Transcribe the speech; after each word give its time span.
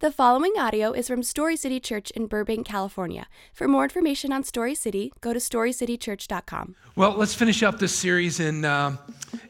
The 0.00 0.12
following 0.12 0.52
audio 0.58 0.92
is 0.92 1.08
from 1.08 1.22
Story 1.22 1.56
City 1.56 1.80
Church 1.80 2.10
in 2.10 2.26
Burbank, 2.26 2.66
California. 2.66 3.28
For 3.54 3.66
more 3.66 3.84
information 3.84 4.30
on 4.30 4.44
Story 4.44 4.74
City, 4.74 5.10
go 5.22 5.32
to 5.32 5.38
storycitychurch.com. 5.38 6.74
Well, 6.96 7.14
let's 7.16 7.34
finish 7.34 7.62
up 7.62 7.78
this 7.78 7.94
series 7.94 8.38
in, 8.38 8.66
uh, 8.66 8.98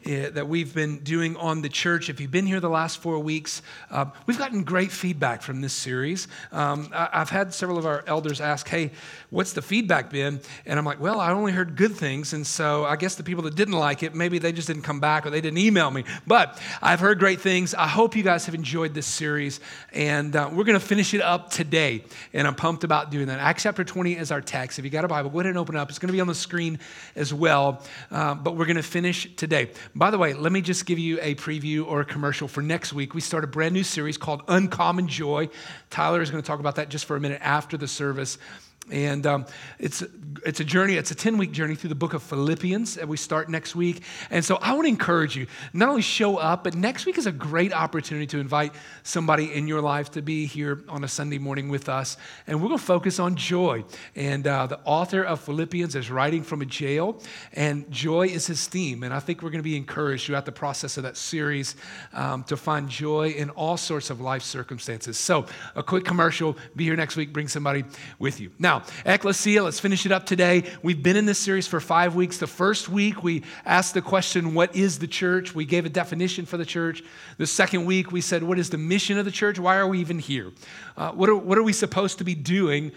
that 0.07 0.47
we've 0.47 0.73
been 0.73 0.99
doing 0.99 1.35
on 1.35 1.61
the 1.61 1.67
church. 1.67 2.09
If 2.09 2.21
you've 2.21 2.31
been 2.31 2.45
here 2.45 2.61
the 2.61 2.69
last 2.69 2.99
four 2.99 3.19
weeks, 3.19 3.61
uh, 3.91 4.05
we've 4.25 4.37
gotten 4.37 4.63
great 4.63 4.91
feedback 4.91 5.41
from 5.41 5.59
this 5.59 5.73
series. 5.73 6.29
Um, 6.53 6.89
I, 6.93 7.19
have 7.19 7.29
had 7.29 7.53
several 7.53 7.77
of 7.77 7.85
our 7.85 8.05
elders 8.07 8.39
ask, 8.39 8.69
hey, 8.69 8.91
what's 9.31 9.51
the 9.51 9.61
feedback 9.61 10.09
been? 10.09 10.39
And 10.65 10.79
I'm 10.79 10.85
like, 10.85 11.01
well, 11.01 11.19
I 11.19 11.31
only 11.31 11.51
heard 11.51 11.75
good 11.75 11.95
things. 11.95 12.31
And 12.31 12.47
so 12.47 12.85
I 12.85 12.95
guess 12.95 13.15
the 13.15 13.23
people 13.23 13.43
that 13.43 13.55
didn't 13.55 13.73
like 13.73 14.01
it, 14.01 14.15
maybe 14.15 14.39
they 14.39 14.53
just 14.53 14.67
didn't 14.67 14.83
come 14.83 15.01
back 15.01 15.25
or 15.25 15.29
they 15.29 15.41
didn't 15.41 15.57
email 15.57 15.91
me. 15.91 16.05
But 16.25 16.57
I've 16.81 17.01
heard 17.01 17.19
great 17.19 17.41
things. 17.41 17.73
I 17.73 17.87
hope 17.87 18.15
you 18.15 18.23
guys 18.23 18.45
have 18.45 18.55
enjoyed 18.55 18.93
this 18.93 19.07
series. 19.07 19.59
And 19.91 20.35
uh, 20.35 20.49
we're 20.53 20.63
going 20.63 20.79
to 20.79 20.85
finish 20.85 21.13
it 21.13 21.21
up 21.21 21.51
today. 21.51 22.05
And 22.31 22.47
I'm 22.47 22.55
pumped 22.55 22.85
about 22.85 23.11
doing 23.11 23.27
that. 23.27 23.39
Acts 23.39 23.63
chapter 23.63 23.83
20 23.83 24.13
is 24.13 24.31
our 24.31 24.41
text. 24.41 24.79
If 24.79 24.85
you 24.85 24.91
got 24.91 25.03
a 25.03 25.09
Bible, 25.09 25.29
go 25.29 25.39
ahead 25.39 25.49
and 25.49 25.57
open 25.57 25.75
it 25.75 25.79
up. 25.79 25.89
It's 25.89 25.99
going 25.99 26.07
to 26.07 26.13
be 26.13 26.21
on 26.21 26.27
the 26.27 26.35
screen 26.35 26.79
as 27.15 27.33
well, 27.33 27.83
uh, 28.09 28.35
but 28.35 28.55
we're 28.55 28.65
going 28.65 28.77
to 28.77 28.83
finish 28.83 29.35
today. 29.35 29.71
By 29.97 30.11
the 30.11 30.19
way, 30.19 30.35
let 30.35 30.51
me 30.51 30.61
just 30.61 30.85
give 30.85 30.99
you 30.99 31.17
a 31.23 31.33
preview 31.33 31.83
or 31.87 32.01
a 32.01 32.05
commercial 32.05 32.47
for 32.47 32.61
next 32.61 32.93
week. 32.93 33.15
We 33.15 33.21
start 33.21 33.43
a 33.43 33.47
brand 33.47 33.73
new 33.73 33.81
series 33.81 34.15
called 34.15 34.43
Uncommon 34.47 35.07
Joy. 35.07 35.49
Tyler 35.89 36.21
is 36.21 36.29
going 36.29 36.43
to 36.43 36.45
talk 36.45 36.59
about 36.59 36.75
that 36.75 36.89
just 36.89 37.05
for 37.05 37.15
a 37.15 37.19
minute 37.19 37.41
after 37.43 37.77
the 37.77 37.87
service. 37.87 38.37
And 38.91 39.25
um, 39.25 39.45
it's, 39.79 40.03
it's 40.45 40.59
a 40.59 40.63
journey, 40.63 40.95
it's 40.95 41.11
a 41.11 41.15
10 41.15 41.37
week 41.37 41.51
journey 41.51 41.75
through 41.75 41.89
the 41.89 41.95
book 41.95 42.13
of 42.13 42.23
Philippians 42.23 42.95
that 42.95 43.07
we 43.07 43.17
start 43.17 43.49
next 43.49 43.75
week. 43.75 44.01
And 44.29 44.43
so 44.43 44.57
I 44.61 44.73
want 44.73 44.85
to 44.85 44.89
encourage 44.89 45.35
you 45.35 45.47
not 45.73 45.89
only 45.89 46.01
show 46.01 46.37
up, 46.37 46.63
but 46.63 46.73
next 46.73 47.05
week 47.05 47.17
is 47.17 47.25
a 47.25 47.31
great 47.31 47.73
opportunity 47.73 48.27
to 48.27 48.39
invite 48.39 48.73
somebody 49.03 49.53
in 49.53 49.67
your 49.67 49.81
life 49.81 50.11
to 50.11 50.21
be 50.21 50.45
here 50.45 50.83
on 50.87 51.03
a 51.03 51.07
Sunday 51.07 51.37
morning 51.37 51.67
with 51.69 51.89
us. 51.89 52.17
And 52.45 52.61
we're 52.61 52.69
going 52.69 52.79
to 52.79 52.85
focus 52.85 53.19
on 53.19 53.35
joy. 53.35 53.83
And 54.15 54.47
uh, 54.47 54.67
the 54.67 54.79
author 54.85 55.23
of 55.23 55.41
Philippians 55.41 55.95
is 55.95 56.09
writing 56.09 56.43
from 56.43 56.61
a 56.61 56.65
jail, 56.65 57.21
and 57.53 57.89
joy 57.91 58.27
is 58.27 58.47
his 58.47 58.67
theme. 58.67 59.03
And 59.03 59.13
I 59.13 59.19
think 59.19 59.41
we're 59.41 59.49
going 59.49 59.59
to 59.59 59.69
be 59.69 59.75
encouraged 59.77 60.27
throughout 60.27 60.45
the 60.45 60.51
process 60.51 60.97
of 60.97 61.03
that 61.03 61.17
series 61.17 61.75
um, 62.13 62.43
to 62.45 62.55
find 62.55 62.87
joy 62.87 63.29
in 63.29 63.49
all 63.51 63.75
sorts 63.75 64.09
of 64.09 64.21
life 64.21 64.43
circumstances. 64.43 65.17
So, 65.17 65.45
a 65.75 65.83
quick 65.83 66.05
commercial 66.05 66.57
be 66.75 66.85
here 66.85 66.95
next 66.95 67.15
week, 67.15 67.33
bring 67.33 67.47
somebody 67.47 67.83
with 68.19 68.39
you. 68.39 68.51
Now, 68.59 68.76
now, 68.77 69.13
Ecclesia, 69.13 69.63
let's 69.63 69.79
finish 69.79 70.05
it 70.05 70.11
up 70.11 70.25
today. 70.25 70.63
We've 70.83 71.01
been 71.01 71.15
in 71.15 71.25
this 71.25 71.39
series 71.39 71.67
for 71.67 71.79
five 71.79 72.15
weeks. 72.15 72.37
The 72.37 72.47
first 72.47 72.89
week, 72.89 73.23
we 73.23 73.43
asked 73.65 73.93
the 73.93 74.01
question, 74.01 74.53
What 74.53 74.75
is 74.75 74.99
the 74.99 75.07
church? 75.07 75.55
We 75.55 75.65
gave 75.65 75.85
a 75.85 75.89
definition 75.89 76.45
for 76.45 76.57
the 76.57 76.65
church. 76.65 77.03
The 77.37 77.47
second 77.47 77.85
week, 77.85 78.11
we 78.11 78.21
said, 78.21 78.43
What 78.43 78.59
is 78.59 78.69
the 78.69 78.77
mission 78.77 79.17
of 79.17 79.25
the 79.25 79.31
church? 79.31 79.59
Why 79.59 79.77
are 79.77 79.87
we 79.87 79.99
even 79.99 80.19
here? 80.19 80.51
Uh, 80.95 81.11
what, 81.11 81.29
are, 81.29 81.35
what 81.35 81.57
are 81.57 81.63
we 81.63 81.73
supposed 81.73 82.17
to 82.19 82.23
be 82.23 82.35
doing 82.35 82.91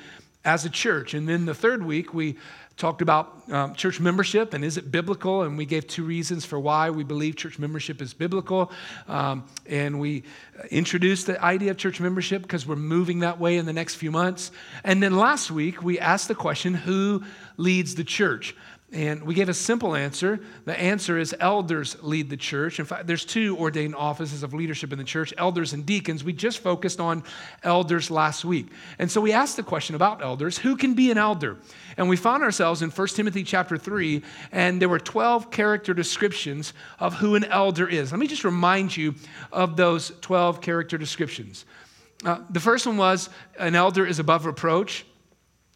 as 0.44 0.64
a 0.64 0.70
church? 0.70 1.14
And 1.14 1.28
then 1.28 1.46
the 1.46 1.54
third 1.54 1.82
week, 1.82 2.12
we 2.12 2.36
talked 2.80 3.02
about 3.02 3.42
um, 3.50 3.74
church 3.74 4.00
membership 4.00 4.54
and 4.54 4.64
is 4.64 4.76
it 4.76 4.90
biblical? 4.90 5.42
And 5.42 5.56
we 5.56 5.66
gave 5.66 5.86
two 5.86 6.02
reasons 6.02 6.44
for 6.44 6.58
why 6.58 6.90
we 6.90 7.04
believe 7.04 7.36
church 7.36 7.58
membership 7.58 8.00
is 8.00 8.14
biblical. 8.14 8.72
Um, 9.06 9.44
and 9.66 10.00
we 10.00 10.24
introduced 10.70 11.26
the 11.26 11.40
idea 11.44 11.70
of 11.70 11.76
church 11.76 12.00
membership 12.00 12.42
because 12.42 12.66
we're 12.66 12.76
moving 12.76 13.20
that 13.20 13.38
way 13.38 13.58
in 13.58 13.66
the 13.66 13.72
next 13.72 13.96
few 13.96 14.10
months. 14.10 14.50
And 14.82 15.02
then 15.02 15.16
last 15.16 15.50
week 15.50 15.82
we 15.82 16.00
asked 16.00 16.28
the 16.28 16.34
question 16.34 16.74
who 16.74 17.22
leads 17.56 17.94
the 17.94 18.04
church 18.04 18.56
and 18.92 19.22
we 19.22 19.34
gave 19.34 19.48
a 19.48 19.54
simple 19.54 19.94
answer. 19.94 20.40
The 20.64 20.78
answer 20.78 21.16
is 21.16 21.34
elders 21.38 21.96
lead 22.02 22.28
the 22.28 22.36
church. 22.36 22.80
In 22.80 22.84
fact, 22.84 23.06
there's 23.06 23.24
two 23.24 23.56
ordained 23.56 23.94
offices 23.94 24.42
of 24.42 24.52
leadership 24.52 24.90
in 24.90 24.98
the 24.98 25.04
church 25.04 25.32
elders 25.38 25.72
and 25.72 25.86
deacons. 25.86 26.24
We 26.24 26.32
just 26.32 26.58
focused 26.58 26.98
on 26.98 27.22
elders 27.62 28.10
last 28.10 28.44
week. 28.44 28.66
And 28.98 29.08
so 29.08 29.20
we 29.20 29.32
asked 29.32 29.56
the 29.56 29.62
question 29.62 29.94
about 29.94 30.22
elders 30.22 30.58
who 30.58 30.76
can 30.76 30.94
be 30.94 31.12
an 31.12 31.18
elder? 31.18 31.58
And 31.96 32.08
we 32.08 32.16
found 32.16 32.42
ourselves 32.42 32.82
in 32.82 32.90
1 32.90 33.08
Timothy 33.08 33.44
chapter 33.44 33.76
3, 33.76 34.22
and 34.50 34.82
there 34.82 34.88
were 34.88 34.98
12 34.98 35.52
character 35.52 35.94
descriptions 35.94 36.72
of 36.98 37.14
who 37.14 37.36
an 37.36 37.44
elder 37.44 37.88
is. 37.88 38.10
Let 38.10 38.18
me 38.18 38.26
just 38.26 38.44
remind 38.44 38.96
you 38.96 39.14
of 39.52 39.76
those 39.76 40.12
12 40.20 40.60
character 40.60 40.98
descriptions. 40.98 41.64
Uh, 42.24 42.40
the 42.50 42.60
first 42.60 42.86
one 42.86 42.96
was 42.96 43.30
an 43.58 43.76
elder 43.76 44.04
is 44.04 44.18
above 44.18 44.46
reproach. 44.46 45.04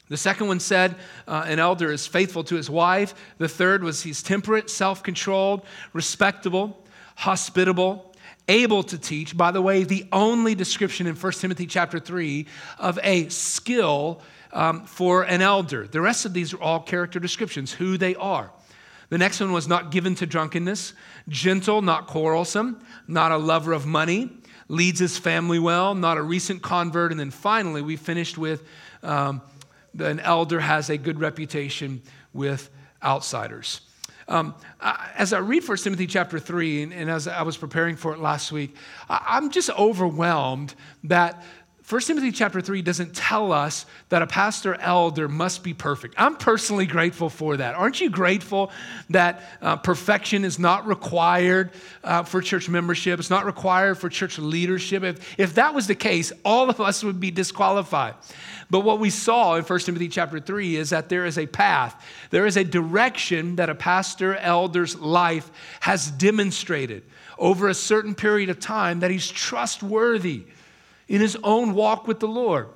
The 0.09 0.17
second 0.19 0.49
one 0.49 0.61
said, 0.61 0.97
uh, 1.27 1.45
an 1.47 1.59
elder 1.59 1.91
is 1.91 2.07
faithful 2.07 2.45
to 2.45 2.57
his 2.57 2.69
wife. 2.69 3.15
The 3.39 3.49
third 3.49 3.83
was 3.83 4.03
he's 4.03 4.23
temperate, 4.23 4.69
self 4.69 5.03
controlled, 5.03 5.65
respectable, 5.95 6.85
hospitable, 7.17 8.15
able 8.47 8.83
to 8.83 8.99
teach. 8.99 9.37
By 9.37 9.51
the 9.51 9.63
way, 9.63 9.85
the 9.85 10.07
only 10.13 10.55
description 10.55 11.07
in 11.07 11.15
1 11.15 11.33
Timothy 11.33 11.67
chapter 11.67 11.99
3 11.99 12.47
of 12.79 12.99
a 13.03 13.29
skill 13.31 14.21
um, 14.53 14.85
for 14.85 15.23
an 15.23 15.41
elder. 15.41 15.87
The 15.87 16.03
rest 16.03 16.27
of 16.27 16.35
these 16.35 16.53
are 16.53 16.61
all 16.61 16.81
character 16.81 17.19
descriptions, 17.19 17.73
who 17.73 17.97
they 17.97 18.15
are. 18.17 18.51
The 19.09 19.19
next 19.19 19.41
one 19.41 19.53
was 19.53 19.69
not 19.69 19.91
given 19.91 20.15
to 20.17 20.27
drunkenness, 20.27 20.93
gentle, 21.29 21.81
not 21.81 22.07
quarrelsome, 22.07 22.81
not 23.09 23.33
a 23.33 23.37
lover 23.37 23.73
of 23.73 23.87
money, 23.87 24.31
leads 24.69 24.99
his 24.99 25.17
family 25.17 25.59
well, 25.59 25.95
not 25.95 26.19
a 26.19 26.23
recent 26.23 26.63
convert. 26.63 27.11
And 27.11 27.21
then 27.21 27.31
finally, 27.31 27.81
we 27.81 27.97
finished 27.97 28.37
with. 28.37 28.63
Um, 29.03 29.43
an 29.99 30.21
elder 30.21 30.61
has 30.61 30.91
a 30.91 30.97
good 30.97 31.21
reputation 31.21 32.03
with 32.33 32.71
outsiders. 33.03 33.81
Um, 34.27 34.55
as 34.81 35.33
I 35.33 35.39
read 35.39 35.69
1 35.69 35.77
Timothy 35.79 36.07
chapter 36.07 36.39
3, 36.39 36.85
and, 36.85 36.93
and, 36.95 37.11
as 37.11 37.29
I 37.29 37.43
was 37.43 37.59
preparing 37.59 37.95
for 37.95 38.15
it 38.15 38.19
last 38.21 38.53
week, 38.53 38.75
I'm 39.09 39.51
just 39.51 39.69
overwhelmed 39.71 40.75
that 41.05 41.43
1 41.87 42.01
Timothy 42.01 42.33
chapter 42.33 42.63
3 42.63 42.81
doesn't 42.81 43.15
tell 43.15 43.53
us 43.53 43.85
that 44.09 44.23
a 44.23 44.27
pastor 44.27 44.75
elder 44.77 45.29
must 45.29 45.63
be 45.63 45.75
perfect. 45.75 46.15
I'm 46.17 46.37
personally 46.37 46.87
grateful 46.87 47.29
for 47.29 47.59
that. 47.59 47.75
Aren't 47.75 48.01
you 48.01 48.09
grateful 48.09 48.73
that 49.11 49.43
uh, 49.61 49.77
perfection 49.77 50.47
is 50.47 50.59
not 50.59 50.87
required 50.87 51.73
uh, 52.03 52.23
for 52.23 52.41
church 52.41 52.71
membership? 52.71 53.21
It's 53.21 53.29
not 53.29 53.45
required 53.45 53.99
for 53.99 54.09
church 54.09 54.39
leadership. 54.39 55.03
If, 55.03 55.39
if 55.39 55.55
that 55.57 55.75
was 55.75 55.87
the 55.87 55.95
case, 55.95 56.33
all 56.43 56.71
of 56.71 56.81
us 56.81 57.05
would 57.05 57.21
be 57.21 57.31
disqualified. 57.31 58.15
But 58.71 58.81
what 58.81 58.99
we 58.99 59.11
saw 59.11 59.57
in 59.57 59.65
1 59.65 59.79
Timothy 59.81 60.09
chapter 60.09 60.41
3 60.41 60.77
is 60.77 60.89
that 60.89 61.11
there 61.11 61.27
is 61.27 61.37
a 61.37 61.47
path, 61.47 62.03
there 62.31 62.47
is 62.47 62.57
a 62.57 62.65
direction 62.65 63.57
that 63.57 63.69
a 63.69 63.75
pastor 63.75 64.37
elder's 64.37 64.97
life 64.97 65.51
has 65.81 66.11
demonstrated 66.11 67.03
over 67.37 67.69
a 67.69 67.75
certain 67.75 68.15
period 68.15 68.49
of 68.49 68.59
time 68.59 69.01
that 69.01 69.11
he's 69.11 69.29
trustworthy 69.29 70.45
in 71.09 71.21
his 71.21 71.37
own 71.43 71.75
walk 71.75 72.07
with 72.07 72.21
the 72.21 72.29
Lord. 72.29 72.69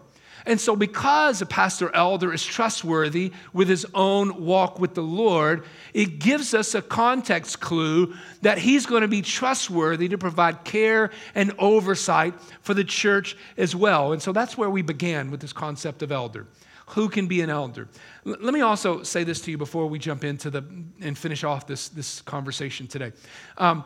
And 0.47 0.59
so, 0.59 0.77
because 0.77 1.43
a 1.43 1.47
pastor 1.47 1.95
elder 1.95 2.33
is 2.33 2.45
trustworthy 2.45 3.33
with 3.53 3.69
his 3.69 3.85
own 3.93 4.47
walk 4.47 4.79
with 4.79 4.95
the 4.95 5.03
Lord, 5.03 5.65
it 5.93 6.21
gives 6.21 6.55
us 6.55 6.75
a 6.75 6.81
context 6.81 7.61
clue 7.61 8.15
that 8.41 8.57
he's 8.57 8.87
going 8.87 9.03
to 9.03 9.09
be 9.09 9.21
trustworthy 9.21 10.09
to 10.09 10.17
provide 10.17 10.65
care 10.65 11.11
and 11.35 11.53
oversight 11.59 12.35
for 12.63 12.73
the 12.73 12.85
church 12.85 13.37
as 13.59 13.77
well. 13.77 14.13
And 14.13 14.23
so, 14.23 14.33
that's 14.33 14.57
where 14.57 14.71
we 14.71 14.81
began 14.81 15.31
with 15.31 15.41
this 15.41 15.53
concept 15.53 16.03
of 16.03 16.11
elder. 16.11 16.47
Who 16.91 17.09
can 17.09 17.27
be 17.27 17.43
an 17.43 17.51
elder? 17.51 17.89
Let 18.25 18.53
me 18.53 18.61
also 18.61 19.03
say 19.03 19.25
this 19.25 19.41
to 19.43 19.51
you 19.51 19.59
before 19.59 19.87
we 19.87 19.99
jump 19.99 20.25
into 20.25 20.51
the 20.51 20.65
and 21.01 21.17
finish 21.17 21.45
off 21.45 21.67
this, 21.67 21.89
this 21.89 22.21
conversation 22.23 22.87
today. 22.87 23.13
Um, 23.57 23.85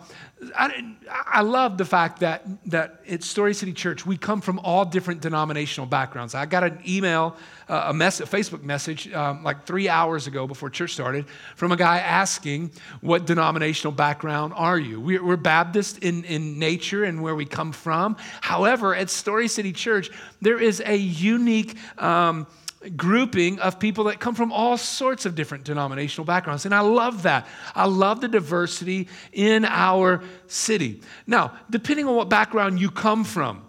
I, 0.57 0.95
I 1.11 1.43
love 1.43 1.79
the 1.79 1.85
fact 1.85 2.21
that, 2.21 2.43
that 2.67 3.01
at 3.09 3.23
Story 3.23 3.55
City 3.55 3.73
Church, 3.73 4.07
we 4.07 4.17
come 4.17 4.41
from 4.41 4.59
all 4.61 4.85
different 4.85 5.21
denominational 5.21 5.87
backgrounds. 5.87 6.35
I 6.35 6.47
got 6.47 6.65
an 6.65 6.81
email, 6.87 7.37
uh, 7.69 7.87
a, 7.89 7.95
mess, 7.95 8.21
a 8.21 8.25
Facebook 8.25 8.63
message 8.63 9.13
um, 9.13 9.45
like 9.45 9.67
three 9.67 9.89
hours 9.89 10.27
ago 10.27 10.47
before 10.47 10.71
church 10.71 10.95
started 10.95 11.27
from 11.57 11.71
a 11.73 11.77
guy 11.77 11.99
asking, 11.99 12.73
What 13.01 13.27
denominational 13.27 13.93
background 13.93 14.55
are 14.57 14.79
you? 14.79 15.01
We're, 15.01 15.25
we're 15.25 15.37
Baptist 15.37 15.99
in, 15.99 16.25
in 16.25 16.59
nature 16.59 17.05
and 17.05 17.23
where 17.23 17.35
we 17.35 17.47
come 17.47 17.73
from. 17.73 18.17
However, 18.41 18.95
at 18.95 19.11
Story 19.11 19.49
City 19.49 19.73
Church, 19.73 20.11
there 20.41 20.61
is 20.61 20.83
a 20.85 20.97
unique. 20.97 21.77
Um, 21.99 22.47
grouping 22.97 23.59
of 23.61 23.79
people 23.79 24.05
that 24.05 24.21
come 24.21 24.35
from 24.35 24.53
all 24.53 24.77
sorts 24.77 25.27
of 25.27 25.35
different 25.35 25.65
denominational 25.65 26.25
backgrounds. 26.25 26.65
And 26.65 26.75
I 26.75 26.81
love 26.81 27.23
that. 27.25 27.47
I 27.75 27.87
love 27.87 28.21
the 28.21 28.29
diversity 28.29 29.09
in 29.33 29.65
our 29.65 30.23
city. 30.47 31.01
Now, 31.27 31.53
depending 31.71 32.07
on 32.07 32.17
what 32.17 32.29
background 32.29 32.81
you 32.81 32.91
come 32.91 33.25
from, 33.25 33.65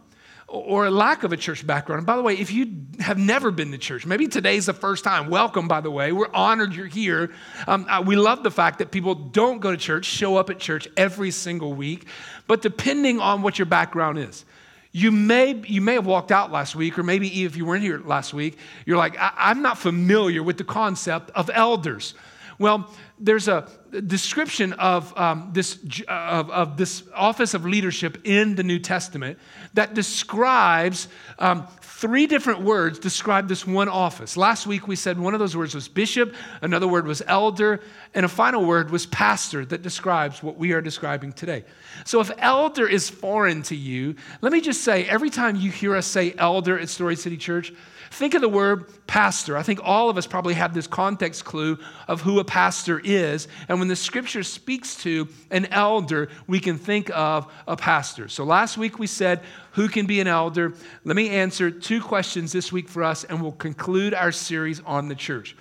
or 0.53 0.85
a 0.85 0.91
lack 0.91 1.23
of 1.23 1.33
a 1.33 1.37
church 1.37 1.65
background. 1.65 2.05
By 2.05 2.15
the 2.15 2.21
way, 2.21 2.35
if 2.37 2.51
you 2.51 2.85
have 2.99 3.17
never 3.17 3.49
been 3.49 3.71
to 3.71 3.77
church, 3.79 4.05
maybe 4.05 4.27
today's 4.27 4.67
the 4.67 4.73
first 4.73 5.03
time, 5.03 5.31
welcome, 5.31 5.67
by 5.67 5.81
the 5.81 5.89
way. 5.89 6.11
We're 6.11 6.31
honored 6.31 6.75
you're 6.75 6.85
here. 6.85 7.31
Um, 7.65 7.87
we 8.05 8.15
love 8.15 8.43
the 8.43 8.51
fact 8.51 8.77
that 8.77 8.91
people 8.91 9.15
don't 9.15 9.59
go 9.59 9.71
to 9.71 9.77
church, 9.77 10.05
show 10.05 10.37
up 10.37 10.51
at 10.51 10.59
church 10.59 10.87
every 10.95 11.31
single 11.31 11.73
week. 11.73 12.05
But 12.45 12.61
depending 12.61 13.19
on 13.19 13.41
what 13.41 13.57
your 13.57 13.65
background 13.65 14.19
is, 14.19 14.45
you 14.93 15.11
may, 15.11 15.59
you 15.65 15.81
may 15.81 15.95
have 15.95 16.05
walked 16.05 16.31
out 16.31 16.51
last 16.51 16.75
week, 16.75 16.99
or 16.99 17.03
maybe 17.03 17.43
if 17.43 17.57
you 17.57 17.65
weren't 17.65 17.81
here 17.81 17.99
last 18.05 18.31
week, 18.31 18.59
you're 18.85 18.97
like, 18.97 19.17
I- 19.19 19.51
am 19.51 19.63
not 19.63 19.79
familiar 19.79 20.43
with 20.43 20.57
the 20.57 20.63
concept 20.63 21.31
of 21.31 21.49
elders. 21.53 22.13
Well, 22.59 22.89
there's 23.19 23.47
a 23.47 23.67
description 24.07 24.73
of, 24.73 25.15
um, 25.17 25.49
this, 25.53 25.79
of, 26.07 26.49
of, 26.49 26.77
this 26.77 27.03
office 27.15 27.53
of 27.53 27.65
leadership 27.65 28.19
in 28.25 28.55
the 28.55 28.63
New 28.63 28.79
Testament 28.79 29.39
that 29.73 29.93
describes 29.93 31.07
um, 31.39 31.67
three 31.81 32.27
different 32.27 32.61
words 32.61 32.99
describe 32.99 33.47
this 33.47 33.65
one 33.65 33.87
office. 33.87 34.35
Last 34.35 34.67
week 34.67 34.87
we 34.87 34.95
said 34.95 35.17
one 35.17 35.33
of 35.33 35.39
those 35.39 35.55
words 35.55 35.73
was 35.73 35.87
bishop, 35.87 36.35
another 36.61 36.87
word 36.87 37.07
was 37.07 37.21
elder, 37.27 37.79
and 38.13 38.25
a 38.25 38.29
final 38.29 38.65
word 38.65 38.91
was 38.91 39.05
pastor 39.05 39.63
that 39.65 39.83
describes 39.83 40.43
what 40.43 40.57
we 40.57 40.73
are 40.73 40.81
describing 40.81 41.31
today. 41.31 41.63
So 42.03 42.19
if 42.19 42.29
elder 42.39 42.87
is 42.87 43.09
foreign 43.09 43.61
to 43.63 43.75
you, 43.75 44.15
let 44.41 44.51
me 44.51 44.59
just 44.59 44.83
say 44.83 45.05
every 45.05 45.29
time 45.29 45.55
you 45.55 45.71
hear 45.71 45.95
us 45.95 46.05
say 46.05 46.33
elder 46.37 46.77
at 46.77 46.89
Story 46.89 47.15
City 47.15 47.37
Church, 47.37 47.71
Think 48.13 48.35
of 48.35 48.41
the 48.41 48.49
word 48.49 49.07
pastor. 49.07 49.57
I 49.57 49.63
think 49.63 49.79
all 49.81 50.07
of 50.07 50.19
us 50.19 50.27
probably 50.27 50.53
have 50.53 50.75
this 50.75 50.85
context 50.85 51.45
clue 51.45 51.79
of 52.07 52.21
who 52.21 52.37
a 52.37 52.43
pastor 52.43 53.01
is. 53.03 53.47
And 53.67 53.79
when 53.79 53.87
the 53.87 53.95
scripture 53.95 54.43
speaks 54.43 54.95
to 54.97 55.27
an 55.49 55.65
elder, 55.71 56.29
we 56.45 56.59
can 56.59 56.77
think 56.77 57.09
of 57.09 57.51
a 57.67 57.75
pastor. 57.75 58.27
So 58.27 58.43
last 58.43 58.77
week 58.77 58.99
we 58.99 59.07
said, 59.07 59.41
Who 59.71 59.87
can 59.87 60.05
be 60.05 60.19
an 60.19 60.27
elder? 60.27 60.73
Let 61.03 61.15
me 61.15 61.31
answer 61.31 61.71
two 61.71 62.01
questions 62.01 62.51
this 62.51 62.71
week 62.71 62.87
for 62.87 63.01
us, 63.01 63.23
and 63.23 63.41
we'll 63.41 63.53
conclude 63.53 64.13
our 64.13 64.31
series 64.31 64.79
on 64.81 65.07
the 65.07 65.15
church. 65.15 65.57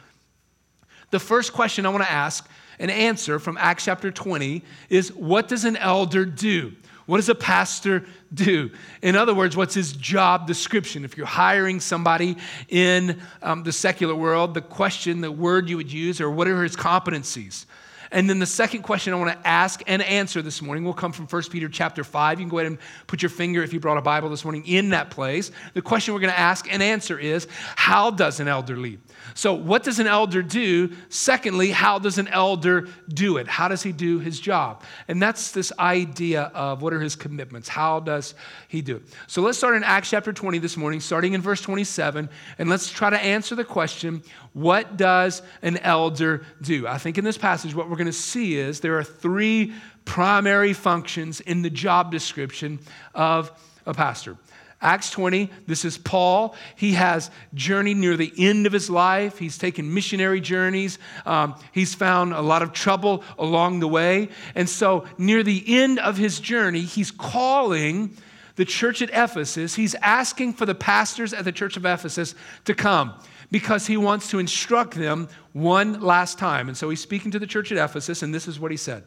The 1.10 1.20
first 1.20 1.55
question 1.55 1.87
I 1.87 1.88
want 1.88 2.05
to 2.05 2.12
ask 2.12 2.46
and 2.78 2.90
answer 2.90 3.38
from 3.38 3.56
Acts 3.56 3.87
chapter 3.87 4.10
20 4.10 4.62
is 4.90 5.10
What 5.14 5.48
does 5.48 5.64
an 5.64 5.78
elder 5.78 6.26
do? 6.26 6.72
What 7.06 7.16
does 7.19 7.28
a 7.28 7.34
pastor 7.34 8.04
do? 8.32 8.70
In 9.02 9.16
other 9.16 9.34
words, 9.34 9.56
what's 9.56 9.75
his 9.75 9.93
job 9.93 10.46
description? 10.46 11.04
If 11.04 11.16
you're 11.16 11.26
hiring 11.26 11.81
somebody 11.81 12.37
in 12.69 13.20
um, 13.43 13.62
the 13.64 13.72
secular 13.72 14.14
world, 14.14 14.54
the 14.54 14.60
question, 14.60 15.20
the 15.20 15.32
word 15.32 15.69
you 15.69 15.76
would 15.76 15.93
use, 15.93 16.20
or 16.20 16.31
what 16.31 16.49
are 16.49 16.62
his 16.62 16.76
competencies? 16.76 17.66
And 18.12 18.29
then 18.29 18.38
the 18.38 18.47
second 18.47 18.82
question 18.82 19.14
I 19.14 19.17
want 19.17 19.32
to 19.32 19.49
ask 19.49 19.82
and 19.87 20.03
answer 20.03 20.43
this 20.43 20.61
morning 20.61 20.85
will 20.85 20.93
come 20.93 21.12
from 21.12 21.26
1 21.26 21.43
Peter 21.44 21.67
chapter 21.69 22.05
5. 22.05 22.38
You 22.38 22.44
can 22.44 22.50
go 22.50 22.59
ahead 22.59 22.70
and 22.70 22.79
put 23.06 23.23
your 23.23 23.31
finger, 23.31 23.62
if 23.62 23.73
you 23.73 23.81
brought 23.81 23.97
a 23.97 24.03
Bible 24.03 24.29
this 24.29 24.44
morning, 24.44 24.67
in 24.67 24.91
that 24.91 25.11
place. 25.11 25.50
The 25.73 25.81
question 25.81 26.12
we're 26.12 26.20
going 26.20 26.32
to 26.32 26.38
ask 26.38 26.70
and 26.70 26.82
answer 26.82 27.19
is 27.19 27.49
How 27.75 28.11
does 28.11 28.38
an 28.38 28.49
elder 28.49 28.76
lead? 28.76 29.00
So, 29.35 29.55
what 29.55 29.82
does 29.82 29.99
an 29.99 30.06
elder 30.06 30.43
do? 30.43 30.93
Secondly, 31.09 31.70
how 31.70 31.99
does 31.99 32.19
an 32.19 32.29
elder 32.29 32.87
do 33.09 33.38
it? 33.38 33.49
How 33.49 33.69
does 33.69 33.82
he 33.82 33.93
do 33.93 34.19
his 34.19 34.38
job? 34.38 34.82
And 35.08 35.20
that's 35.20 35.53
this 35.53 35.73
idea 35.79 36.50
of 36.55 36.82
what 36.82 36.93
are 36.93 37.00
his 37.00 37.17
commitments? 37.17 37.67
How 37.67 37.99
does 37.99 38.35
he 38.69 38.82
do 38.82 38.97
it? 38.97 39.03
So, 39.26 39.41
let's 39.41 39.56
start 39.56 39.75
in 39.75 39.85
Acts 39.85 40.11
chapter 40.11 40.35
20 40.35 40.58
this 40.58 40.76
morning, 40.76 41.00
starting 41.00 41.32
in 41.32 41.41
verse 41.41 41.62
27, 41.62 42.29
and 42.58 42.69
let's 42.69 42.91
try 42.91 43.08
to 43.08 43.19
answer 43.19 43.55
the 43.55 43.65
question 43.65 44.23
what 44.52 44.96
does 44.96 45.43
an 45.62 45.78
elder 45.78 46.44
do? 46.60 46.87
I 46.87 46.99
think 46.99 47.19
in 47.19 47.25
this 47.25 47.38
passage, 47.38 47.75
what 47.75 47.88
we're 47.88 47.96
going 47.96 48.06
to 48.06 48.12
see 48.12 48.56
is 48.56 48.81
there 48.81 48.99
are 48.99 49.04
three 49.04 49.72
primary 50.04 50.72
functions 50.72 51.40
in 51.40 51.62
the 51.62 51.70
job 51.70 52.10
description 52.10 52.78
of 53.14 53.50
a 53.87 53.94
pastor. 53.94 54.37
Acts 54.82 55.10
20, 55.10 55.49
this 55.69 55.84
is 55.84 55.96
Paul. 55.96 56.56
He 56.75 56.93
has 56.93 57.31
journeyed 57.54 57.96
near 57.99 58.16
the 58.16 58.32
end 58.37 58.66
of 58.66 58.72
his 58.72 58.90
life. 58.90 59.38
He's 59.38 59.56
taken 59.56 59.94
missionary 59.94 60.40
journeys. 60.40 60.98
Um, 61.25 61.55
he's 61.70 61.94
found 61.94 62.32
a 62.32 62.40
lot 62.40 62.62
of 62.62 62.72
trouble 62.72 63.22
along 63.38 63.78
the 63.78 63.87
way. 63.87 64.28
And 64.56 64.69
so, 64.69 65.06
near 65.16 65.44
the 65.44 65.62
end 65.81 66.00
of 66.00 66.16
his 66.16 66.40
journey, 66.40 66.81
he's 66.81 67.12
calling 67.12 68.16
the 68.56 68.64
church 68.64 69.02
at 69.02 69.10
Ephesus. 69.10 69.76
He's 69.76 69.94
asking 69.94 70.55
for 70.55 70.66
the 70.66 70.75
pastors 70.75 71.32
at 71.32 71.44
the 71.44 71.52
church 71.52 71.76
of 71.76 71.87
Ephesus 71.87 72.34
to 72.64 72.75
come 72.75 73.14
because 73.52 73.87
he 73.87 73.96
wants 73.96 74.31
to 74.31 74.40
instruct 74.40 74.94
them 74.94 75.28
one 75.52 76.00
last 76.00 76.38
time. 76.38 76.66
And 76.66 76.76
so, 76.76 76.90
he's 76.90 77.00
speaking 77.00 77.31
to 77.31 77.38
the 77.38 77.46
church 77.46 77.70
at 77.70 77.78
Ephesus, 77.78 78.25
and 78.25 78.34
this 78.34 78.49
is 78.49 78.58
what 78.58 78.72
he 78.72 78.76
said. 78.76 79.04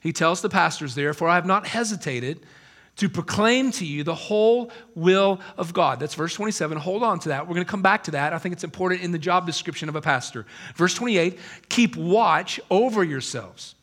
He 0.00 0.12
tells 0.12 0.40
the 0.40 0.48
pastors 0.48 0.94
therefore, 0.94 1.28
I 1.28 1.34
have 1.34 1.46
not 1.46 1.66
hesitated 1.66 2.40
to 2.96 3.08
proclaim 3.08 3.72
to 3.72 3.84
you 3.84 4.04
the 4.04 4.14
whole 4.14 4.70
will 4.94 5.40
of 5.56 5.72
God. 5.72 5.98
That's 5.98 6.14
verse 6.14 6.34
27. 6.34 6.78
Hold 6.78 7.02
on 7.02 7.18
to 7.20 7.30
that. 7.30 7.46
We're 7.46 7.54
going 7.54 7.66
to 7.66 7.70
come 7.70 7.82
back 7.82 8.04
to 8.04 8.12
that. 8.12 8.32
I 8.32 8.38
think 8.38 8.52
it's 8.52 8.64
important 8.64 9.02
in 9.02 9.10
the 9.10 9.18
job 9.18 9.46
description 9.46 9.88
of 9.88 9.96
a 9.96 10.00
pastor. 10.00 10.46
Verse 10.76 10.94
28 10.94 11.38
keep 11.68 11.96
watch 11.96 12.60
over 12.70 13.02
yourselves 13.02 13.74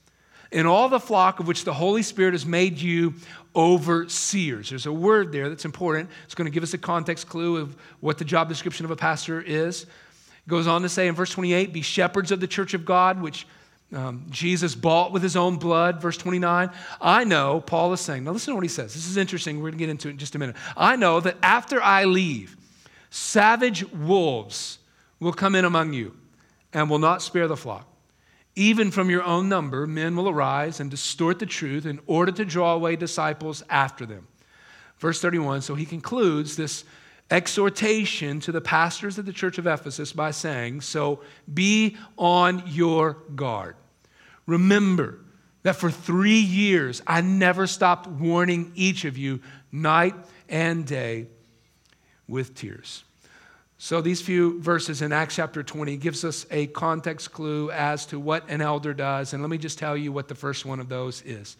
in 0.52 0.66
all 0.66 0.90
the 0.90 1.00
flock 1.00 1.40
of 1.40 1.48
which 1.48 1.64
the 1.64 1.74
Holy 1.74 2.04
Spirit 2.04 2.34
has 2.34 2.46
made 2.46 2.78
you 2.78 3.14
overseers. 3.56 4.70
There's 4.70 4.86
a 4.86 4.94
word 4.94 5.32
there 5.32 5.50
that's 5.50 5.66
important. 5.66 6.10
It's 6.26 6.36
going 6.36 6.46
to 6.46 6.52
give 6.52 6.64
us 6.64 6.74
a 6.74 6.78
context 6.78 7.28
clue 7.28 7.58
of 7.58 7.76
what 8.00 8.18
the 8.18 8.26
job 8.26 8.50
description 8.50 8.86
of 8.86 8.92
a 8.92 8.96
pastor 8.96 9.42
is. 9.42 9.84
It 9.84 10.50
goes 10.50 10.68
on 10.68 10.82
to 10.84 10.90
say 10.90 11.08
in 11.08 11.16
verse 11.16 11.32
28 11.32 11.74
be 11.74 11.82
shepherds 11.82 12.32
of 12.32 12.40
the 12.40 12.48
church 12.48 12.74
of 12.74 12.86
God, 12.86 13.22
which 13.22 13.46
um, 13.94 14.26
Jesus 14.30 14.74
bought 14.74 15.12
with 15.12 15.22
his 15.22 15.36
own 15.36 15.58
blood, 15.58 16.02
verse 16.02 16.18
29. 16.18 16.72
I 17.02 17.24
know, 17.26 17.60
Paul 17.60 17.92
is 17.94 18.00
saying, 18.00 18.24
now 18.24 18.32
listen 18.32 18.52
to 18.52 18.56
what 18.56 18.64
he 18.64 18.70
says. 18.70 18.94
This 18.94 19.06
is 19.06 19.18
interesting. 19.18 19.58
We're 19.58 19.72
going 19.72 19.74
to 19.74 19.78
get 19.80 19.90
into 19.90 20.08
it 20.08 20.12
in 20.12 20.18
just 20.18 20.36
a 20.36 20.40
minute. 20.40 20.56
I 20.78 20.96
know 20.96 21.20
that 21.20 21.36
after 21.44 21.82
I 21.82 22.06
leave, 22.06 22.56
savage 23.10 23.84
wolves 23.92 24.80
will 25.20 25.34
come 25.34 25.56
in 25.56 25.66
among 25.66 25.94
you 25.94 26.16
and 26.74 26.90
will 26.90 27.00
not 27.00 27.22
spare 27.22 27.50
the 27.50 27.58
flock. 27.58 27.91
Even 28.62 28.92
from 28.92 29.10
your 29.10 29.24
own 29.24 29.50
number, 29.50 29.88
men 29.88 30.16
will 30.16 30.30
arise 30.30 30.80
and 30.80 30.92
distort 30.92 31.40
the 31.40 31.48
truth 31.48 31.88
in 31.88 32.00
order 32.06 32.32
to 32.32 32.46
draw 32.46 32.76
away 32.76 32.96
disciples 32.96 33.64
after 33.72 34.06
them. 34.06 34.28
Verse 35.00 35.20
31, 35.20 35.64
so 35.64 35.74
he 35.74 35.84
concludes 35.84 36.56
this 36.56 36.84
exhortation 37.32 38.40
to 38.40 38.52
the 38.52 38.62
pastors 38.62 39.18
of 39.18 39.26
the 39.26 39.34
church 39.34 39.58
of 39.58 39.66
Ephesus 39.66 40.14
by 40.14 40.30
saying, 40.30 40.82
So 40.82 41.22
be 41.52 41.98
on 42.20 42.62
your 42.68 43.14
guard. 43.34 43.78
Remember 44.46 45.18
that 45.64 45.76
for 45.76 45.90
three 45.90 46.40
years 46.40 47.02
I 47.08 47.22
never 47.22 47.66
stopped 47.66 48.06
warning 48.06 48.74
each 48.76 49.06
of 49.06 49.18
you 49.18 49.40
night 49.72 50.14
and 50.48 50.86
day 50.86 51.30
with 52.28 52.54
tears. 52.54 53.06
So 53.84 54.00
these 54.00 54.22
few 54.22 54.62
verses 54.62 55.02
in 55.02 55.12
Acts 55.12 55.38
chapter 55.38 55.64
20 55.64 55.98
gives 55.98 56.24
us 56.24 56.46
a 56.52 56.68
context 56.68 57.32
clue 57.32 57.72
as 57.72 58.06
to 58.06 58.20
what 58.20 58.48
an 58.48 58.62
elder 58.62 58.94
does 58.94 59.34
and 59.34 59.42
let 59.42 59.50
me 59.50 59.58
just 59.58 59.80
tell 59.80 59.98
you 59.98 60.12
what 60.12 60.28
the 60.28 60.36
first 60.36 60.68
one 60.68 60.80
of 60.80 60.88
those 60.88 61.24
is. 61.24 61.58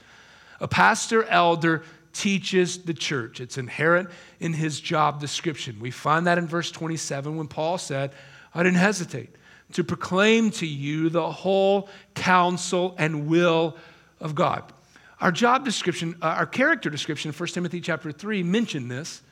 A 0.60 0.68
pastor 0.68 1.24
elder 1.24 1.82
teaches 2.14 2.84
the 2.84 2.94
church. 2.94 3.42
It's 3.42 3.58
inherent 3.58 4.08
in 4.40 4.54
his 4.54 4.80
job 4.80 5.20
description. 5.20 5.80
We 5.80 5.90
find 5.90 6.28
that 6.28 6.38
in 6.38 6.46
verse 6.46 6.70
27 6.70 7.38
when 7.38 7.48
Paul 7.48 7.80
said, 7.80 8.12
I 8.54 8.62
didn't 8.62 8.78
hesitate 8.78 9.36
to 9.74 9.84
proclaim 9.84 10.52
to 10.52 10.68
you 10.68 11.10
the 11.10 11.32
whole 11.32 11.90
counsel 12.14 12.94
and 13.00 13.26
will 13.26 13.76
of 14.20 14.36
God. 14.36 14.72
Our 15.22 15.32
job 15.32 15.66
description, 15.66 16.18
uh, 16.22 16.26
our 16.38 16.46
character 16.46 16.92
description, 16.92 17.32
1 17.32 17.48
Timothy 17.50 17.82
chapter 17.82 18.12
3 18.12 18.44
mentioned 18.44 18.92
this, 18.92 19.24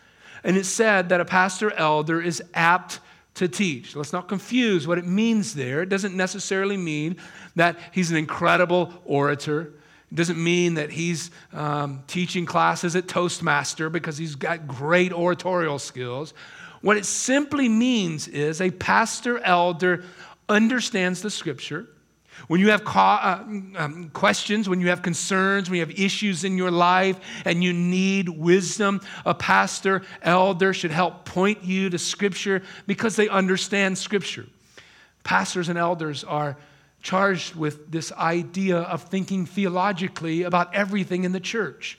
and 0.44 0.58
it 0.58 0.66
said 0.66 1.10
that 1.10 1.22
a 1.22 1.26
pastor 1.26 1.72
elder 1.72 2.22
is 2.22 2.42
apt 2.54 3.00
to 3.36 3.48
teach. 3.48 3.96
Let's 3.96 4.14
not 4.14 4.28
confuse 4.28 4.88
what 4.88 4.98
it 4.98 5.06
means 5.06 5.54
there. 5.54 5.82
It 5.82 5.90
doesn't 5.90 6.16
necessarily 6.16 6.78
mean 6.78 7.18
that 7.56 7.78
he's 7.92 8.12
an 8.12 8.18
incredible 8.18 8.94
orator 9.06 9.74
it 10.12 10.16
doesn't 10.16 10.44
mean 10.44 10.76
that 10.76 10.90
he's 10.90 11.30
um, 11.54 12.04
teaching 12.08 12.46
classes 12.46 12.96
at 12.96 13.08
Toastmaster 13.08 13.90
because 13.90 14.18
he's 14.18 14.36
got 14.36 14.68
great 14.68 15.14
oratorial 15.14 15.78
skills. 15.78 16.34
What 16.82 16.98
it 16.98 17.06
simply 17.06 17.70
means 17.70 18.28
is 18.28 18.60
a 18.60 18.72
pastor 18.72 19.38
elder 19.40 20.04
understands 20.48 21.22
the 21.22 21.30
scripture. 21.30 21.88
When 22.48 22.60
you 22.60 22.70
have 22.72 22.84
co- 22.84 23.00
uh, 23.00 23.44
um, 23.78 24.10
questions, 24.14 24.68
when 24.68 24.82
you 24.82 24.90
have 24.90 25.02
concerns, 25.02 25.70
when 25.70 25.78
you 25.78 25.86
have 25.86 26.00
issues 26.00 26.44
in 26.44 26.58
your 26.58 26.72
life 26.72 27.20
and 27.46 27.64
you 27.64 27.74
need 27.74 28.30
wisdom, 28.30 29.02
a 29.26 29.34
pastor 29.34 30.02
elder 30.22 30.74
should 30.74 30.92
help 30.92 31.26
point 31.26 31.64
you 31.64 31.90
to 31.90 31.98
scripture 31.98 32.64
because 32.88 33.16
they 33.16 33.30
understand 33.30 33.98
scripture. 33.98 34.48
Pastors 35.24 35.70
and 35.70 35.78
elders 35.78 36.24
are 36.24 36.58
charged 37.02 37.56
with 37.56 37.92
this 37.92 38.12
idea 38.14 38.78
of 38.78 39.04
thinking 39.04 39.46
theologically 39.46 40.44
about 40.44 40.74
everything 40.74 41.24
in 41.24 41.32
the 41.32 41.40
church. 41.40 41.98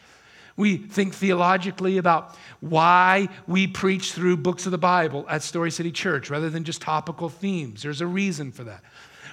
We 0.56 0.76
think 0.76 1.14
theologically 1.14 1.96
about 1.96 2.36
why 2.60 3.28
we 3.46 3.66
preach 3.66 4.12
through 4.12 4.38
books 4.38 4.66
of 4.66 4.72
the 4.72 4.78
Bible 4.78 5.24
at 5.28 5.42
Story 5.42 5.70
City 5.70 5.90
Church 5.90 6.28
rather 6.28 6.50
than 6.50 6.64
just 6.64 6.82
topical 6.82 7.30
themes. 7.30 7.82
There's 7.82 8.02
a 8.02 8.06
reason 8.06 8.52
for 8.52 8.64
that. 8.64 8.82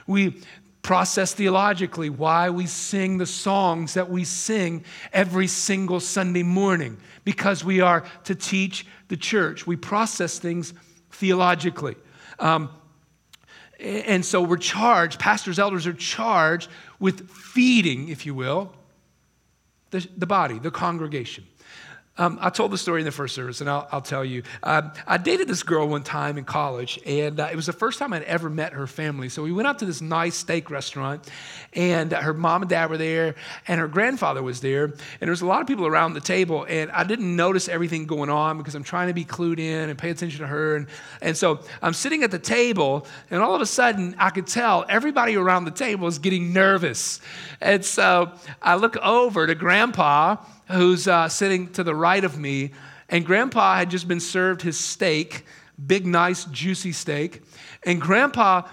We 0.05 0.41
process 0.87 1.33
theologically 1.33 2.09
why 2.09 2.49
we 2.49 2.65
sing 2.65 3.17
the 3.17 3.25
songs 3.25 3.95
that 3.95 4.09
we 4.09 4.23
sing 4.23 4.85
every 5.11 5.45
single 5.45 5.99
Sunday 5.99 6.43
morning 6.43 6.95
because 7.25 7.61
we 7.61 7.81
are 7.81 8.05
to 8.23 8.33
teach 8.33 8.87
the 9.09 9.17
church. 9.17 9.67
We 9.67 9.75
process 9.75 10.39
things 10.39 10.73
theologically. 11.11 11.97
Um, 12.39 12.69
and 13.81 14.25
so 14.25 14.41
we're 14.41 14.55
charged, 14.55 15.19
pastors, 15.19 15.59
elders 15.59 15.85
are 15.87 15.93
charged 15.93 16.69
with 17.01 17.29
feeding, 17.29 18.07
if 18.07 18.25
you 18.25 18.33
will, 18.33 18.73
the, 19.91 20.07
the 20.15 20.25
body, 20.25 20.57
the 20.57 20.71
congregation. 20.71 21.43
Um, 22.17 22.39
I 22.41 22.49
told 22.49 22.71
the 22.71 22.77
story 22.77 23.01
in 23.01 23.05
the 23.05 23.11
first 23.11 23.35
service, 23.35 23.61
and 23.61 23.69
I'll, 23.69 23.87
I'll 23.91 24.01
tell 24.01 24.25
you. 24.25 24.41
Um, 24.63 24.91
I 25.05 25.17
dated 25.17 25.47
this 25.47 25.61
girl 25.61 25.87
one 25.87 26.03
time 26.03 26.37
in 26.37 26.45
college, 26.45 26.99
and 27.05 27.39
uh, 27.39 27.49
it 27.51 27.55
was 27.55 27.67
the 27.67 27.73
first 27.73 27.99
time 27.99 28.11
I'd 28.11 28.23
ever 28.23 28.49
met 28.49 28.73
her 28.73 28.87
family. 28.87 29.29
So 29.29 29.43
we 29.43 29.51
went 29.51 29.67
out 29.67 29.79
to 29.79 29.85
this 29.85 30.01
nice 30.01 30.35
steak 30.35 30.71
restaurant, 30.71 31.29
and 31.73 32.13
uh, 32.13 32.21
her 32.21 32.33
mom 32.33 32.63
and 32.63 32.69
dad 32.69 32.89
were 32.89 32.97
there, 32.97 33.35
and 33.67 33.79
her 33.79 33.87
grandfather 33.87 34.41
was 34.41 34.61
there, 34.61 34.85
and 34.85 34.95
there 35.21 35.29
was 35.29 35.41
a 35.41 35.45
lot 35.45 35.61
of 35.61 35.67
people 35.67 35.85
around 35.85 36.13
the 36.13 36.21
table, 36.21 36.65
and 36.67 36.89
I 36.91 37.03
didn't 37.03 37.35
notice 37.35 37.69
everything 37.69 38.07
going 38.07 38.31
on 38.31 38.57
because 38.57 38.73
I'm 38.73 38.83
trying 38.83 39.09
to 39.09 39.13
be 39.13 39.23
clued 39.25 39.59
in 39.59 39.89
and 39.89 39.97
pay 39.97 40.09
attention 40.09 40.39
to 40.41 40.47
her. 40.47 40.75
And, 40.75 40.87
and 41.21 41.37
so 41.37 41.59
I'm 41.83 41.93
sitting 41.93 42.23
at 42.23 42.31
the 42.31 42.39
table, 42.39 43.05
and 43.29 43.43
all 43.43 43.53
of 43.53 43.61
a 43.61 43.67
sudden, 43.67 44.15
I 44.17 44.31
could 44.31 44.47
tell 44.47 44.85
everybody 44.89 45.35
around 45.35 45.65
the 45.65 45.71
table 45.71 46.07
is 46.07 46.17
getting 46.17 46.51
nervous. 46.51 47.21
And 47.61 47.85
so 47.85 48.31
I 48.61 48.75
look 48.75 48.97
over 48.97 49.45
to 49.45 49.53
Grandpa 49.53 50.37
who's 50.67 51.07
uh, 51.07 51.29
sitting 51.29 51.71
to 51.73 51.83
the 51.83 51.95
right 51.95 52.23
of 52.23 52.37
me, 52.37 52.71
and 53.09 53.25
Grandpa 53.25 53.77
had 53.77 53.89
just 53.89 54.07
been 54.07 54.19
served 54.19 54.61
his 54.61 54.77
steak, 54.77 55.45
big, 55.85 56.05
nice, 56.05 56.45
juicy 56.45 56.91
steak. 56.91 57.41
And 57.83 58.01
Grandpa, 58.01 58.63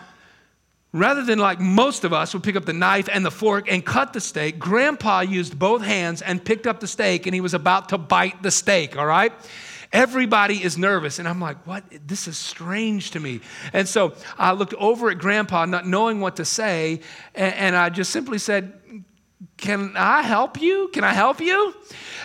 rather 0.92 1.24
than 1.24 1.38
like 1.38 1.60
most 1.60 2.04
of 2.04 2.12
us 2.12 2.34
would 2.34 2.42
pick 2.42 2.56
up 2.56 2.64
the 2.64 2.72
knife 2.72 3.08
and 3.12 3.24
the 3.24 3.30
fork 3.30 3.70
and 3.70 3.84
cut 3.84 4.12
the 4.12 4.20
steak, 4.20 4.58
Grandpa 4.58 5.20
used 5.20 5.58
both 5.58 5.82
hands 5.82 6.20
and 6.20 6.44
picked 6.44 6.66
up 6.66 6.80
the 6.80 6.88
steak, 6.88 7.26
and 7.26 7.34
he 7.34 7.40
was 7.40 7.54
about 7.54 7.90
to 7.90 7.98
bite 7.98 8.42
the 8.42 8.50
steak, 8.50 8.96
all 8.96 9.06
right? 9.06 9.32
Everybody 9.92 10.64
is 10.64 10.76
nervous. 10.76 11.20
And 11.20 11.28
I'm 11.28 11.40
like, 11.40 11.64
what? 11.68 11.84
This 12.04 12.26
is 12.26 12.36
strange 12.36 13.12
to 13.12 13.20
me. 13.20 13.40
And 13.72 13.86
so 13.86 14.14
I 14.36 14.50
looked 14.50 14.74
over 14.74 15.08
at 15.10 15.18
Grandpa, 15.18 15.66
not 15.66 15.86
knowing 15.86 16.20
what 16.20 16.34
to 16.36 16.44
say, 16.44 17.00
and, 17.36 17.54
and 17.54 17.76
I 17.76 17.90
just 17.90 18.10
simply 18.10 18.38
said, 18.38 18.72
can 19.56 19.96
I 19.96 20.22
help 20.22 20.60
you? 20.60 20.88
Can 20.92 21.04
I 21.04 21.12
help 21.12 21.40
you? 21.40 21.74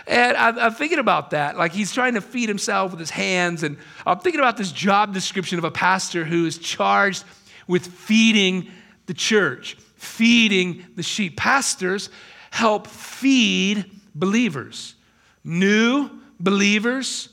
And 0.08 0.36
I'm, 0.38 0.58
I'm, 0.58 0.74
thinking 0.74 1.00
about 1.00 1.32
that. 1.32 1.58
Like 1.58 1.72
he's 1.72 1.94
trying 1.94 2.16
to 2.16 2.22
feed 2.22 2.50
himself 2.50 2.92
with 2.92 3.00
his 3.00 3.10
hands. 3.10 3.64
And 3.64 3.78
I'm 4.06 4.20
thinking 4.20 4.40
about 4.40 4.58
this 4.58 4.72
job 4.72 5.14
description 5.14 5.58
of 5.58 5.64
a 5.64 5.72
pastor 5.72 6.26
who 6.26 6.46
is 6.46 6.58
charged 6.58 7.24
with 7.68 7.88
feeding 7.88 8.70
the 9.06 9.14
church, 9.14 9.78
feeding 9.96 10.86
the 10.96 11.04
sheep. 11.04 11.38
Pastors 11.38 12.10
help 12.52 12.88
feed 12.88 13.86
believers, 14.16 14.96
new 15.44 16.10
believers, 16.40 17.30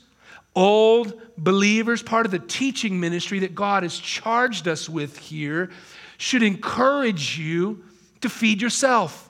old 0.55 1.19
believers. 1.37 2.03
Part 2.03 2.25
of 2.25 2.31
the 2.31 2.39
teaching 2.39 2.99
ministry 2.99 3.39
that 3.39 3.55
God 3.55 3.83
has 3.83 3.97
charged 3.97 4.67
us 4.67 4.87
with 4.87 5.17
here 5.17 5.69
should 6.17 6.43
encourage 6.43 7.37
you 7.37 7.83
to 8.21 8.29
feed 8.29 8.61
yourself 8.61 9.26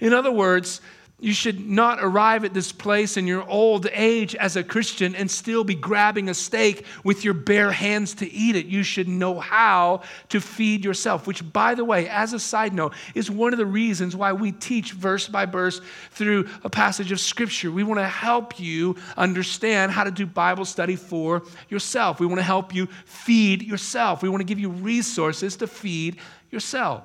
in 0.00 0.12
other 0.12 0.32
words, 0.32 0.80
you 1.20 1.32
should 1.32 1.68
not 1.68 1.98
arrive 2.00 2.44
at 2.44 2.54
this 2.54 2.70
place 2.70 3.16
in 3.16 3.26
your 3.26 3.42
old 3.48 3.88
age 3.92 4.36
as 4.36 4.54
a 4.54 4.62
Christian 4.62 5.16
and 5.16 5.28
still 5.28 5.64
be 5.64 5.74
grabbing 5.74 6.28
a 6.28 6.34
steak 6.34 6.86
with 7.02 7.24
your 7.24 7.34
bare 7.34 7.72
hands 7.72 8.14
to 8.14 8.30
eat 8.30 8.54
it. 8.54 8.66
You 8.66 8.84
should 8.84 9.08
know 9.08 9.40
how 9.40 10.02
to 10.28 10.40
feed 10.40 10.84
yourself, 10.84 11.26
which, 11.26 11.52
by 11.52 11.74
the 11.74 11.84
way, 11.84 12.08
as 12.08 12.34
a 12.34 12.38
side 12.38 12.72
note, 12.72 12.94
is 13.16 13.32
one 13.32 13.52
of 13.52 13.58
the 13.58 13.66
reasons 13.66 14.14
why 14.14 14.32
we 14.32 14.52
teach 14.52 14.92
verse 14.92 15.26
by 15.26 15.44
verse 15.44 15.80
through 16.12 16.48
a 16.62 16.70
passage 16.70 17.10
of 17.10 17.18
Scripture. 17.18 17.72
We 17.72 17.82
want 17.82 17.98
to 17.98 18.06
help 18.06 18.60
you 18.60 18.94
understand 19.16 19.90
how 19.90 20.04
to 20.04 20.12
do 20.12 20.24
Bible 20.24 20.64
study 20.64 20.94
for 20.94 21.42
yourself. 21.68 22.20
We 22.20 22.26
want 22.26 22.38
to 22.38 22.44
help 22.44 22.72
you 22.72 22.86
feed 23.06 23.64
yourself. 23.64 24.22
We 24.22 24.28
want 24.28 24.42
to 24.42 24.46
give 24.46 24.60
you 24.60 24.70
resources 24.70 25.56
to 25.56 25.66
feed 25.66 26.18
yourself. 26.52 27.02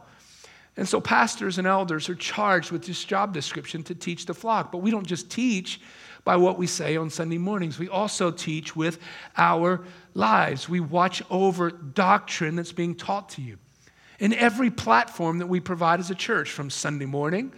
And 0.76 0.88
so, 0.88 1.00
pastors 1.00 1.60
and 1.60 1.68
elders 1.68 2.10
are 2.10 2.16
charged 2.16 2.72
with 2.72 2.86
this 2.86 3.04
job 3.04 3.34
description 3.34 3.84
to 3.84 3.96
teach 3.96 4.26
the 4.26 4.34
flock. 4.34 4.72
But 4.72 4.80
we 4.80 4.90
don't 4.90 5.06
just 5.06 5.30
teach 5.30 5.80
by 6.24 6.38
what 6.38 6.58
we 6.58 6.68
say 6.68 6.96
on 6.96 7.10
Sunday 7.10 7.38
mornings, 7.38 7.78
we 7.78 7.90
also 7.90 8.32
teach 8.32 8.76
with 8.76 9.00
our 9.38 9.84
lives. 10.14 10.70
We 10.70 10.80
watch 10.80 11.22
over 11.30 11.70
doctrine 11.70 12.56
that's 12.56 12.72
being 12.72 12.96
taught 12.96 13.30
to 13.30 13.42
you. 13.42 13.58
In 14.20 14.34
every 14.34 14.70
platform 14.70 15.40
that 15.40 15.48
we 15.48 15.60
provide 15.60 16.00
as 16.00 16.10
a 16.12 16.16
church, 16.16 16.50
from 16.50 16.70
Sunday 16.70 17.06
morning 17.06 17.52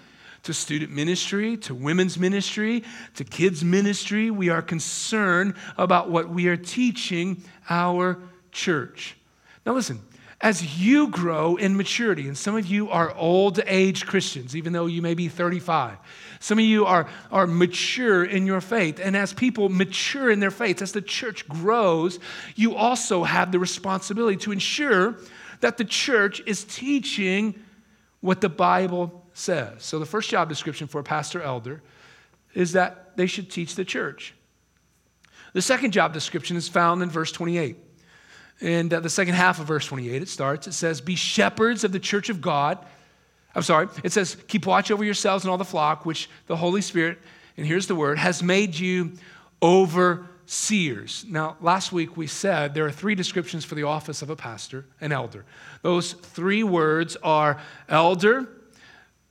to 0.43 0.53
student 0.53 0.91
ministry, 0.91 1.57
to 1.57 1.75
women's 1.75 2.17
ministry, 2.17 2.83
to 3.15 3.23
kids' 3.23 3.63
ministry, 3.63 4.31
we 4.31 4.49
are 4.49 4.61
concerned 4.61 5.53
about 5.77 6.09
what 6.09 6.29
we 6.29 6.47
are 6.47 6.57
teaching 6.57 7.43
our 7.69 8.19
church. 8.51 9.15
Now, 9.65 9.73
listen, 9.73 9.99
as 10.41 10.77
you 10.77 11.07
grow 11.07 11.55
in 11.55 11.77
maturity, 11.77 12.27
and 12.27 12.37
some 12.37 12.57
of 12.57 12.65
you 12.65 12.89
are 12.89 13.15
old 13.15 13.59
age 13.65 14.05
Christians, 14.05 14.55
even 14.55 14.73
though 14.73 14.85
you 14.85 15.01
may 15.01 15.13
be 15.13 15.29
35. 15.29 15.97
Some 16.39 16.59
of 16.59 16.65
you 16.65 16.85
are, 16.85 17.07
are 17.31 17.47
mature 17.47 18.23
in 18.23 18.45
your 18.45 18.59
faith. 18.59 18.99
And 19.01 19.15
as 19.15 19.33
people 19.33 19.69
mature 19.69 20.29
in 20.29 20.39
their 20.39 20.51
faith, 20.51 20.81
as 20.81 20.91
the 20.91 21.01
church 21.01 21.47
grows, 21.47 22.19
you 22.55 22.75
also 22.75 23.23
have 23.23 23.51
the 23.51 23.59
responsibility 23.59 24.37
to 24.39 24.51
ensure 24.51 25.17
that 25.61 25.77
the 25.77 25.85
church 25.85 26.41
is 26.45 26.65
teaching 26.65 27.55
what 28.19 28.41
the 28.41 28.49
Bible 28.49 29.25
says. 29.33 29.83
So, 29.83 29.99
the 29.99 30.05
first 30.05 30.29
job 30.29 30.49
description 30.49 30.87
for 30.87 30.99
a 30.99 31.03
pastor 31.03 31.41
elder 31.41 31.81
is 32.53 32.73
that 32.73 33.15
they 33.15 33.27
should 33.27 33.49
teach 33.49 33.75
the 33.75 33.85
church. 33.85 34.33
The 35.53 35.61
second 35.61 35.91
job 35.91 36.13
description 36.13 36.57
is 36.57 36.67
found 36.67 37.01
in 37.01 37.09
verse 37.09 37.31
28. 37.31 37.77
And 38.61 38.93
uh, 38.93 38.99
the 39.01 39.09
second 39.09 39.33
half 39.33 39.59
of 39.59 39.67
verse 39.67 39.85
28, 39.85 40.21
it 40.21 40.29
starts, 40.29 40.67
it 40.67 40.73
says, 40.73 41.01
Be 41.01 41.15
shepherds 41.15 41.83
of 41.83 41.91
the 41.91 41.99
church 41.99 42.29
of 42.29 42.41
God. 42.41 42.77
I'm 43.53 43.61
sorry, 43.61 43.87
it 44.03 44.11
says, 44.11 44.37
Keep 44.47 44.65
watch 44.65 44.91
over 44.91 45.03
yourselves 45.03 45.43
and 45.43 45.51
all 45.51 45.57
the 45.57 45.65
flock, 45.65 46.05
which 46.05 46.29
the 46.47 46.55
Holy 46.55 46.81
Spirit, 46.81 47.19
and 47.57 47.65
here's 47.65 47.87
the 47.87 47.95
word, 47.95 48.17
has 48.17 48.41
made 48.41 48.77
you 48.77 49.13
overseers. 49.61 51.25
Now, 51.27 51.57
last 51.61 51.91
week 51.91 52.17
we 52.17 52.27
said 52.27 52.73
there 52.73 52.85
are 52.85 52.91
three 52.91 53.15
descriptions 53.15 53.65
for 53.65 53.75
the 53.75 53.83
office 53.83 54.21
of 54.21 54.29
a 54.29 54.35
pastor, 54.35 54.85
an 55.01 55.11
elder. 55.11 55.45
Those 55.81 56.13
three 56.13 56.63
words 56.63 57.17
are 57.23 57.61
elder, 57.89 58.47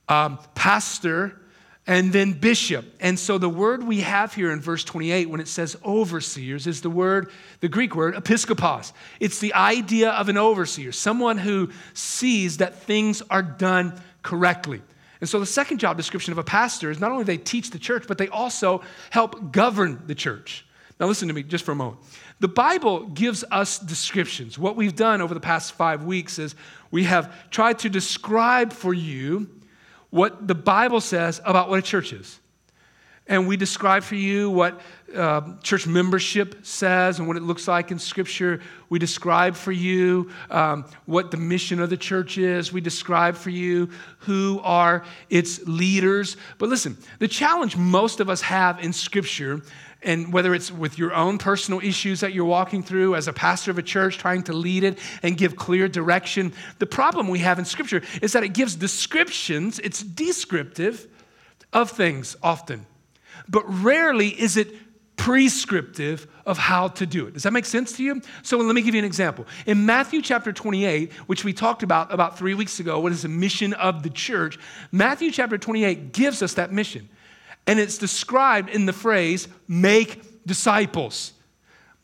um, 0.07 0.39
pastor, 0.53 1.39
and 1.87 2.11
then 2.11 2.33
bishop. 2.33 2.85
And 2.99 3.17
so 3.17 3.37
the 3.37 3.49
word 3.49 3.83
we 3.83 4.01
have 4.01 4.33
here 4.33 4.51
in 4.51 4.59
verse 4.59 4.83
28 4.83 5.29
when 5.29 5.39
it 5.39 5.47
says 5.47 5.77
overseers 5.85 6.65
is 6.65 6.81
the 6.81 6.89
word, 6.89 7.29
the 7.59 7.69
Greek 7.69 7.95
word, 7.95 8.15
episkopos. 8.15 8.91
It's 9.19 9.39
the 9.39 9.53
idea 9.53 10.11
of 10.11 10.27
an 10.29 10.37
overseer, 10.37 10.91
someone 10.91 11.37
who 11.37 11.69
sees 11.93 12.57
that 12.57 12.75
things 12.75 13.21
are 13.29 13.43
done 13.43 14.01
correctly. 14.23 14.81
And 15.21 15.29
so 15.29 15.39
the 15.39 15.45
second 15.45 15.79
job 15.79 15.97
description 15.97 16.31
of 16.31 16.37
a 16.37 16.43
pastor 16.43 16.89
is 16.89 16.99
not 16.99 17.11
only 17.11 17.23
they 17.23 17.37
teach 17.37 17.69
the 17.69 17.79
church, 17.79 18.05
but 18.07 18.17
they 18.17 18.27
also 18.27 18.81
help 19.11 19.51
govern 19.51 20.03
the 20.07 20.15
church. 20.15 20.65
Now 20.99 21.07
listen 21.07 21.27
to 21.27 21.33
me 21.33 21.43
just 21.43 21.65
for 21.65 21.71
a 21.71 21.75
moment. 21.75 21.99
The 22.39 22.47
Bible 22.47 23.07
gives 23.07 23.43
us 23.49 23.79
descriptions. 23.79 24.57
What 24.57 24.75
we've 24.75 24.95
done 24.95 25.21
over 25.21 25.33
the 25.33 25.39
past 25.39 25.73
five 25.73 26.03
weeks 26.03 26.39
is 26.39 26.55
we 26.91 27.03
have 27.03 27.49
tried 27.49 27.79
to 27.79 27.89
describe 27.89 28.73
for 28.73 28.93
you 28.93 29.49
what 30.09 30.47
the 30.47 30.55
Bible 30.55 31.01
says 31.01 31.41
about 31.45 31.69
what 31.69 31.79
a 31.79 31.81
church 31.81 32.13
is. 32.13 32.39
And 33.27 33.47
we 33.47 33.57
describe 33.57 34.03
for 34.03 34.15
you 34.15 34.51
what 34.51 34.79
uh, 35.15 35.55
church 35.63 35.87
membership 35.87 36.63
says 36.63 37.17
and 37.17 37.27
what 37.27 37.37
it 37.37 37.41
looks 37.41 37.67
like 37.67 37.89
in 37.89 37.97
Scripture. 37.97 38.61
We 38.89 38.99
describe 38.99 39.55
for 39.55 39.71
you 39.71 40.29
um, 40.51 40.85
what 41.07 41.31
the 41.31 41.37
mission 41.37 41.79
of 41.79 41.89
the 41.89 41.97
church 41.97 42.37
is. 42.37 42.71
We 42.71 42.81
describe 42.81 43.35
for 43.35 43.49
you 43.49 43.89
who 44.19 44.61
are 44.63 45.03
its 45.31 45.65
leaders. 45.65 46.37
But 46.59 46.69
listen, 46.69 46.97
the 47.17 47.27
challenge 47.27 47.75
most 47.75 48.19
of 48.19 48.29
us 48.29 48.41
have 48.41 48.83
in 48.83 48.93
Scripture 48.93 49.63
and 50.05 50.31
whether 50.31 50.53
it's 50.53 50.71
with 50.71 50.97
your 50.97 51.13
own 51.13 51.37
personal 51.37 51.79
issues 51.81 52.21
that 52.21 52.33
you're 52.33 52.45
walking 52.45 52.83
through 52.83 53.15
as 53.15 53.27
a 53.27 53.33
pastor 53.33 53.71
of 53.71 53.77
a 53.77 53.83
church 53.83 54.17
trying 54.17 54.43
to 54.43 54.53
lead 54.53 54.83
it 54.83 54.99
and 55.23 55.37
give 55.37 55.55
clear 55.55 55.87
direction, 55.87 56.53
the 56.79 56.85
problem 56.85 57.27
we 57.27 57.39
have 57.39 57.59
in 57.59 57.65
Scripture 57.65 58.01
is 58.21 58.33
that 58.33 58.43
it 58.43 58.53
gives 58.53 58.75
descriptions, 58.75 59.79
it's 59.79 60.01
descriptive 60.01 61.07
of 61.73 61.91
things 61.91 62.37
often, 62.41 62.85
but 63.49 63.63
rarely 63.67 64.29
is 64.29 64.55
it 64.55 64.69
prescriptive 65.17 66.27
of 66.45 66.57
how 66.57 66.87
to 66.89 67.05
do 67.05 67.25
it. 67.25 67.33
Does 67.33 67.43
that 67.43 67.53
make 67.53 67.65
sense 67.65 67.93
to 67.93 68.03
you? 68.03 68.21
So 68.43 68.57
let 68.57 68.75
me 68.75 68.81
give 68.81 68.93
you 68.93 68.99
an 68.99 69.05
example. 69.05 69.45
In 69.65 69.85
Matthew 69.85 70.21
chapter 70.21 70.53
28, 70.53 71.11
which 71.27 71.43
we 71.43 71.53
talked 71.53 71.83
about 71.83 72.13
about 72.13 72.37
three 72.37 72.53
weeks 72.53 72.79
ago, 72.79 72.99
what 72.99 73.11
is 73.11 73.23
the 73.23 73.29
mission 73.29 73.73
of 73.73 74.03
the 74.03 74.09
church? 74.09 74.59
Matthew 74.91 75.31
chapter 75.31 75.57
28 75.57 76.13
gives 76.13 76.41
us 76.41 76.53
that 76.55 76.71
mission. 76.71 77.09
And 77.67 77.79
it's 77.79 77.97
described 77.97 78.69
in 78.69 78.85
the 78.85 78.93
phrase, 78.93 79.47
make 79.67 80.45
disciples. 80.45 81.33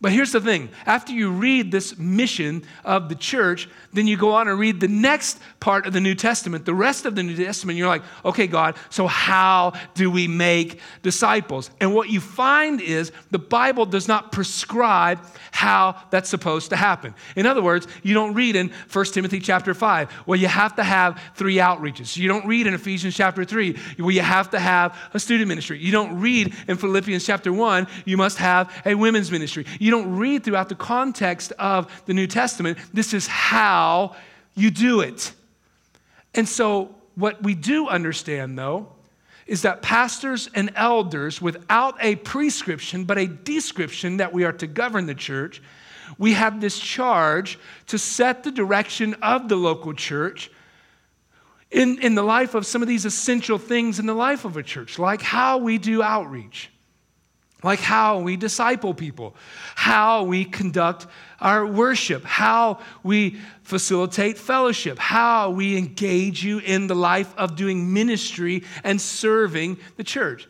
But 0.02 0.12
here's 0.12 0.32
the 0.32 0.42
thing 0.42 0.70
after 0.88 1.14
you 1.14 1.30
read 1.30 1.72
this 1.72 1.98
mission 2.00 2.64
of 2.84 3.08
the 3.08 3.14
church, 3.14 3.70
then 3.94 4.08
you 4.08 4.18
go 4.18 4.34
on 4.34 4.48
and 4.48 4.58
read 4.58 4.80
the 4.80 4.88
next 4.88 5.40
part 5.60 5.86
of 5.86 5.94
the 5.94 6.02
New 6.02 6.16
Testament, 6.16 6.66
the 6.66 6.74
rest 6.74 7.06
of 7.06 7.14
the 7.14 7.22
New 7.22 7.36
Testament. 7.36 7.78
You're 7.78 7.88
like, 7.88 8.02
okay, 8.26 8.48
God, 8.48 8.76
so 8.90 9.06
how 9.06 9.74
do 9.94 10.10
we 10.10 10.28
make 10.28 10.80
disciples? 11.04 11.70
And 11.80 11.94
what 11.94 12.10
you 12.10 12.20
find 12.20 12.82
is 12.82 13.12
the 13.30 13.38
Bible 13.38 13.86
does 13.86 14.08
not 14.08 14.32
prescribe 14.32 15.20
how 15.52 15.96
that's 16.10 16.30
supposed 16.30 16.72
to 16.72 16.76
happen. 16.76 17.14
In 17.36 17.46
other 17.46 17.62
words, 17.62 17.88
you 18.02 18.16
don't 18.16 18.34
read 18.34 18.56
in 18.56 18.72
1 18.92 19.06
Timothy 19.06 19.40
chapter 19.40 19.76
5, 19.76 20.24
well, 20.26 20.40
you 20.40 20.48
have 20.48 20.76
to 20.78 20.84
have 20.84 21.22
three 21.36 21.58
outreaches. 21.58 22.18
You 22.18 22.28
don't 22.28 22.48
read 22.48 22.66
in 22.66 22.74
Ephesians 22.74 23.16
chapter 23.16 23.46
3, 23.46 23.78
where 23.98 24.16
you 24.16 24.22
have 24.22 24.50
to 24.52 24.60
have 24.60 24.98
a 25.14 25.20
student 25.20 25.48
ministry. 25.48 25.78
You 25.78 25.92
don't 25.92 26.20
read 26.20 26.56
in 26.68 26.78
Philippians 26.78 27.24
chapter 27.24 27.54
1, 27.54 27.86
you 28.06 28.18
must 28.18 28.40
have 28.40 28.72
a 28.84 28.96
women's 28.96 29.32
ministry. 29.32 29.68
You 29.80 29.91
don't 29.92 30.16
read 30.16 30.44
throughout 30.44 30.70
the 30.70 30.76
context 30.76 31.54
of 31.60 32.04
the 32.06 32.14
New 32.14 32.28
Testament, 32.28 32.80
this 32.94 33.14
is 33.14 33.28
how 33.28 34.16
you 34.56 34.72
do 34.72 35.02
it. 35.02 35.34
And 36.34 36.48
so, 36.48 36.96
what 37.16 37.44
we 37.44 37.54
do 37.54 37.88
understand, 37.88 38.58
though, 38.58 38.88
is 39.46 39.64
that 39.64 39.82
pastors 39.82 40.50
and 40.56 40.72
elders, 40.76 41.42
without 41.42 41.96
a 42.00 42.16
prescription 42.16 43.04
but 43.04 43.18
a 43.18 43.28
description 43.28 44.18
that 44.18 44.32
we 44.32 44.46
are 44.46 44.54
to 44.54 44.66
govern 44.66 45.06
the 45.06 45.14
church, 45.14 45.62
we 46.18 46.34
have 46.34 46.62
this 46.62 46.80
charge 46.80 47.60
to 47.88 47.98
set 47.98 48.44
the 48.44 48.52
direction 48.52 49.14
of 49.22 49.50
the 49.50 49.56
local 49.56 49.94
church 49.94 50.50
in, 51.70 52.00
in 52.00 52.16
the 52.16 52.24
life 52.24 52.56
of 52.56 52.66
some 52.66 52.82
of 52.82 52.88
these 52.88 53.06
essential 53.06 53.58
things 53.58 54.00
in 54.00 54.06
the 54.06 54.14
life 54.14 54.46
of 54.46 54.58
a 54.58 54.64
church, 54.64 54.98
like 54.98 55.22
how 55.22 55.58
we 55.58 55.78
do 55.78 56.02
outreach, 56.02 56.71
like 57.64 57.80
how 57.80 58.20
we 58.20 58.38
disciple 58.38 58.94
people, 58.94 59.36
how 59.76 60.24
we 60.24 60.46
conduct 60.46 61.08
our 61.40 61.66
worship, 61.66 62.24
how 62.24 62.80
we 63.04 63.38
facilitate 63.64 64.38
fellowship, 64.38 64.98
how 64.98 65.52
we 65.52 65.78
engage 65.78 66.44
you 66.44 66.60
in 66.60 66.88
the 66.88 66.96
life 66.96 67.34
of 67.38 67.56
doing 67.56 67.94
ministry 67.94 68.64
and 68.84 69.00
serving 69.00 69.78
the 69.98 70.04
church. 70.04 70.48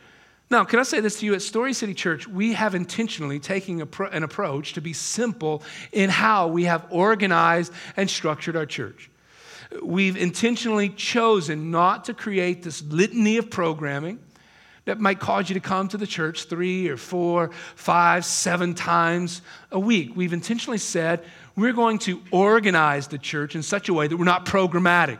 Now, 0.49 0.65
can 0.65 0.79
I 0.79 0.83
say 0.83 0.99
this 0.99 1.19
to 1.19 1.25
you? 1.25 1.33
At 1.33 1.41
Story 1.41 1.71
City 1.71 1.93
Church, 1.93 2.27
we 2.27 2.53
have 2.53 2.75
intentionally 2.75 3.39
taken 3.39 3.81
an 4.11 4.23
approach 4.23 4.73
to 4.73 4.81
be 4.81 4.91
simple 4.91 5.63
in 5.93 6.09
how 6.09 6.49
we 6.49 6.65
have 6.65 6.85
organized 6.89 7.71
and 7.95 8.09
structured 8.09 8.57
our 8.57 8.65
church. 8.65 9.09
We've 9.81 10.17
intentionally 10.17 10.89
chosen 10.89 11.71
not 11.71 12.03
to 12.05 12.13
create 12.13 12.63
this 12.63 12.83
litany 12.83 13.37
of 13.37 13.49
programming 13.49 14.19
that 14.85 14.99
might 14.99 15.19
cause 15.19 15.49
you 15.49 15.53
to 15.53 15.59
come 15.59 15.87
to 15.89 15.97
the 15.97 16.07
church 16.07 16.45
three 16.45 16.89
or 16.89 16.97
four, 16.97 17.51
five, 17.75 18.25
seven 18.25 18.73
times 18.73 19.41
a 19.71 19.79
week. 19.79 20.15
We've 20.15 20.33
intentionally 20.33 20.79
said 20.79 21.23
we're 21.55 21.73
going 21.73 21.99
to 21.99 22.21
organize 22.31 23.07
the 23.07 23.17
church 23.17 23.55
in 23.55 23.61
such 23.61 23.89
a 23.89 23.93
way 23.93 24.07
that 24.07 24.17
we're 24.17 24.25
not 24.25 24.45
programmatic. 24.45 25.19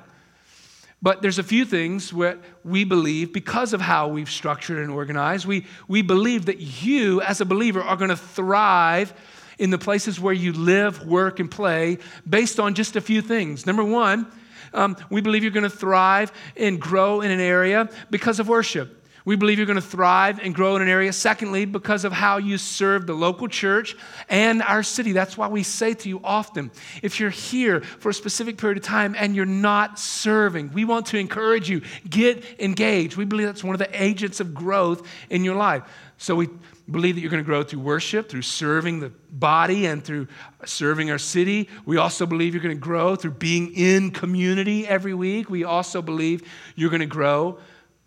But 1.03 1.23
there's 1.23 1.39
a 1.39 1.43
few 1.43 1.65
things 1.65 2.13
where 2.13 2.37
we 2.63 2.83
believe, 2.83 3.33
because 3.33 3.73
of 3.73 3.81
how 3.81 4.07
we've 4.07 4.29
structured 4.29 4.77
and 4.77 4.91
organized, 4.91 5.47
we, 5.47 5.65
we 5.87 6.03
believe 6.03 6.45
that 6.45 6.59
you, 6.59 7.21
as 7.21 7.41
a 7.41 7.45
believer, 7.45 7.81
are 7.81 7.97
going 7.97 8.11
to 8.11 8.15
thrive 8.15 9.13
in 9.57 9.71
the 9.71 9.79
places 9.79 10.19
where 10.19 10.33
you 10.33 10.53
live, 10.53 11.05
work, 11.05 11.39
and 11.39 11.49
play 11.49 11.97
based 12.29 12.59
on 12.59 12.75
just 12.75 12.95
a 12.95 13.01
few 13.01 13.21
things. 13.21 13.65
Number 13.65 13.83
one, 13.83 14.27
um, 14.73 14.95
we 15.09 15.21
believe 15.21 15.41
you're 15.43 15.51
going 15.51 15.63
to 15.63 15.69
thrive 15.69 16.31
and 16.55 16.79
grow 16.79 17.21
in 17.21 17.31
an 17.31 17.39
area 17.39 17.89
because 18.11 18.39
of 18.39 18.47
worship. 18.47 19.00
We 19.25 19.35
believe 19.35 19.57
you're 19.57 19.67
going 19.67 19.75
to 19.75 19.81
thrive 19.81 20.39
and 20.39 20.53
grow 20.53 20.75
in 20.75 20.81
an 20.81 20.87
area. 20.87 21.13
Secondly, 21.13 21.65
because 21.65 22.05
of 22.05 22.11
how 22.11 22.37
you 22.37 22.57
serve 22.57 23.05
the 23.05 23.13
local 23.13 23.47
church 23.47 23.95
and 24.29 24.61
our 24.61 24.83
city. 24.83 25.11
That's 25.11 25.37
why 25.37 25.47
we 25.47 25.63
say 25.63 25.93
to 25.93 26.09
you 26.09 26.21
often 26.23 26.71
if 27.01 27.19
you're 27.19 27.29
here 27.29 27.81
for 27.81 28.09
a 28.09 28.13
specific 28.13 28.57
period 28.57 28.77
of 28.77 28.83
time 28.83 29.15
and 29.17 29.35
you're 29.35 29.45
not 29.45 29.99
serving, 29.99 30.73
we 30.73 30.85
want 30.85 31.05
to 31.07 31.17
encourage 31.17 31.69
you 31.69 31.81
get 32.09 32.43
engaged. 32.59 33.17
We 33.17 33.25
believe 33.25 33.47
that's 33.47 33.63
one 33.63 33.75
of 33.75 33.79
the 33.79 34.03
agents 34.03 34.39
of 34.39 34.53
growth 34.53 35.07
in 35.29 35.43
your 35.43 35.55
life. 35.55 35.83
So 36.17 36.35
we 36.35 36.49
believe 36.89 37.15
that 37.15 37.21
you're 37.21 37.31
going 37.31 37.43
to 37.43 37.47
grow 37.47 37.63
through 37.63 37.79
worship, 37.79 38.29
through 38.29 38.43
serving 38.43 38.99
the 38.99 39.11
body, 39.31 39.85
and 39.85 40.03
through 40.03 40.27
serving 40.65 41.09
our 41.09 41.17
city. 41.17 41.69
We 41.85 41.97
also 41.97 42.25
believe 42.25 42.53
you're 42.53 42.61
going 42.61 42.75
to 42.75 42.79
grow 42.79 43.15
through 43.15 43.31
being 43.31 43.73
in 43.73 44.11
community 44.11 44.87
every 44.87 45.13
week. 45.13 45.49
We 45.49 45.63
also 45.63 46.01
believe 46.01 46.43
you're 46.75 46.89
going 46.89 47.01
to 47.01 47.05
grow 47.05 47.59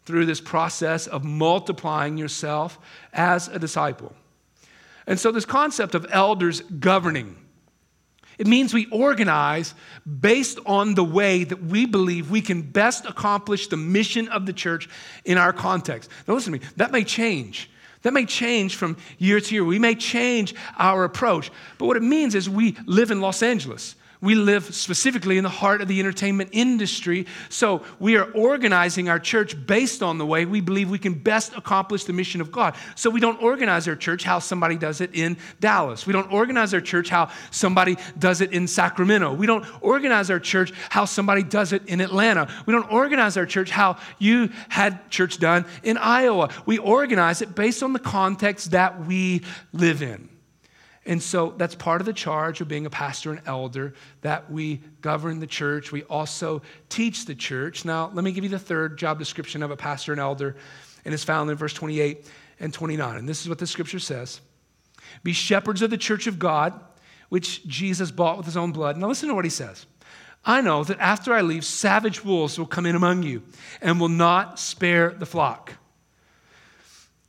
through 0.05 0.27
this 0.27 0.41
process 0.41 1.07
of 1.07 1.25
multiplying 1.25 2.19
yourself 2.19 2.79
as 3.13 3.49
a 3.49 3.59
disciple. 3.59 4.15
And 5.07 5.19
so, 5.19 5.33
this 5.33 5.45
concept 5.45 5.95
of 5.95 6.07
elders 6.11 6.61
governing, 6.61 7.37
it 8.39 8.47
means 8.47 8.75
we 8.75 8.87
organize 8.87 9.75
based 10.21 10.59
on 10.67 10.95
the 10.95 11.05
way 11.05 11.45
that 11.45 11.63
we 11.63 11.87
believe 11.87 12.31
we 12.31 12.41
can 12.41 12.63
best 12.63 13.05
accomplish 13.05 13.69
the 13.69 13.77
mission 13.77 14.29
of 14.29 14.47
the 14.47 14.53
church 14.53 14.89
in 15.25 15.39
our 15.39 15.53
context. 15.53 16.11
Now, 16.27 16.35
listen 16.35 16.53
to 16.53 16.59
me, 16.59 16.67
that 16.77 16.91
may 16.91 17.05
change. 17.05 17.71
That 18.03 18.13
may 18.13 18.27
change 18.27 18.77
from 18.77 18.99
year 19.19 19.41
to 19.41 19.55
year. 19.55 19.65
We 19.65 19.79
may 19.79 19.95
change 19.95 20.55
our 20.77 21.05
approach. 21.05 21.51
But 21.79 21.87
what 21.87 21.97
it 21.97 22.03
means 22.03 22.35
is 22.35 22.51
we 22.51 22.77
live 22.85 23.11
in 23.11 23.21
Los 23.21 23.43
Angeles. 23.43 23.95
We 24.25 24.35
live 24.35 24.75
specifically 24.75 25.37
in 25.37 25.45
the 25.45 25.51
heart 25.51 25.83
of 25.83 25.89
the 25.89 26.01
entertainment 26.01 26.49
industry. 26.53 27.27
So 27.51 27.83
we 27.99 28.17
are 28.17 28.25
organizing 28.33 29.11
our 29.11 29.19
church 29.19 29.55
based 29.67 30.03
on 30.03 30.17
the 30.17 30.25
way 30.25 30.47
we 30.47 30.63
believe 30.63 30.89
we 30.89 30.99
can 30.99 31.13
best 31.13 31.55
accomplish 31.55 32.05
the 32.05 32.15
mission 32.15 32.41
of 32.41 32.51
God. 32.51 32.75
So 32.95 33.11
we 33.11 33.21
don't 33.21 33.43
organize 33.43 33.87
our 33.87 33.97
church 33.97 34.25
how 34.25 34.39
somebody 34.39 34.79
does 34.79 35.03
it 35.03 35.11
in 35.13 35.37
Dallas. 35.61 36.07
We 36.07 36.15
don't 36.15 36.33
organize 36.33 36.73
our 36.73 36.81
church 36.81 37.11
how 37.11 37.29
somebody 37.51 37.99
does 38.19 38.41
it 38.41 38.51
in 38.55 38.67
Sacramento. 38.67 39.35
We 39.35 39.47
don't 39.47 39.67
organize 39.83 40.31
our 40.31 40.41
church 40.41 40.73
how 40.89 41.05
somebody 41.05 41.43
does 41.43 41.75
it 41.75 41.85
in 41.87 42.01
Atlanta. 42.01 42.49
We 42.65 42.73
don't 42.73 42.91
organize 42.91 43.37
our 43.37 43.45
church 43.45 43.69
how 43.69 43.99
you 44.19 44.49
had 44.71 45.11
church 45.11 45.39
done 45.39 45.67
in 45.83 45.99
Iowa. 45.99 46.49
We 46.65 46.79
organize 46.79 47.43
it 47.43 47.55
based 47.55 47.83
on 47.83 47.93
the 47.93 47.99
context 47.99 48.71
that 48.71 49.05
we 49.05 49.43
live 49.75 50.01
in. 50.01 50.31
And 51.07 51.23
so 51.23 51.55
that's 51.57 51.75
part 51.75 52.01
of 52.01 52.07
the 52.07 52.13
charge 52.13 52.61
of 52.61 52.69
being 52.69 52.87
a 52.87 52.91
pastor 52.91 53.31
and 53.31 53.43
elder 53.47 53.95
that 54.23 54.51
we 54.51 54.81
govern 55.03 55.39
the 55.39 55.47
church. 55.47 55.93
We 55.93 56.03
also 56.05 56.63
teach 56.89 57.27
the 57.27 57.35
church. 57.35 57.85
Now, 57.85 58.11
let 58.15 58.25
me 58.25 58.33
give 58.33 58.45
you 58.45 58.51
the 58.51 58.59
third 58.59 58.97
job 58.97 59.19
description 59.19 59.63
of 59.63 59.71
a 59.71 59.77
pastor 59.77 60.13
and 60.13 60.21
elder, 60.21 60.57
and 61.05 61.13
it's 61.13 61.25
found 61.25 61.51
in 61.51 61.57
verse 61.57 61.75
28 61.75 62.27
and 62.61 62.73
29. 62.73 63.17
And 63.17 63.29
this 63.29 63.43
is 63.43 63.49
what 63.49 63.59
the 63.59 63.67
scripture 63.67 63.99
says 63.99 64.41
Be 65.23 65.35
shepherds 65.35 65.83
of 65.83 65.91
the 65.91 65.99
church 65.99 66.27
of 66.27 66.39
God, 66.39 66.81
which 67.29 67.67
Jesus 67.67 68.11
bought 68.11 68.39
with 68.39 68.47
his 68.47 68.57
own 68.57 68.73
blood. 68.73 68.97
Now, 68.97 69.09
listen 69.09 69.29
to 69.29 69.35
what 69.35 69.45
he 69.45 69.51
says. 69.51 69.85
I 70.47 70.61
know 70.61 70.85
that 70.85 71.01
after 71.01 71.33
I 71.33 71.41
leave, 71.41 71.65
savage 71.65 72.25
wolves 72.25 72.59
will 72.59 72.67
come 72.67 72.87
in 72.87 72.97
among 72.97 73.23
you 73.23 73.43
and 73.81 73.99
will 73.99 74.11
not 74.11 74.59
spare 74.59 75.11
the 75.11 75.27
flock. 75.27 75.75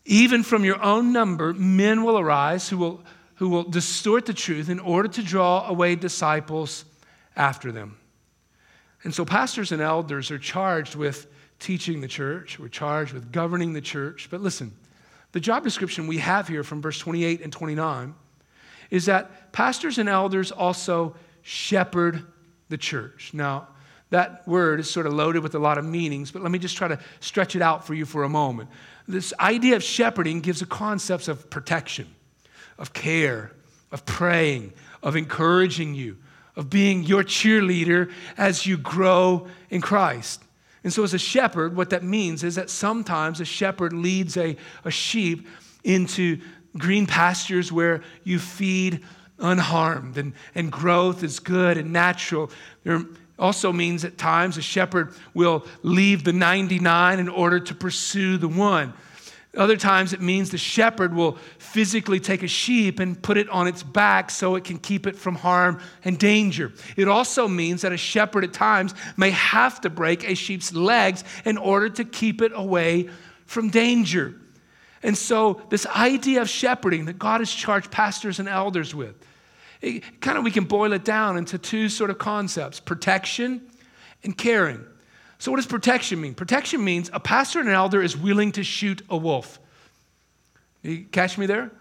Even 0.05 0.43
from 0.43 0.63
your 0.65 0.81
own 0.83 1.11
number, 1.11 1.53
men 1.53 2.03
will 2.03 2.19
arise 2.19 2.69
who 2.69 2.77
will 2.77 3.03
who 3.35 3.49
will 3.49 3.63
distort 3.63 4.25
the 4.25 4.33
truth 4.33 4.69
in 4.69 4.79
order 4.79 5.07
to 5.09 5.23
draw 5.23 5.67
away 5.67 5.95
disciples 5.95 6.85
after 7.35 7.71
them. 7.71 7.97
And 9.03 9.13
so, 9.13 9.25
pastors 9.25 9.71
and 9.71 9.81
elders 9.81 10.31
are 10.31 10.39
charged 10.39 10.95
with 10.95 11.27
teaching 11.59 12.01
the 12.01 12.07
church, 12.07 12.59
we're 12.59 12.67
charged 12.67 13.13
with 13.13 13.31
governing 13.31 13.73
the 13.73 13.81
church. 13.81 14.27
But 14.31 14.41
listen, 14.41 14.73
the 15.31 15.39
job 15.39 15.63
description 15.63 16.07
we 16.07 16.17
have 16.17 16.47
here 16.47 16.63
from 16.63 16.81
verse 16.81 16.97
28 16.99 17.41
and 17.41 17.51
29 17.51 18.15
is 18.89 19.05
that 19.05 19.51
pastors 19.51 19.97
and 19.97 20.07
elders 20.07 20.51
also 20.51 21.15
shepherd 21.41 22.25
the 22.69 22.77
church. 22.77 23.31
Now, 23.33 23.67
that 24.11 24.47
word 24.47 24.79
is 24.79 24.89
sort 24.89 25.07
of 25.07 25.13
loaded 25.13 25.43
with 25.43 25.55
a 25.55 25.59
lot 25.59 25.77
of 25.77 25.85
meanings, 25.85 26.31
but 26.31 26.41
let 26.41 26.51
me 26.51 26.59
just 26.59 26.77
try 26.77 26.87
to 26.87 26.99
stretch 27.19 27.55
it 27.55 27.61
out 27.61 27.85
for 27.85 27.93
you 27.93 28.05
for 28.05 28.23
a 28.23 28.29
moment. 28.29 28.69
This 29.07 29.33
idea 29.39 29.75
of 29.75 29.83
shepherding 29.83 30.41
gives 30.41 30.61
a 30.61 30.65
concept 30.65 31.27
of 31.27 31.49
protection 31.49 32.07
of 32.77 32.93
care, 32.93 33.51
of 33.91 34.05
praying, 34.05 34.73
of 35.01 35.15
encouraging 35.15 35.95
you, 35.95 36.17
of 36.55 36.69
being 36.69 37.03
your 37.03 37.23
cheerleader 37.23 38.11
as 38.37 38.65
you 38.65 38.77
grow 38.77 39.47
in 39.69 39.81
Christ. 39.81 40.43
And 40.83 40.93
so, 40.93 41.03
as 41.03 41.13
a 41.13 41.19
shepherd, 41.19 41.75
what 41.75 41.89
that 41.89 42.03
means 42.03 42.43
is 42.43 42.55
that 42.55 42.69
sometimes 42.69 43.41
a 43.41 43.45
shepherd 43.45 43.91
leads 43.91 44.37
a, 44.37 44.55
a 44.83 44.91
sheep 44.91 45.47
into 45.83 46.39
green 46.77 47.07
pastures 47.07 47.71
where 47.71 48.03
you 48.23 48.37
feed 48.39 49.03
unharmed 49.39 50.17
and, 50.17 50.33
and 50.53 50.71
growth 50.71 51.23
is 51.23 51.39
good 51.39 51.77
and 51.77 51.91
natural. 51.91 52.51
There 52.83 53.01
also 53.37 53.73
means 53.73 54.05
at 54.05 54.17
times 54.17 54.57
a 54.57 54.61
shepherd 54.61 55.13
will 55.33 55.65
leave 55.83 56.23
the 56.23 56.33
99 56.33 57.19
in 57.19 57.29
order 57.29 57.59
to 57.59 57.75
pursue 57.75 58.37
the 58.37 58.47
one. 58.47 58.93
Other 59.55 59.77
times 59.77 60.13
it 60.13 60.21
means 60.21 60.49
the 60.49 60.57
shepherd 60.57 61.13
will 61.13 61.37
physically 61.57 62.19
take 62.19 62.43
a 62.43 62.47
sheep 62.47 62.99
and 62.99 63.21
put 63.21 63.37
it 63.37 63.49
on 63.49 63.67
its 63.67 63.83
back 63.83 64.29
so 64.29 64.55
it 64.55 64.63
can 64.63 64.77
keep 64.77 65.07
it 65.07 65.15
from 65.15 65.35
harm 65.35 65.79
and 66.03 66.17
danger. 66.19 66.73
It 66.97 67.07
also 67.07 67.47
means 67.47 67.81
that 67.81 67.91
a 67.91 67.97
shepherd 67.97 68.43
at 68.43 68.53
times 68.53 68.93
may 69.17 69.31
have 69.31 69.81
to 69.81 69.89
break 69.89 70.29
a 70.29 70.35
sheep's 70.35 70.73
legs 70.73 71.23
in 71.45 71.57
order 71.57 71.89
to 71.89 72.03
keep 72.03 72.41
it 72.41 72.51
away 72.53 73.09
from 73.45 73.69
danger. 73.69 74.35
And 75.03 75.17
so, 75.17 75.61
this 75.69 75.85
idea 75.85 76.41
of 76.41 76.49
shepherding 76.49 77.05
that 77.05 77.19
God 77.19 77.39
has 77.41 77.51
charged 77.51 77.91
pastors 77.91 78.39
and 78.39 78.49
elders 78.49 78.95
with, 78.95 79.15
it, 79.81 80.19
kind 80.19 80.37
of 80.37 80.43
we 80.43 80.51
can 80.51 80.63
boil 80.63 80.93
it 80.93 81.05
down 81.05 81.37
into 81.37 81.59
two 81.59 81.89
sort 81.89 82.09
of 82.09 82.17
concepts 82.17 82.79
protection 82.79 83.61
and 84.23 84.35
caring. 84.35 84.83
So, 85.37 85.51
what 85.51 85.57
does 85.57 85.65
protection 85.65 86.21
mean? 86.21 86.33
Protection 86.33 86.83
means 86.83 87.09
a 87.13 87.19
pastor 87.19 87.59
and 87.59 87.69
an 87.69 87.75
elder 87.75 88.01
is 88.01 88.15
willing 88.15 88.51
to 88.53 88.63
shoot 88.63 89.01
a 89.09 89.17
wolf. 89.17 89.59
You 90.81 91.05
catch 91.11 91.37
me 91.37 91.45
there? 91.45 91.71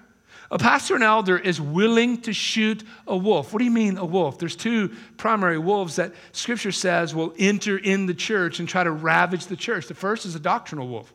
A 0.51 0.59
pastor 0.59 0.95
and 0.95 1.05
elder 1.05 1.39
is 1.39 1.61
willing 1.61 2.21
to 2.23 2.33
shoot 2.33 2.85
a 3.07 3.17
wolf. 3.17 3.53
What 3.53 3.59
do 3.59 3.65
you 3.65 3.71
mean, 3.71 3.97
a 3.97 4.05
wolf? 4.05 4.39
There's 4.39 4.57
two 4.57 4.93
primary 5.17 5.59
wolves 5.59 5.97
that 5.97 6.13
scripture 6.33 6.73
says 6.73 7.15
will 7.15 7.35
enter 7.39 7.79
in 7.79 8.07
the 8.07 8.15
church 8.15 8.61
and 8.61 8.69
try 8.69 8.85
to 8.85 8.91
ravage 8.91 9.47
the 9.47 9.57
church. 9.57 9.89
The 9.89 9.95
first 9.95 10.27
is 10.27 10.35
a 10.35 10.41
doctrinal 10.41 10.87
wolf. 10.89 11.13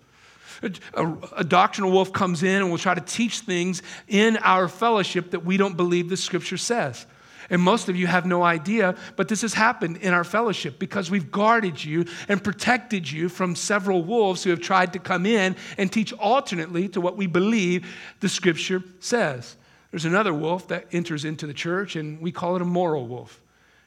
A, 0.94 1.14
a, 1.38 1.44
doctrinal 1.46 1.90
wolf 1.90 2.12
comes 2.12 2.44
in 2.44 2.62
and 2.62 2.70
will 2.70 2.78
try 2.78 2.94
to 2.94 3.02
teach 3.02 3.40
things 3.40 3.82
in 4.10 4.36
our 4.38 4.68
fellowship 4.68 5.32
that 5.32 5.46
we 5.46 5.56
don't 5.56 5.78
believe 5.78 6.10
the 6.10 6.18
scripture 6.18 6.58
says. 6.58 7.06
And 7.50 7.62
most 7.62 7.90
of 7.90 7.96
you 7.96 8.08
have 8.08 8.26
no 8.26 8.44
idea, 8.44 8.96
but 9.16 9.28
this 9.28 9.42
has 9.42 9.54
happened 9.54 9.98
in 9.98 10.14
our 10.14 10.24
fellowship 10.24 10.78
because 10.78 11.10
we've 11.10 11.32
guarded 11.32 11.84
you 11.84 12.06
and 12.28 12.44
protected 12.44 13.10
you 13.10 13.30
from 13.30 13.56
several 13.56 14.04
wolves 14.04 14.44
who 14.44 14.52
have 14.52 14.62
tried 14.62 14.94
to 14.94 15.00
come 15.00 15.26
in 15.26 15.56
and 15.78 15.92
teach 15.92 16.14
alternately 16.14 16.88
to 16.90 17.02
what 17.02 17.18
we 17.18 17.28
believe 17.28 17.88
the 18.20 18.30
scripture 18.30 18.84
says. 19.00 19.56
There's 19.92 20.06
another 20.06 20.34
wolf 20.34 20.68
that 20.68 20.86
enters 20.92 21.26
into 21.26 21.48
the 21.48 21.54
church, 21.54 21.96
and 21.96 22.22
we 22.22 22.32
call 22.32 22.56
it 22.56 22.62
a 22.62 22.66
moral 22.66 23.08
wolf. 23.08 23.42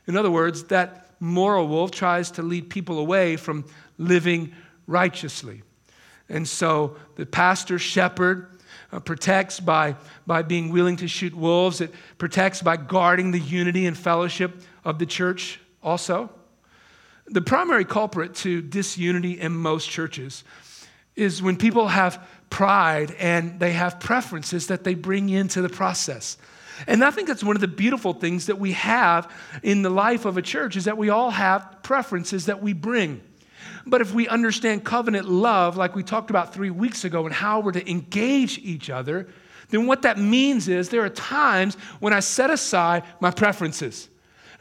In 0.07 0.16
other 0.16 0.31
words, 0.31 0.64
that 0.64 1.07
moral 1.20 1.68
wolf 1.68 1.92
tries 1.92 2.33
to 2.33 2.42
lead 2.42 2.68
people 2.68 2.98
away 2.98 3.37
from 3.37 3.64
living 3.98 4.53
righteously. 4.88 5.62
And 6.29 6.48
so 6.48 6.96
the 7.14 7.27
pastor, 7.27 7.79
shepherd, 7.79 8.48
uh, 8.92 9.00
protects 9.00 9.59
by, 9.59 9.96
by 10.26 10.42
being 10.42 10.70
willing 10.70 10.96
to 10.96 11.09
shoot 11.09 11.35
wolves. 11.35 11.81
It 11.81 11.92
protects 12.18 12.62
by 12.62 12.76
guarding 12.76 13.31
the 13.31 13.40
unity 13.40 13.87
and 13.87 13.96
fellowship 13.96 14.61
of 14.85 14.98
the 14.98 15.07
church 15.07 15.61
also. 15.83 16.31
The 17.26 17.40
primary 17.40 17.85
culprit 17.85 18.35
to 18.37 18.61
disunity 18.61 19.40
in 19.40 19.52
most 19.52 19.88
churches 19.88 20.44
is 21.16 21.42
when 21.42 21.57
people 21.57 21.88
have 21.88 22.26
pride 22.50 23.14
and 23.18 23.59
they 23.59 23.72
have 23.72 24.00
preferences 24.00 24.66
that 24.66 24.85
they 24.85 24.94
bring 24.94 25.28
into 25.31 25.62
the 25.62 25.68
process. 25.68 26.37
And 26.87 27.05
I 27.05 27.11
think 27.11 27.28
that's 27.28 27.44
one 27.44 27.57
of 27.57 27.61
the 27.61 27.68
beautiful 27.68 28.12
things 28.12 28.46
that 28.46 28.59
we 28.59 28.72
have 28.72 29.31
in 29.62 29.83
the 29.83 29.90
life 29.90 30.24
of 30.24 30.37
a 30.37 30.42
church 30.42 30.76
is 30.76 30.85
that 30.85 30.98
we 30.98 31.11
all 31.11 31.31
have 31.31 31.78
preferences 31.83 32.46
that 32.46 32.62
we 32.62 32.72
bring. 32.72 33.22
But 33.87 34.00
if 34.00 34.14
we 34.14 34.28
understand 34.28 34.85
covenant 34.85 35.28
love, 35.28 35.76
like 35.76 35.94
we 35.94 36.02
talked 36.02 36.30
about 36.30 36.54
three 36.54 36.70
weeks 36.70 37.04
ago, 37.04 37.24
and 37.26 37.35
how 37.35 37.61
we're 37.61 37.72
to 37.72 37.90
engage 37.90 38.58
each 38.58 38.90
other, 38.90 39.28
then 39.70 39.87
what 39.87 40.02
that 40.02 40.18
means 40.18 40.68
is 40.68 40.88
there 40.88 41.04
are 41.04 41.11
times 41.11 41.74
when 41.98 42.12
I 42.12 42.20
set 42.20 42.50
aside 42.50 43.04
my 43.20 43.30
preferences. 43.30 44.08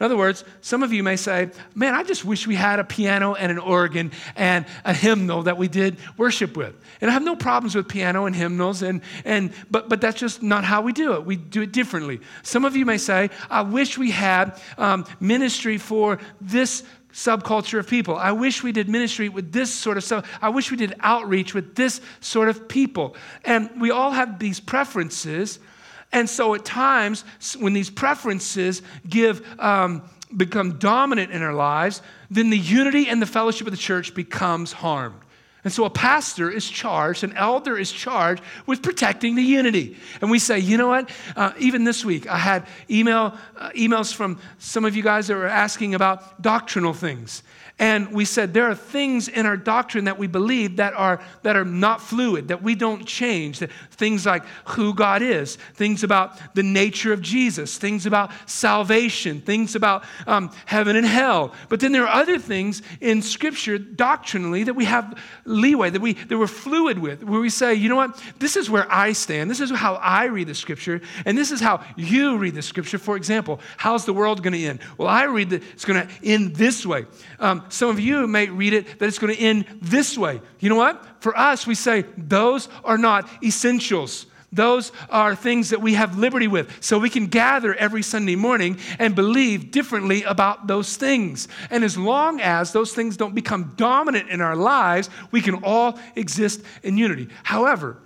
In 0.02 0.06
other 0.06 0.16
words, 0.16 0.42
some 0.62 0.82
of 0.82 0.92
you 0.92 1.04
may 1.04 1.14
say, 1.14 1.50
Man, 1.76 1.94
I 1.94 2.02
just 2.02 2.24
wish 2.24 2.44
we 2.44 2.56
had 2.56 2.80
a 2.80 2.84
piano 2.84 3.34
and 3.34 3.52
an 3.52 3.58
organ 3.58 4.10
and 4.34 4.66
a 4.84 4.92
hymnal 4.92 5.44
that 5.44 5.56
we 5.56 5.68
did 5.68 5.96
worship 6.16 6.56
with. 6.56 6.74
And 7.00 7.08
I 7.08 7.14
have 7.14 7.22
no 7.22 7.36
problems 7.36 7.76
with 7.76 7.86
piano 7.86 8.26
and 8.26 8.34
hymnals, 8.34 8.82
and, 8.82 9.00
and, 9.24 9.52
but, 9.70 9.88
but 9.88 10.00
that's 10.00 10.18
just 10.18 10.42
not 10.42 10.64
how 10.64 10.82
we 10.82 10.92
do 10.92 11.12
it. 11.12 11.24
We 11.24 11.36
do 11.36 11.62
it 11.62 11.70
differently. 11.70 12.20
Some 12.42 12.64
of 12.64 12.74
you 12.74 12.84
may 12.84 12.98
say, 12.98 13.30
I 13.48 13.62
wish 13.62 13.96
we 13.96 14.10
had 14.10 14.60
um, 14.76 15.04
ministry 15.20 15.78
for 15.78 16.18
this 16.40 16.82
subculture 17.12 17.78
of 17.78 17.86
people. 17.86 18.16
I 18.16 18.32
wish 18.32 18.62
we 18.62 18.72
did 18.72 18.88
ministry 18.88 19.28
with 19.28 19.52
this 19.52 19.72
sort 19.72 19.96
of 19.96 20.04
stuff. 20.04 20.28
I 20.40 20.48
wish 20.48 20.70
we 20.70 20.76
did 20.76 20.94
outreach 21.00 21.54
with 21.54 21.74
this 21.74 22.00
sort 22.20 22.48
of 22.48 22.68
people. 22.68 23.16
And 23.44 23.80
we 23.80 23.90
all 23.90 24.10
have 24.10 24.38
these 24.38 24.60
preferences. 24.60 25.58
And 26.12 26.28
so 26.28 26.54
at 26.54 26.64
times, 26.64 27.24
when 27.58 27.72
these 27.72 27.90
preferences 27.90 28.82
give, 29.08 29.46
um, 29.60 30.02
become 30.36 30.78
dominant 30.78 31.32
in 31.32 31.42
our 31.42 31.54
lives, 31.54 32.02
then 32.30 32.50
the 32.50 32.58
unity 32.58 33.08
and 33.08 33.20
the 33.20 33.26
fellowship 33.26 33.66
of 33.66 33.72
the 33.72 33.78
church 33.78 34.14
becomes 34.14 34.72
harmed. 34.72 35.16
And 35.64 35.72
so 35.72 35.84
a 35.84 35.90
pastor 35.90 36.50
is 36.50 36.68
charged, 36.68 37.22
an 37.22 37.36
elder 37.36 37.78
is 37.78 37.92
charged 37.92 38.42
with 38.66 38.82
protecting 38.82 39.36
the 39.36 39.42
unity. 39.42 39.96
And 40.20 40.30
we 40.30 40.40
say, 40.40 40.58
you 40.58 40.76
know 40.76 40.88
what? 40.88 41.10
Uh, 41.36 41.52
even 41.58 41.84
this 41.84 42.04
week, 42.04 42.28
I 42.28 42.38
had 42.38 42.66
email, 42.90 43.34
uh, 43.56 43.70
emails 43.70 44.12
from 44.12 44.40
some 44.58 44.84
of 44.84 44.96
you 44.96 45.04
guys 45.04 45.28
that 45.28 45.36
were 45.36 45.46
asking 45.46 45.94
about 45.94 46.42
doctrinal 46.42 46.94
things. 46.94 47.44
And 47.78 48.12
we 48.12 48.24
said 48.24 48.54
there 48.54 48.70
are 48.70 48.74
things 48.74 49.28
in 49.28 49.46
our 49.46 49.56
doctrine 49.56 50.04
that 50.04 50.18
we 50.18 50.26
believe 50.26 50.76
that 50.76 50.94
are, 50.94 51.20
that 51.42 51.56
are 51.56 51.64
not 51.64 52.00
fluid, 52.00 52.48
that 52.48 52.62
we 52.62 52.74
don't 52.74 53.06
change. 53.06 53.58
That 53.60 53.72
things 53.90 54.26
like 54.26 54.44
who 54.68 54.94
God 54.94 55.22
is, 55.22 55.56
things 55.74 56.04
about 56.04 56.38
the 56.54 56.62
nature 56.62 57.12
of 57.12 57.22
Jesus, 57.22 57.78
things 57.78 58.06
about 58.06 58.30
salvation, 58.48 59.40
things 59.40 59.74
about 59.74 60.04
um, 60.26 60.52
heaven 60.66 60.96
and 60.96 61.06
hell. 61.06 61.54
But 61.68 61.80
then 61.80 61.92
there 61.92 62.04
are 62.06 62.20
other 62.20 62.38
things 62.38 62.82
in 63.00 63.22
Scripture 63.22 63.78
doctrinally 63.78 64.64
that 64.64 64.74
we 64.74 64.84
have 64.84 65.18
leeway, 65.52 65.90
that, 65.90 66.00
we, 66.00 66.14
that 66.14 66.38
we're 66.38 66.46
fluid 66.46 66.98
with, 66.98 67.22
where 67.22 67.40
we 67.40 67.50
say, 67.50 67.74
you 67.74 67.88
know 67.88 67.96
what, 67.96 68.20
this 68.38 68.56
is 68.56 68.68
where 68.68 68.90
I 68.90 69.12
stand, 69.12 69.50
this 69.50 69.60
is 69.60 69.70
how 69.70 69.94
I 69.94 70.24
read 70.24 70.48
the 70.48 70.54
Scripture, 70.54 71.00
and 71.24 71.36
this 71.36 71.50
is 71.50 71.60
how 71.60 71.84
you 71.96 72.36
read 72.38 72.54
the 72.54 72.62
Scripture. 72.62 72.98
For 72.98 73.16
example, 73.16 73.60
how's 73.76 74.04
the 74.04 74.12
world 74.12 74.42
going 74.42 74.54
to 74.54 74.64
end? 74.64 74.80
Well, 74.98 75.08
I 75.08 75.24
read 75.24 75.50
that 75.50 75.62
it's 75.72 75.84
going 75.84 76.06
to 76.06 76.12
end 76.24 76.56
this 76.56 76.84
way. 76.84 77.06
Um, 77.38 77.64
some 77.68 77.90
of 77.90 78.00
you 78.00 78.26
may 78.26 78.48
read 78.48 78.72
it 78.72 78.98
that 78.98 79.06
it's 79.06 79.18
going 79.18 79.34
to 79.34 79.40
end 79.40 79.66
this 79.80 80.18
way. 80.18 80.40
You 80.60 80.68
know 80.68 80.76
what? 80.76 81.04
For 81.20 81.36
us, 81.36 81.66
we 81.66 81.74
say 81.74 82.04
those 82.16 82.68
are 82.84 82.98
not 82.98 83.28
essentials. 83.42 84.26
Those 84.52 84.92
are 85.08 85.34
things 85.34 85.70
that 85.70 85.80
we 85.80 85.94
have 85.94 86.18
liberty 86.18 86.46
with. 86.46 86.84
So 86.84 86.98
we 86.98 87.08
can 87.08 87.26
gather 87.26 87.74
every 87.74 88.02
Sunday 88.02 88.36
morning 88.36 88.78
and 88.98 89.14
believe 89.14 89.70
differently 89.70 90.22
about 90.24 90.66
those 90.66 90.96
things. 90.96 91.48
And 91.70 91.82
as 91.82 91.96
long 91.96 92.40
as 92.40 92.72
those 92.72 92.92
things 92.92 93.16
don't 93.16 93.34
become 93.34 93.72
dominant 93.76 94.28
in 94.28 94.40
our 94.40 94.56
lives, 94.56 95.08
we 95.30 95.40
can 95.40 95.64
all 95.64 95.98
exist 96.14 96.62
in 96.82 96.98
unity. 96.98 97.28
However, 97.42 97.98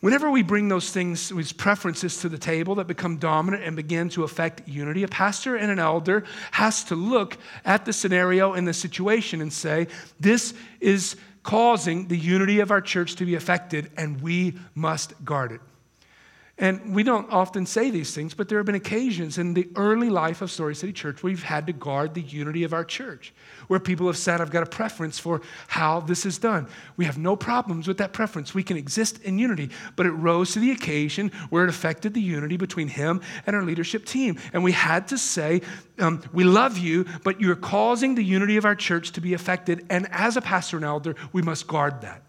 Whenever 0.00 0.30
we 0.30 0.44
bring 0.44 0.68
those 0.68 0.90
things, 0.90 1.30
these 1.30 1.52
preferences 1.52 2.20
to 2.20 2.28
the 2.28 2.38
table 2.38 2.76
that 2.76 2.86
become 2.86 3.16
dominant 3.16 3.64
and 3.64 3.74
begin 3.74 4.08
to 4.10 4.22
affect 4.22 4.68
unity, 4.68 5.02
a 5.02 5.08
pastor 5.08 5.56
and 5.56 5.72
an 5.72 5.80
elder 5.80 6.22
has 6.52 6.84
to 6.84 6.94
look 6.94 7.36
at 7.64 7.84
the 7.84 7.92
scenario 7.92 8.52
and 8.52 8.66
the 8.66 8.72
situation 8.72 9.40
and 9.40 9.52
say, 9.52 9.88
this 10.20 10.54
is 10.80 11.16
causing 11.42 12.08
the 12.08 12.16
unity 12.16 12.60
of 12.60 12.70
our 12.70 12.80
church 12.80 13.16
to 13.16 13.24
be 13.24 13.34
affected, 13.34 13.90
and 13.96 14.20
we 14.20 14.54
must 14.74 15.24
guard 15.24 15.52
it. 15.52 15.60
And 16.60 16.92
we 16.92 17.04
don't 17.04 17.30
often 17.30 17.66
say 17.66 17.90
these 17.90 18.12
things, 18.12 18.34
but 18.34 18.48
there 18.48 18.58
have 18.58 18.66
been 18.66 18.74
occasions 18.74 19.38
in 19.38 19.54
the 19.54 19.68
early 19.76 20.10
life 20.10 20.42
of 20.42 20.50
Story 20.50 20.74
City 20.74 20.92
Church 20.92 21.22
where 21.22 21.30
we've 21.30 21.42
had 21.44 21.68
to 21.68 21.72
guard 21.72 22.14
the 22.14 22.20
unity 22.20 22.64
of 22.64 22.72
our 22.72 22.84
church, 22.84 23.32
where 23.68 23.78
people 23.78 24.08
have 24.08 24.16
said, 24.16 24.40
I've 24.40 24.50
got 24.50 24.64
a 24.64 24.66
preference 24.66 25.20
for 25.20 25.40
how 25.68 26.00
this 26.00 26.26
is 26.26 26.36
done. 26.36 26.66
We 26.96 27.04
have 27.04 27.16
no 27.16 27.36
problems 27.36 27.86
with 27.86 27.98
that 27.98 28.12
preference. 28.12 28.54
We 28.54 28.64
can 28.64 28.76
exist 28.76 29.22
in 29.22 29.38
unity, 29.38 29.70
but 29.94 30.04
it 30.06 30.10
rose 30.10 30.52
to 30.54 30.58
the 30.58 30.72
occasion 30.72 31.30
where 31.50 31.62
it 31.62 31.70
affected 31.70 32.12
the 32.12 32.20
unity 32.20 32.56
between 32.56 32.88
him 32.88 33.20
and 33.46 33.54
our 33.54 33.62
leadership 33.62 34.04
team. 34.04 34.36
And 34.52 34.64
we 34.64 34.72
had 34.72 35.06
to 35.08 35.18
say, 35.18 35.62
um, 36.00 36.24
We 36.32 36.42
love 36.42 36.76
you, 36.76 37.06
but 37.22 37.40
you're 37.40 37.54
causing 37.54 38.16
the 38.16 38.24
unity 38.24 38.56
of 38.56 38.64
our 38.64 38.74
church 38.74 39.12
to 39.12 39.20
be 39.20 39.32
affected. 39.32 39.86
And 39.90 40.08
as 40.10 40.36
a 40.36 40.40
pastor 40.40 40.78
and 40.78 40.84
elder, 40.84 41.14
we 41.32 41.40
must 41.40 41.68
guard 41.68 42.00
that. 42.00 42.24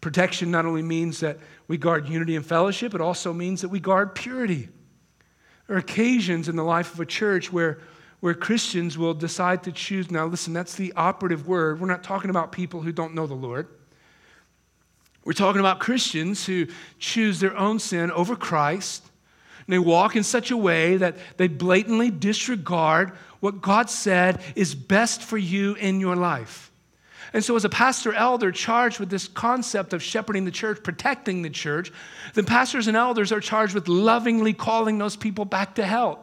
Protection 0.00 0.50
not 0.50 0.64
only 0.64 0.82
means 0.82 1.20
that 1.20 1.38
we 1.66 1.76
guard 1.76 2.08
unity 2.08 2.36
and 2.36 2.46
fellowship, 2.46 2.94
it 2.94 3.00
also 3.00 3.32
means 3.32 3.62
that 3.62 3.68
we 3.68 3.80
guard 3.80 4.14
purity. 4.14 4.68
There 5.66 5.76
are 5.76 5.80
occasions 5.80 6.48
in 6.48 6.56
the 6.56 6.62
life 6.62 6.94
of 6.94 7.00
a 7.00 7.06
church 7.06 7.52
where, 7.52 7.80
where 8.20 8.34
Christians 8.34 8.96
will 8.96 9.14
decide 9.14 9.64
to 9.64 9.72
choose. 9.72 10.10
Now, 10.10 10.26
listen, 10.26 10.52
that's 10.52 10.76
the 10.76 10.92
operative 10.94 11.48
word. 11.48 11.80
We're 11.80 11.88
not 11.88 12.04
talking 12.04 12.30
about 12.30 12.52
people 12.52 12.80
who 12.80 12.92
don't 12.92 13.14
know 13.14 13.26
the 13.26 13.34
Lord. 13.34 13.68
We're 15.24 15.32
talking 15.32 15.60
about 15.60 15.80
Christians 15.80 16.46
who 16.46 16.68
choose 16.98 17.40
their 17.40 17.56
own 17.56 17.80
sin 17.80 18.10
over 18.12 18.34
Christ. 18.34 19.04
And 19.66 19.74
they 19.74 19.78
walk 19.78 20.16
in 20.16 20.22
such 20.22 20.50
a 20.50 20.56
way 20.56 20.96
that 20.96 21.18
they 21.36 21.48
blatantly 21.48 22.10
disregard 22.10 23.12
what 23.40 23.60
God 23.60 23.90
said 23.90 24.40
is 24.54 24.74
best 24.74 25.22
for 25.22 25.36
you 25.36 25.74
in 25.74 26.00
your 26.00 26.16
life. 26.16 26.67
And 27.32 27.44
so, 27.44 27.56
as 27.56 27.64
a 27.64 27.68
pastor 27.68 28.14
elder 28.14 28.50
charged 28.50 29.00
with 29.00 29.10
this 29.10 29.28
concept 29.28 29.92
of 29.92 30.02
shepherding 30.02 30.44
the 30.44 30.50
church, 30.50 30.82
protecting 30.82 31.42
the 31.42 31.50
church, 31.50 31.92
then 32.34 32.44
pastors 32.44 32.86
and 32.86 32.96
elders 32.96 33.32
are 33.32 33.40
charged 33.40 33.74
with 33.74 33.88
lovingly 33.88 34.54
calling 34.54 34.98
those 34.98 35.16
people 35.16 35.44
back 35.44 35.74
to 35.74 35.84
health, 35.84 36.18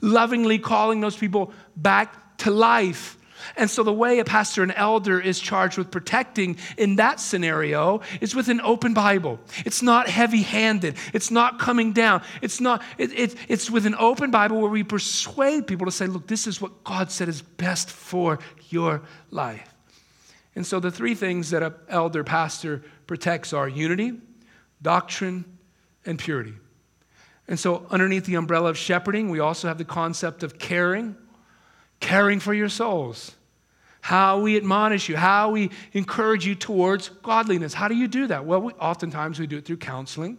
lovingly 0.00 0.58
calling 0.58 1.00
those 1.00 1.16
people 1.16 1.52
back 1.76 2.36
to 2.38 2.50
life. 2.50 3.16
And 3.56 3.70
so, 3.70 3.82
the 3.82 3.92
way 3.92 4.18
a 4.18 4.24
pastor 4.24 4.62
and 4.62 4.72
elder 4.74 5.20
is 5.20 5.38
charged 5.38 5.78
with 5.78 5.90
protecting 5.90 6.56
in 6.76 6.96
that 6.96 7.20
scenario 7.20 8.00
is 8.20 8.34
with 8.34 8.48
an 8.48 8.60
open 8.60 8.94
Bible. 8.94 9.38
It's 9.64 9.82
not 9.82 10.08
heavy 10.08 10.42
handed, 10.42 10.96
it's 11.12 11.30
not 11.30 11.58
coming 11.58 11.92
down. 11.92 12.22
It's, 12.42 12.60
not, 12.60 12.82
it, 12.98 13.12
it, 13.18 13.36
it's 13.48 13.70
with 13.70 13.86
an 13.86 13.94
open 13.98 14.30
Bible 14.30 14.60
where 14.60 14.70
we 14.70 14.82
persuade 14.82 15.66
people 15.66 15.86
to 15.86 15.92
say, 15.92 16.06
look, 16.06 16.26
this 16.26 16.46
is 16.46 16.60
what 16.60 16.84
God 16.84 17.10
said 17.10 17.28
is 17.28 17.42
best 17.42 17.90
for 17.90 18.38
your 18.70 19.02
life. 19.30 19.73
And 20.56 20.66
so 20.66 20.80
the 20.80 20.90
three 20.90 21.14
things 21.14 21.50
that 21.50 21.62
an 21.62 21.74
elder 21.88 22.22
pastor 22.22 22.82
protects 23.06 23.52
are 23.52 23.68
unity, 23.68 24.14
doctrine, 24.80 25.44
and 26.06 26.18
purity. 26.18 26.54
And 27.46 27.58
so, 27.58 27.86
underneath 27.90 28.24
the 28.24 28.36
umbrella 28.36 28.70
of 28.70 28.78
shepherding, 28.78 29.28
we 29.28 29.40
also 29.40 29.68
have 29.68 29.76
the 29.76 29.84
concept 29.84 30.42
of 30.42 30.58
caring, 30.58 31.14
caring 32.00 32.40
for 32.40 32.54
your 32.54 32.68
souls. 32.70 33.34
How 34.00 34.40
we 34.40 34.56
admonish 34.56 35.08
you, 35.08 35.16
how 35.16 35.50
we 35.50 35.70
encourage 35.92 36.46
you 36.46 36.54
towards 36.54 37.08
godliness. 37.08 37.74
How 37.74 37.88
do 37.88 37.94
you 37.94 38.08
do 38.08 38.26
that? 38.28 38.44
Well, 38.44 38.62
we, 38.62 38.72
oftentimes 38.74 39.38
we 39.38 39.46
do 39.46 39.58
it 39.58 39.64
through 39.64 39.78
counseling. 39.78 40.38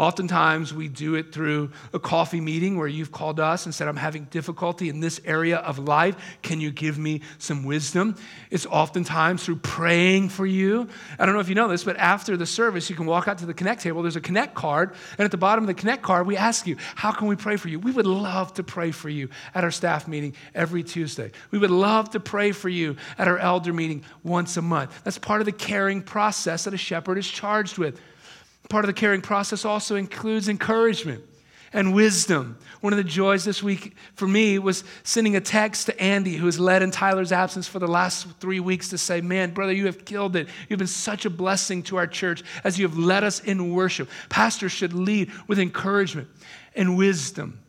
Oftentimes, 0.00 0.72
we 0.72 0.88
do 0.88 1.14
it 1.14 1.30
through 1.30 1.72
a 1.92 1.98
coffee 1.98 2.40
meeting 2.40 2.78
where 2.78 2.88
you've 2.88 3.12
called 3.12 3.38
us 3.38 3.66
and 3.66 3.74
said, 3.74 3.86
I'm 3.86 3.96
having 3.96 4.24
difficulty 4.30 4.88
in 4.88 5.00
this 5.00 5.20
area 5.26 5.58
of 5.58 5.78
life. 5.78 6.16
Can 6.40 6.58
you 6.58 6.70
give 6.70 6.96
me 6.96 7.20
some 7.36 7.64
wisdom? 7.64 8.16
It's 8.50 8.64
oftentimes 8.64 9.44
through 9.44 9.56
praying 9.56 10.30
for 10.30 10.46
you. 10.46 10.88
I 11.18 11.26
don't 11.26 11.34
know 11.34 11.40
if 11.42 11.50
you 11.50 11.54
know 11.54 11.68
this, 11.68 11.84
but 11.84 11.98
after 11.98 12.38
the 12.38 12.46
service, 12.46 12.88
you 12.88 12.96
can 12.96 13.04
walk 13.04 13.28
out 13.28 13.36
to 13.38 13.46
the 13.46 13.52
Connect 13.52 13.82
table. 13.82 14.00
There's 14.00 14.16
a 14.16 14.22
Connect 14.22 14.54
card. 14.54 14.94
And 15.18 15.26
at 15.26 15.32
the 15.32 15.36
bottom 15.36 15.64
of 15.64 15.68
the 15.68 15.74
Connect 15.74 16.00
card, 16.02 16.26
we 16.26 16.34
ask 16.34 16.66
you, 16.66 16.78
How 16.94 17.12
can 17.12 17.26
we 17.28 17.36
pray 17.36 17.56
for 17.56 17.68
you? 17.68 17.78
We 17.78 17.92
would 17.92 18.06
love 18.06 18.54
to 18.54 18.62
pray 18.62 18.92
for 18.92 19.10
you 19.10 19.28
at 19.54 19.64
our 19.64 19.70
staff 19.70 20.08
meeting 20.08 20.34
every 20.54 20.82
Tuesday. 20.82 21.30
We 21.50 21.58
would 21.58 21.70
love 21.70 22.08
to 22.12 22.20
pray 22.20 22.52
for 22.52 22.70
you 22.70 22.96
at 23.18 23.28
our 23.28 23.36
elder 23.36 23.74
meeting 23.74 24.02
once 24.22 24.56
a 24.56 24.62
month. 24.62 24.98
That's 25.04 25.18
part 25.18 25.42
of 25.42 25.44
the 25.44 25.52
caring 25.52 26.00
process 26.00 26.64
that 26.64 26.72
a 26.72 26.78
shepherd 26.78 27.18
is 27.18 27.28
charged 27.28 27.76
with. 27.76 28.00
Part 28.70 28.84
of 28.84 28.86
the 28.86 28.94
caring 28.94 29.20
process 29.20 29.64
also 29.64 29.96
includes 29.96 30.48
encouragement 30.48 31.24
and 31.72 31.92
wisdom. 31.92 32.56
One 32.80 32.92
of 32.92 32.96
the 32.98 33.04
joys 33.04 33.44
this 33.44 33.64
week 33.64 33.96
for 34.14 34.28
me 34.28 34.60
was 34.60 34.84
sending 35.02 35.34
a 35.34 35.40
text 35.40 35.86
to 35.86 36.00
Andy, 36.00 36.36
who 36.36 36.46
has 36.46 36.60
led 36.60 36.80
in 36.80 36.92
Tyler's 36.92 37.32
absence 37.32 37.66
for 37.66 37.80
the 37.80 37.88
last 37.88 38.28
three 38.38 38.60
weeks, 38.60 38.88
to 38.90 38.98
say, 38.98 39.20
Man, 39.20 39.50
brother, 39.50 39.72
you 39.72 39.86
have 39.86 40.04
killed 40.04 40.36
it. 40.36 40.48
You've 40.68 40.78
been 40.78 40.86
such 40.86 41.26
a 41.26 41.30
blessing 41.30 41.82
to 41.84 41.96
our 41.96 42.06
church 42.06 42.44
as 42.62 42.78
you 42.78 42.86
have 42.86 42.96
led 42.96 43.24
us 43.24 43.40
in 43.40 43.74
worship. 43.74 44.08
Pastors 44.28 44.70
should 44.70 44.92
lead 44.92 45.32
with 45.48 45.58
encouragement 45.58 46.28
and 46.76 46.96
wisdom. 46.96 47.60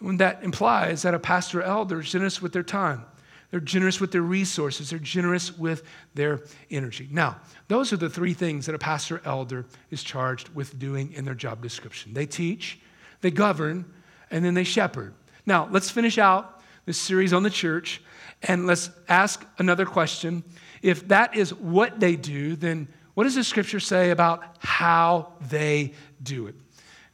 And 0.00 0.18
that 0.20 0.42
implies 0.42 1.02
that 1.02 1.12
a 1.12 1.18
pastor 1.18 1.60
elder 1.60 2.00
is 2.00 2.10
generous 2.10 2.40
with 2.40 2.54
their 2.54 2.62
time. 2.62 3.04
They're 3.50 3.60
generous 3.60 4.00
with 4.00 4.10
their 4.10 4.22
resources. 4.22 4.90
They're 4.90 4.98
generous 4.98 5.56
with 5.56 5.84
their 6.14 6.40
energy. 6.70 7.08
Now, 7.10 7.36
those 7.68 7.92
are 7.92 7.96
the 7.96 8.10
three 8.10 8.34
things 8.34 8.66
that 8.66 8.74
a 8.74 8.78
pastor 8.78 9.20
elder 9.24 9.66
is 9.90 10.02
charged 10.02 10.48
with 10.50 10.78
doing 10.78 11.12
in 11.12 11.24
their 11.24 11.34
job 11.34 11.62
description 11.62 12.14
they 12.14 12.26
teach, 12.26 12.78
they 13.20 13.30
govern, 13.30 13.84
and 14.30 14.44
then 14.44 14.54
they 14.54 14.64
shepherd. 14.64 15.14
Now, 15.44 15.68
let's 15.70 15.90
finish 15.90 16.18
out 16.18 16.60
this 16.84 16.98
series 16.98 17.32
on 17.32 17.42
the 17.42 17.50
church 17.50 18.02
and 18.42 18.66
let's 18.66 18.90
ask 19.08 19.44
another 19.58 19.86
question. 19.86 20.44
If 20.82 21.08
that 21.08 21.36
is 21.36 21.54
what 21.54 21.98
they 21.98 22.16
do, 22.16 22.56
then 22.56 22.88
what 23.14 23.24
does 23.24 23.34
the 23.34 23.44
scripture 23.44 23.80
say 23.80 24.10
about 24.10 24.44
how 24.58 25.32
they 25.48 25.94
do 26.22 26.46
it? 26.48 26.54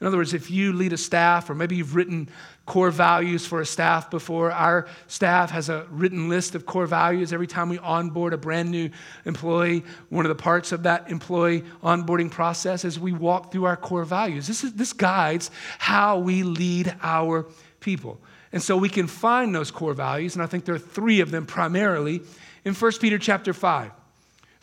In 0.03 0.09
other 0.09 0.17
words, 0.17 0.35
if 0.35 0.51
you 0.51 0.73
lead 0.73 0.93
a 0.93 0.99
staff, 0.99 1.49
or 1.49 1.55
maybe 1.55 1.77
you've 1.77 1.95
written 1.95 2.29
core 2.67 2.91
values 2.91 3.45
for 3.45 3.61
a 3.61 3.67
staff 3.67 4.11
before. 4.11 4.53
Our 4.53 4.87
staff 5.09 5.51
has 5.51 5.69
a 5.69 5.87
written 5.91 6.29
list 6.29 6.55
of 6.55 6.65
core 6.65 6.87
values 6.87 7.33
every 7.33 7.47
time 7.47 7.69
we 7.69 7.79
onboard 7.79 8.33
a 8.33 8.37
brand 8.37 8.71
new 8.71 8.91
employee. 9.25 9.85
One 10.11 10.25
of 10.25 10.29
the 10.29 10.41
parts 10.41 10.73
of 10.73 10.85
that 10.85 11.11
employee 11.11 11.65
onboarding 11.83 12.31
process 12.31 12.85
is 12.85 13.01
we 13.01 13.13
walk 13.13 13.53
through 13.53 13.65
our 13.65 13.77
core 13.77 14.05
values. 14.05 14.47
This, 14.47 14.63
is, 14.63 14.75
this 14.75 14.93
guides 14.93 15.51
how 15.79 16.19
we 16.19 16.43
lead 16.43 16.95
our 17.03 17.47
people. 17.81 18.21
And 18.53 18.63
so 18.63 18.77
we 18.77 18.89
can 18.89 19.07
find 19.07 19.55
those 19.55 19.71
core 19.71 19.95
values, 19.95 20.35
and 20.35 20.43
I 20.43 20.47
think 20.47 20.65
there 20.65 20.75
are 20.75 20.79
three 20.79 21.21
of 21.21 21.31
them 21.31 21.47
primarily 21.47 22.23
in 22.65 22.75
1 22.75 22.93
Peter 23.01 23.19
chapter 23.19 23.53
5. 23.53 23.91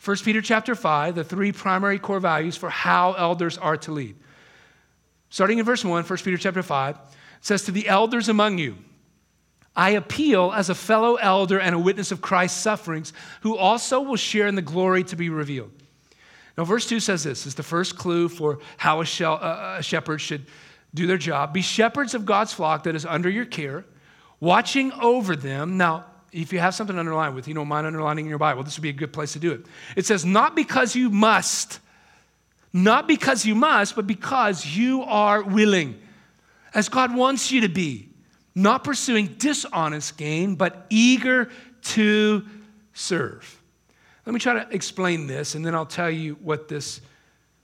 1 0.06 0.17
Peter 0.17 0.41
chapter 0.41 0.75
5, 0.75 1.15
the 1.15 1.23
three 1.23 1.52
primary 1.52 1.99
core 1.99 2.21
values 2.21 2.56
for 2.56 2.69
how 2.69 3.13
elders 3.13 3.58
are 3.58 3.75
to 3.78 3.91
lead. 3.91 4.15
Starting 5.30 5.60
in 5.60 5.65
verse 5.65 5.86
1, 5.86 6.04
1 6.04 6.18
Peter 6.20 6.38
chapter 6.38 6.63
5, 6.63 6.98
says, 7.42 7.63
To 7.63 7.72
the 7.72 7.88
elders 7.88 8.30
among 8.30 8.58
you, 8.58 8.78
I 9.76 9.92
appeal 9.92 10.52
as 10.52 10.70
a 10.70 10.76
fellow 10.76 11.15
elder 11.15 11.60
and 11.60 11.76
a 11.76 11.80
witness 11.80 12.12
of 12.12 12.22
Christ's 12.22 12.60
sufferings, 12.60 13.13
who 13.42 13.56
also 13.56 14.02
will 14.02 14.15
share 14.15 14.48
in 14.48 14.56
the 14.56 14.62
glory 14.62 15.04
to 15.06 15.15
be 15.15 15.30
revealed. 15.30 15.72
Now, 16.58 16.65
verse 16.65 16.88
2 16.88 17.00
says 17.00 17.24
this 17.24 17.46
is 17.46 17.56
the 17.56 17.63
first 17.63 17.98
clue 17.98 18.28
for 18.28 18.60
how 18.78 19.02
a, 19.02 19.06
uh, 19.22 19.32
uh, 19.32 19.76
a 19.80 19.84
shepherd 19.84 20.20
should 20.20 20.46
do 20.94 21.08
their 21.08 21.18
job. 21.18 21.54
Be 21.54 21.62
shepherds 21.62 22.13
of 22.13 22.26
God's 22.26 22.52
flock 22.52 22.84
that 22.84 22.96
is 22.96 23.06
under 23.06 23.30
your 23.30 23.46
care, 23.46 23.86
watching 24.39 24.92
over 24.94 25.36
them. 25.36 25.78
Now, 25.78 26.06
if 26.32 26.52
you 26.52 26.60
have 26.60 26.76
something 26.76 26.98
underlined 26.98 27.36
with, 27.36 27.48
you 27.48 27.54
don't 27.54 27.68
mind 27.68 27.88
underlining 27.88 28.26
in 28.26 28.30
your 28.30 28.39
Bible, 28.39 28.63
this 28.63 28.78
would 28.78 28.84
be 28.84 28.89
a 28.89 28.94
good 28.94 29.13
place 29.13 29.34
to 29.34 29.39
do 29.39 29.52
it. 29.52 29.65
It 29.96 30.06
says, 30.06 30.26
not 30.26 30.56
because 30.56 30.96
you 30.96 31.10
must, 31.10 31.80
not 32.71 33.08
because 33.08 33.45
you 33.45 33.55
must, 33.55 33.95
but 33.95 34.05
because 34.05 34.65
you 34.65 35.03
are 35.03 35.43
willing 35.43 35.99
as 36.73 36.89
God 36.89 37.15
wants 37.15 37.51
you 37.51 37.62
to 37.62 37.69
be, 37.69 38.10
not 38.53 38.84
pursuing 38.84 39.27
dishonest 39.38 40.17
gain, 40.17 40.55
but 40.55 40.86
eager 40.89 41.49
to 41.82 42.45
serve. 42.93 43.62
Let 44.25 44.34
me 44.34 44.39
try 44.39 44.53
to 44.53 44.67
explain 44.69 45.27
this, 45.27 45.55
and 45.55 45.65
then 45.65 45.73
I'll 45.73 45.86
tell 45.86 46.12
you 46.12 46.36
what 46.41 46.67
this, 46.67 47.01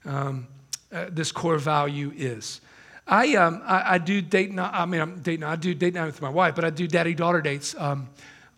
um, 0.04 0.48
uh, 0.90 1.06
this 1.10 1.30
core 1.30 1.58
value 1.58 2.12
is. 2.16 2.60
I, 3.06 3.36
um, 3.36 3.62
I, 3.64 3.94
I, 3.94 3.98
do 3.98 4.20
date 4.20 4.50
night, 4.50 4.72
I 4.72 4.84
mean, 4.84 5.00
I'm 5.00 5.20
dating, 5.20 5.44
I 5.44 5.54
do 5.54 5.74
date 5.74 5.94
night 5.94 6.06
with 6.06 6.20
my 6.20 6.28
wife, 6.28 6.56
but 6.56 6.64
I 6.64 6.70
do 6.70 6.88
daddy 6.88 7.14
daughter 7.14 7.40
dates 7.40 7.76
um, 7.78 8.08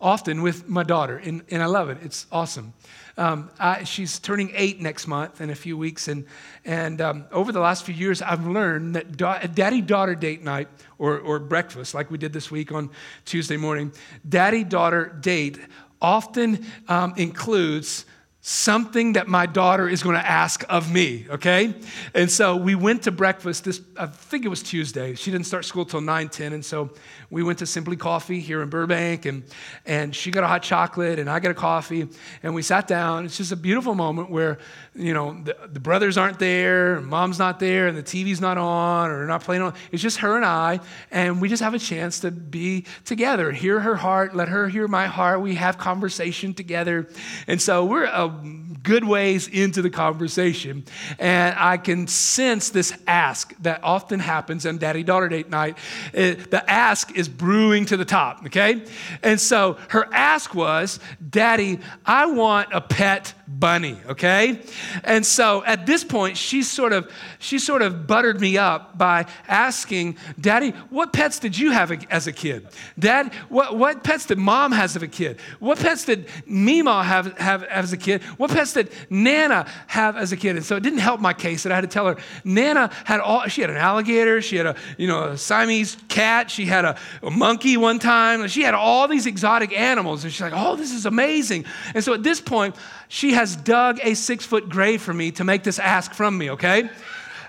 often 0.01 0.41
with 0.41 0.67
my 0.69 0.83
daughter, 0.83 1.17
and, 1.17 1.43
and 1.49 1.61
I 1.61 1.65
love 1.65 1.89
it. 1.89 1.97
It's 2.01 2.25
awesome. 2.31 2.73
Um, 3.17 3.49
I, 3.59 3.83
she's 3.83 4.17
turning 4.17 4.51
eight 4.55 4.79
next 4.79 5.05
month 5.05 5.41
in 5.41 5.49
a 5.49 5.55
few 5.55 5.77
weeks. 5.77 6.07
And, 6.07 6.25
and 6.63 7.01
um, 7.01 7.25
over 7.33 7.51
the 7.51 7.59
last 7.59 7.83
few 7.83 7.93
years, 7.93 8.21
I've 8.21 8.47
learned 8.47 8.95
that 8.95 9.17
da- 9.17 9.45
daddy 9.45 9.81
daughter 9.81 10.15
date 10.15 10.41
night 10.41 10.69
or, 10.97 11.19
or 11.19 11.39
breakfast, 11.39 11.93
like 11.93 12.09
we 12.09 12.17
did 12.17 12.31
this 12.31 12.49
week 12.49 12.71
on 12.71 12.89
Tuesday 13.25 13.57
morning, 13.57 13.91
daddy 14.27 14.63
daughter 14.63 15.17
date 15.19 15.59
often 16.01 16.65
um, 16.87 17.13
includes 17.17 18.05
something 18.41 19.13
that 19.13 19.27
my 19.27 19.45
daughter 19.45 19.87
is 19.89 20.01
going 20.01 20.15
to 20.15 20.25
ask 20.25 20.63
of 20.69 20.89
me, 20.91 21.25
okay? 21.29 21.73
And 22.13 22.31
so 22.31 22.55
we 22.55 22.73
went 22.73 23.03
to 23.03 23.11
breakfast 23.11 23.65
this, 23.65 23.81
I 23.97 24.05
think 24.05 24.45
it 24.45 24.47
was 24.47 24.63
Tuesday. 24.63 25.15
She 25.15 25.29
didn't 25.29 25.45
start 25.45 25.65
school 25.65 25.83
till 25.83 25.99
9, 25.99 26.29
10. 26.29 26.53
And 26.53 26.63
so 26.63 26.89
we 27.29 27.43
went 27.43 27.59
to 27.59 27.65
Simply 27.65 27.97
Coffee 27.97 28.39
here 28.39 28.61
in 28.61 28.69
Burbank, 28.69 29.25
and, 29.25 29.43
and 29.85 30.15
she 30.15 30.31
got 30.31 30.45
a 30.45 30.47
hot 30.47 30.63
chocolate, 30.63 31.19
and 31.19 31.29
I 31.29 31.41
got 31.41 31.51
a 31.51 31.55
coffee, 31.55 32.07
and 32.41 32.55
we 32.55 32.61
sat 32.61 32.87
down. 32.87 33.25
It's 33.25 33.35
just 33.35 33.51
a 33.51 33.57
beautiful 33.57 33.93
moment 33.93 34.29
where, 34.29 34.57
you 34.95 35.13
know, 35.13 35.37
the, 35.43 35.57
the 35.73 35.79
brothers 35.81 36.17
aren't 36.17 36.39
there, 36.39 37.01
mom's 37.01 37.39
not 37.39 37.59
there, 37.59 37.87
and 37.87 37.97
the 37.97 38.03
TV's 38.03 38.39
not 38.39 38.57
on, 38.57 39.11
or 39.11 39.25
not 39.27 39.43
playing 39.43 39.63
on. 39.63 39.73
It's 39.91 40.01
just 40.01 40.19
her 40.19 40.37
and 40.37 40.45
I, 40.45 40.79
and 41.11 41.41
we 41.41 41.49
just 41.49 41.61
have 41.61 41.73
a 41.73 41.79
chance 41.79 42.21
to 42.21 42.31
be 42.31 42.85
together, 43.03 43.51
hear 43.51 43.81
her 43.81 43.97
heart, 43.97 44.33
let 44.33 44.47
her 44.47 44.69
hear 44.69 44.87
my 44.87 45.07
heart. 45.07 45.41
We 45.41 45.55
have 45.55 45.77
conversation 45.77 46.53
together. 46.53 47.09
And 47.45 47.61
so 47.61 47.83
we're 47.83 48.05
a 48.05 48.28
good 48.29 49.03
ways 49.03 49.47
into 49.47 49.81
the 49.81 49.89
conversation, 49.89 50.85
and 51.19 51.55
I 51.57 51.77
can 51.77 52.07
sense 52.07 52.69
this 52.69 52.93
ask 53.07 53.53
that 53.61 53.83
often 53.83 54.19
happens 54.19 54.65
on 54.65 54.77
daddy 54.77 55.03
daughter 55.03 55.29
date 55.29 55.49
night. 55.49 55.77
It, 56.13 56.49
the 56.51 56.69
ask 56.69 57.15
is 57.15 57.27
brewing 57.27 57.85
to 57.85 57.97
the 57.97 58.05
top, 58.05 58.45
okay? 58.45 58.83
And 59.21 59.39
so 59.39 59.77
her 59.89 60.07
ask 60.13 60.55
was, 60.55 60.99
Daddy, 61.29 61.79
I 62.05 62.27
want 62.27 62.69
a 62.73 62.81
pet 62.81 63.33
bunny, 63.49 63.97
okay? 64.07 64.61
And 65.03 65.25
so 65.25 65.63
at 65.65 65.85
this 65.85 66.03
point, 66.03 66.37
she 66.37 66.61
sort 66.61 66.93
of 66.93 67.11
she 67.39 67.57
sort 67.57 67.81
of 67.81 68.05
buttered 68.05 68.39
me 68.39 68.57
up 68.57 68.97
by 68.97 69.25
asking, 69.47 70.17
Daddy, 70.39 70.71
what 70.89 71.13
pets 71.13 71.39
did 71.39 71.57
you 71.57 71.71
have 71.71 71.91
as 72.09 72.27
a 72.27 72.31
kid? 72.31 72.67
Dad, 72.97 73.33
what, 73.49 73.77
what 73.77 74.03
pets 74.03 74.25
did 74.25 74.37
mom 74.37 74.71
have 74.71 74.95
as 74.95 74.95
a 74.95 75.07
kid? 75.07 75.39
What 75.59 75.79
pets 75.79 76.05
did 76.05 76.27
Mima 76.45 77.03
have, 77.03 77.37
have 77.37 77.63
as 77.63 77.93
a 77.93 77.97
kid? 77.97 78.21
What 78.37 78.51
pets 78.51 78.73
did 78.73 78.91
Nana 79.09 79.65
have 79.87 80.15
as 80.15 80.31
a 80.31 80.37
kid? 80.37 80.55
And 80.55 80.65
so 80.65 80.75
it 80.75 80.83
didn't 80.83 80.99
help 80.99 81.19
my 81.19 81.33
case 81.33 81.63
that 81.63 81.71
I 81.71 81.75
had 81.75 81.81
to 81.81 81.87
tell 81.87 82.07
her, 82.07 82.17
Nana 82.43 82.91
had 83.05 83.19
all, 83.19 83.47
she 83.47 83.61
had 83.61 83.69
an 83.69 83.77
alligator, 83.77 84.41
she 84.41 84.57
had 84.57 84.67
a, 84.67 84.75
you 84.97 85.07
know, 85.07 85.29
a 85.29 85.37
Siamese 85.37 85.97
cat, 86.07 86.51
she 86.51 86.65
had 86.65 86.85
a, 86.85 86.97
a 87.23 87.31
monkey 87.31 87.77
one 87.77 87.99
time, 87.99 88.47
she 88.47 88.61
had 88.63 88.73
all 88.73 89.07
these 89.07 89.25
exotic 89.25 89.77
animals. 89.77 90.23
And 90.23 90.33
she's 90.33 90.41
like, 90.41 90.53
oh, 90.55 90.75
this 90.75 90.91
is 90.91 91.05
amazing. 91.05 91.65
And 91.93 92.03
so 92.03 92.13
at 92.13 92.23
this 92.23 92.41
point, 92.41 92.75
she 93.07 93.33
has 93.39 93.55
dug 93.55 94.01
a 94.03 94.15
six 94.15 94.45
foot 94.45 94.67
grave 94.67 95.01
for 95.01 95.13
me 95.13 95.31
to 95.31 95.45
make 95.45 95.63
this 95.63 95.79
ask 95.79 96.13
from 96.13 96.37
me, 96.37 96.51
okay? 96.51 96.89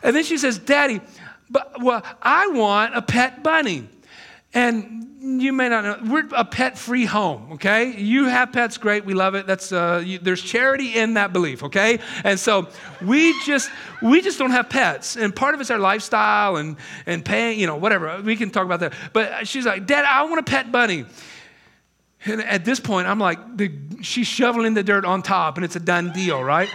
And 0.05 0.15
then 0.15 0.23
she 0.23 0.39
says, 0.39 0.57
Daddy, 0.57 1.01
but 1.51 1.83
well, 1.83 2.05
I 2.23 2.47
want 2.47 2.97
a 2.97 3.03
pet 3.03 3.43
bunny. 3.43 3.89
And 4.55 5.09
you 5.21 5.53
may 5.53 5.69
not 5.69 5.83
know, 5.85 6.13
we're 6.13 6.29
a 6.33 6.45
pet 6.45 6.79
free 6.79 7.07
home, 7.07 7.55
okay? 7.55 7.91
You 7.97 8.27
have 8.27 8.53
pets, 8.53 8.79
great, 8.79 9.05
we 9.05 9.15
love 9.15 9.35
it. 9.35 9.49
That's, 9.49 9.73
uh, 9.73 10.01
you, 10.07 10.21
there's 10.21 10.41
charity 10.41 10.95
in 10.95 11.15
that 11.15 11.33
belief, 11.33 11.65
okay? 11.65 11.99
And 12.23 12.39
so 12.39 12.69
we 13.05 13.35
just, 13.43 13.69
we 14.01 14.21
just 14.21 14.39
don't 14.39 14.53
have 14.53 14.69
pets. 14.69 15.17
And 15.17 15.35
part 15.35 15.55
of 15.55 15.61
it's 15.61 15.73
our 15.73 15.79
lifestyle 15.81 16.55
and, 16.55 16.77
and 17.05 17.25
paying, 17.25 17.59
you 17.59 17.67
know, 17.67 17.77
whatever. 17.77 18.23
We 18.23 18.37
can 18.37 18.51
talk 18.51 18.65
about 18.65 18.79
that. 18.81 18.95
But 19.13 19.49
she's 19.49 19.67
like, 19.67 19.87
Dad, 19.87 20.05
I 20.05 20.23
want 20.23 20.39
a 20.39 20.45
pet 20.45 20.71
bunny. 20.71 21.05
And 22.27 22.43
at 22.43 22.65
this 22.65 22.81
point, 22.81 23.07
I'm 23.07 23.19
like, 23.19 23.57
the, 23.57 23.73
she's 24.03 24.27
shoveling 24.27 24.75
the 24.75 24.83
dirt 24.83 25.05
on 25.05 25.23
top, 25.23 25.57
and 25.57 25.65
it's 25.65 25.77
a 25.77 25.81
done 25.81 26.13
deal, 26.13 26.43
right? 26.43 26.69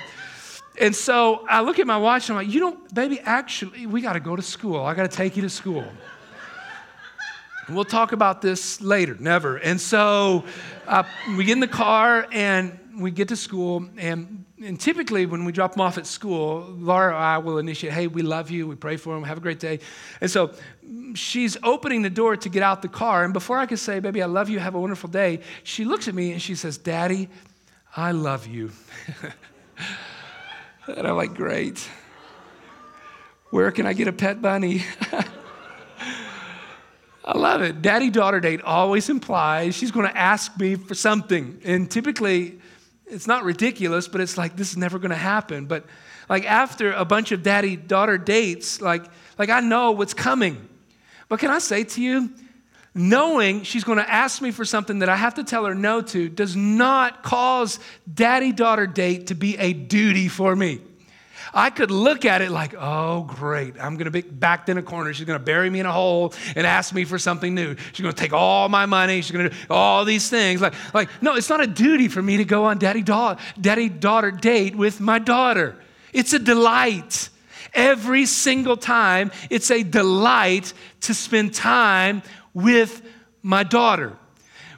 And 0.80 0.96
so 0.96 1.46
I 1.48 1.62
look 1.62 1.80
at 1.80 1.88
my 1.88 1.98
watch 1.98 2.30
and 2.30 2.38
I'm 2.38 2.46
like, 2.46 2.54
you 2.54 2.60
know, 2.60 2.78
baby, 2.94 3.20
actually, 3.22 3.86
we 3.86 4.02
got 4.02 4.14
to 4.14 4.20
go 4.20 4.36
to 4.36 4.42
school. 4.42 4.82
I 4.82 4.94
got 4.94 5.10
to 5.10 5.16
take 5.16 5.38
you 5.38 5.42
to 5.44 5.50
school. 5.50 5.86
We'll 7.70 7.86
talk 7.86 8.12
about 8.12 8.42
this 8.42 8.80
later, 8.82 9.16
never. 9.20 9.58
And 9.58 9.80
so 9.82 10.44
uh, 10.86 11.04
we 11.36 11.46
get 11.46 11.54
in 11.54 11.62
the 11.62 11.68
car 11.68 12.28
and 12.32 12.78
we 13.00 13.10
get 13.10 13.30
to 13.30 13.36
school. 13.36 13.88
And, 13.98 14.46
and 14.64 14.80
typically, 14.80 15.26
when 15.26 15.46
we 15.46 15.52
drop 15.52 15.74
them 15.74 15.82
off 15.82 15.98
at 15.98 16.06
school, 16.06 16.76
Laura 16.78 17.12
or 17.12 17.16
I 17.16 17.40
will 17.40 17.58
initiate, 17.58 17.94
hey, 17.94 18.08
we 18.08 18.22
love 18.22 18.52
you. 18.52 18.68
We 18.68 18.76
pray 18.76 18.98
for 18.98 19.16
them. 19.16 19.24
Have 19.24 19.38
a 19.38 19.42
great 19.42 19.60
day. 19.60 19.80
And 20.22 20.30
so 20.30 20.52
she's 21.16 21.58
opening 21.64 22.02
the 22.02 22.10
door 22.10 22.36
to 22.36 22.50
get 22.50 22.64
out 22.64 22.82
the 22.82 22.88
car. 22.88 23.24
And 23.24 23.34
before 23.34 23.58
I 23.58 23.66
could 23.66 23.80
say, 23.80 24.00
baby, 24.00 24.22
I 24.22 24.26
love 24.26 24.50
you. 24.50 24.60
Have 24.60 24.76
a 24.76 24.80
wonderful 24.80 25.10
day, 25.10 25.42
she 25.64 25.86
looks 25.86 26.08
at 26.08 26.16
me 26.16 26.32
and 26.32 26.42
she 26.42 26.56
says, 26.56 26.78
Daddy, 26.78 27.30
I 27.96 28.12
love 28.12 28.48
you. 28.48 28.72
And 30.88 31.08
I'm 31.08 31.16
like, 31.16 31.34
great. 31.34 31.88
Where 33.50 33.72
can 33.72 33.86
I 33.86 33.94
get 33.94 34.08
a 34.08 34.14
pet 34.14 34.42
bunny? 34.42 34.84
I 37.26 37.36
love 37.36 37.64
it. 37.64 37.82
Daddy 37.82 38.12
daughter 38.12 38.40
date 38.40 38.62
always 38.62 39.10
implies 39.10 39.74
she's 39.76 39.90
going 39.90 40.08
to 40.08 40.16
ask 40.16 40.60
me 40.60 40.76
for 40.76 40.94
something. 40.94 41.60
And 41.64 41.90
typically, 41.90 42.60
it's 43.08 43.26
not 43.26 43.44
ridiculous, 43.44 44.08
but 44.08 44.22
it's 44.22 44.38
like, 44.38 44.56
this 44.56 44.70
is 44.70 44.78
never 44.78 45.00
going 45.00 45.10
to 45.10 45.16
happen. 45.16 45.66
But 45.66 45.86
like 46.30 46.46
after 46.46 46.92
a 46.92 47.04
bunch 47.04 47.32
of 47.32 47.42
daddy 47.42 47.76
daughter 47.76 48.20
dates, 48.20 48.80
like, 48.80 49.06
like 49.40 49.50
I 49.50 49.62
know 49.62 49.92
what's 49.92 50.14
coming. 50.14 50.70
But 51.28 51.40
can 51.40 51.52
I 51.52 51.60
say 51.60 51.84
to 51.84 52.02
you, 52.02 52.30
knowing 52.94 53.64
she's 53.64 53.84
going 53.84 53.98
to 53.98 54.10
ask 54.10 54.42
me 54.42 54.52
for 54.52 54.64
something 54.64 55.00
that 55.00 55.10
I 55.10 55.18
have 55.18 55.36
to 55.36 55.44
tell 55.44 55.66
her 55.66 55.76
no 55.76 56.02
to 56.02 56.30
does 56.30 56.56
not 56.56 57.24
cause 57.24 57.80
daddy 58.12 58.52
daughter 58.52 58.88
date 58.88 59.28
to 59.28 59.36
be 59.36 59.58
a 59.58 59.74
duty 59.74 60.30
for 60.30 60.56
me. 60.56 60.80
I 61.54 61.70
could 61.70 61.92
look 61.92 62.26
at 62.26 62.42
it 62.42 62.52
like, 62.52 62.74
oh, 62.78 63.24
great. 63.24 63.76
I'm 63.80 63.96
going 63.96 64.06
to 64.06 64.12
be 64.12 64.22
backed 64.22 64.68
in 64.68 64.78
a 64.78 64.84
corner. 64.84 65.14
She's 65.14 65.26
going 65.26 65.40
to 65.40 65.44
bury 65.44 65.70
me 65.70 65.80
in 65.80 65.86
a 65.86 65.92
hole 65.92 66.34
and 66.56 66.68
ask 66.68 66.94
me 66.94 67.06
for 67.06 67.18
something 67.18 67.56
new. 67.56 67.76
She's 67.94 68.02
going 68.02 68.14
to 68.14 68.22
take 68.22 68.34
all 68.34 68.68
my 68.68 68.86
money. 68.86 69.22
She's 69.22 69.32
going 69.32 69.50
to 69.50 69.56
do 69.56 69.66
all 69.70 70.04
these 70.04 70.30
things. 70.30 70.62
Like, 70.62 70.74
like 70.94 71.10
no, 71.22 71.36
it's 71.36 71.50
not 71.50 71.62
a 71.62 71.68
duty 71.68 72.10
for 72.10 72.22
me 72.22 72.38
to 72.38 72.46
go 72.46 72.66
on 72.66 72.78
daddy, 72.78 73.02
da- 73.02 73.38
daddy 73.60 73.88
daughter 73.88 74.32
date 74.32 74.76
with 74.76 75.00
my 75.00 75.20
daughter. 75.20 75.78
It's 76.12 76.34
a 76.34 76.40
delight. 76.40 77.30
Every 77.76 78.26
single 78.26 78.78
time, 78.78 79.32
it's 79.50 79.70
a 79.70 79.84
delight 79.84 80.74
to 81.02 81.14
spend 81.14 81.54
time 81.54 82.24
with 82.54 83.06
my 83.44 83.64
daughter. 83.64 84.18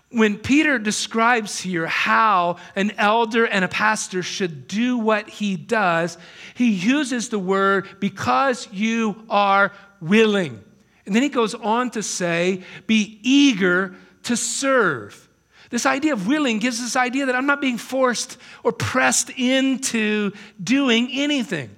When 0.10 0.38
Peter 0.38 0.79
describes 0.79 1.60
here 1.60 1.86
how 1.86 2.57
an 2.75 2.91
elder 2.97 3.45
and 3.45 3.63
a 3.63 3.67
pastor 3.67 4.23
should 4.23 4.67
do 4.67 4.97
what 4.97 5.29
he 5.29 5.55
does, 5.55 6.17
he 6.55 6.71
uses 6.71 7.29
the 7.29 7.39
word 7.39 7.88
because 7.99 8.67
you 8.71 9.23
are 9.29 9.71
willing. 10.01 10.63
And 11.05 11.15
then 11.15 11.23
he 11.23 11.29
goes 11.29 11.53
on 11.53 11.91
to 11.91 12.03
say, 12.03 12.63
be 12.88 13.19
eager 13.21 13.95
to 14.23 14.36
serve. 14.36 15.27
This 15.69 15.86
idea 15.86 16.13
of 16.13 16.27
willing 16.27 16.60
gives 16.60 16.79
this 16.79 16.95
idea 16.95 17.25
that 17.27 17.36
I'm 17.36 17.45
not 17.45 17.62
being 17.62 17.77
forced 17.77 18.38
or 18.63 18.71
pressed 18.71 19.29
into 19.31 20.31
doing 20.63 21.10
anything. 21.12 21.69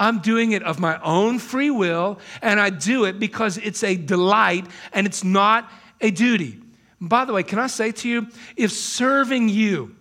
I'm 0.00 0.20
doing 0.20 0.52
it 0.52 0.62
of 0.62 0.80
my 0.80 0.98
own 1.02 1.38
free 1.38 1.70
will, 1.70 2.18
and 2.40 2.58
I 2.58 2.70
do 2.70 3.04
it 3.04 3.20
because 3.20 3.58
it's 3.58 3.84
a 3.84 3.94
delight 3.94 4.66
and 4.92 5.06
it's 5.06 5.22
not 5.22 5.70
a 6.00 6.10
duty. 6.10 6.58
By 7.00 7.26
the 7.26 7.34
way, 7.34 7.42
can 7.42 7.58
I 7.58 7.66
say 7.66 7.92
to 7.92 8.08
you, 8.08 8.26
if 8.56 8.72
serving 8.72 9.50
you 9.50 9.94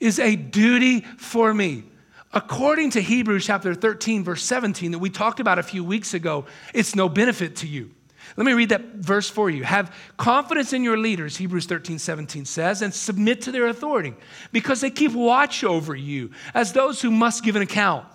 is 0.00 0.18
a 0.18 0.36
duty 0.36 1.00
for 1.00 1.52
me, 1.52 1.84
according 2.32 2.90
to 2.90 3.00
Hebrews 3.00 3.44
chapter 3.44 3.74
13, 3.74 4.24
verse 4.24 4.44
17, 4.44 4.92
that 4.92 4.98
we 5.00 5.10
talked 5.10 5.40
about 5.40 5.58
a 5.58 5.62
few 5.62 5.84
weeks 5.84 6.14
ago, 6.14 6.46
it's 6.72 6.94
no 6.94 7.08
benefit 7.08 7.56
to 7.56 7.66
you. 7.66 7.90
Let 8.36 8.46
me 8.46 8.52
read 8.52 8.70
that 8.70 8.94
verse 8.94 9.28
for 9.28 9.50
you. 9.50 9.64
Have 9.64 9.94
confidence 10.16 10.72
in 10.72 10.82
your 10.82 10.96
leaders, 10.96 11.36
Hebrews 11.36 11.66
13, 11.66 11.98
17 11.98 12.44
says, 12.44 12.82
and 12.82 12.92
submit 12.92 13.42
to 13.42 13.52
their 13.52 13.66
authority 13.66 14.14
because 14.52 14.80
they 14.80 14.90
keep 14.90 15.12
watch 15.12 15.64
over 15.64 15.94
you 15.94 16.30
as 16.54 16.72
those 16.72 17.02
who 17.02 17.10
must 17.10 17.44
give 17.44 17.56
an 17.56 17.62
account. 17.62 18.06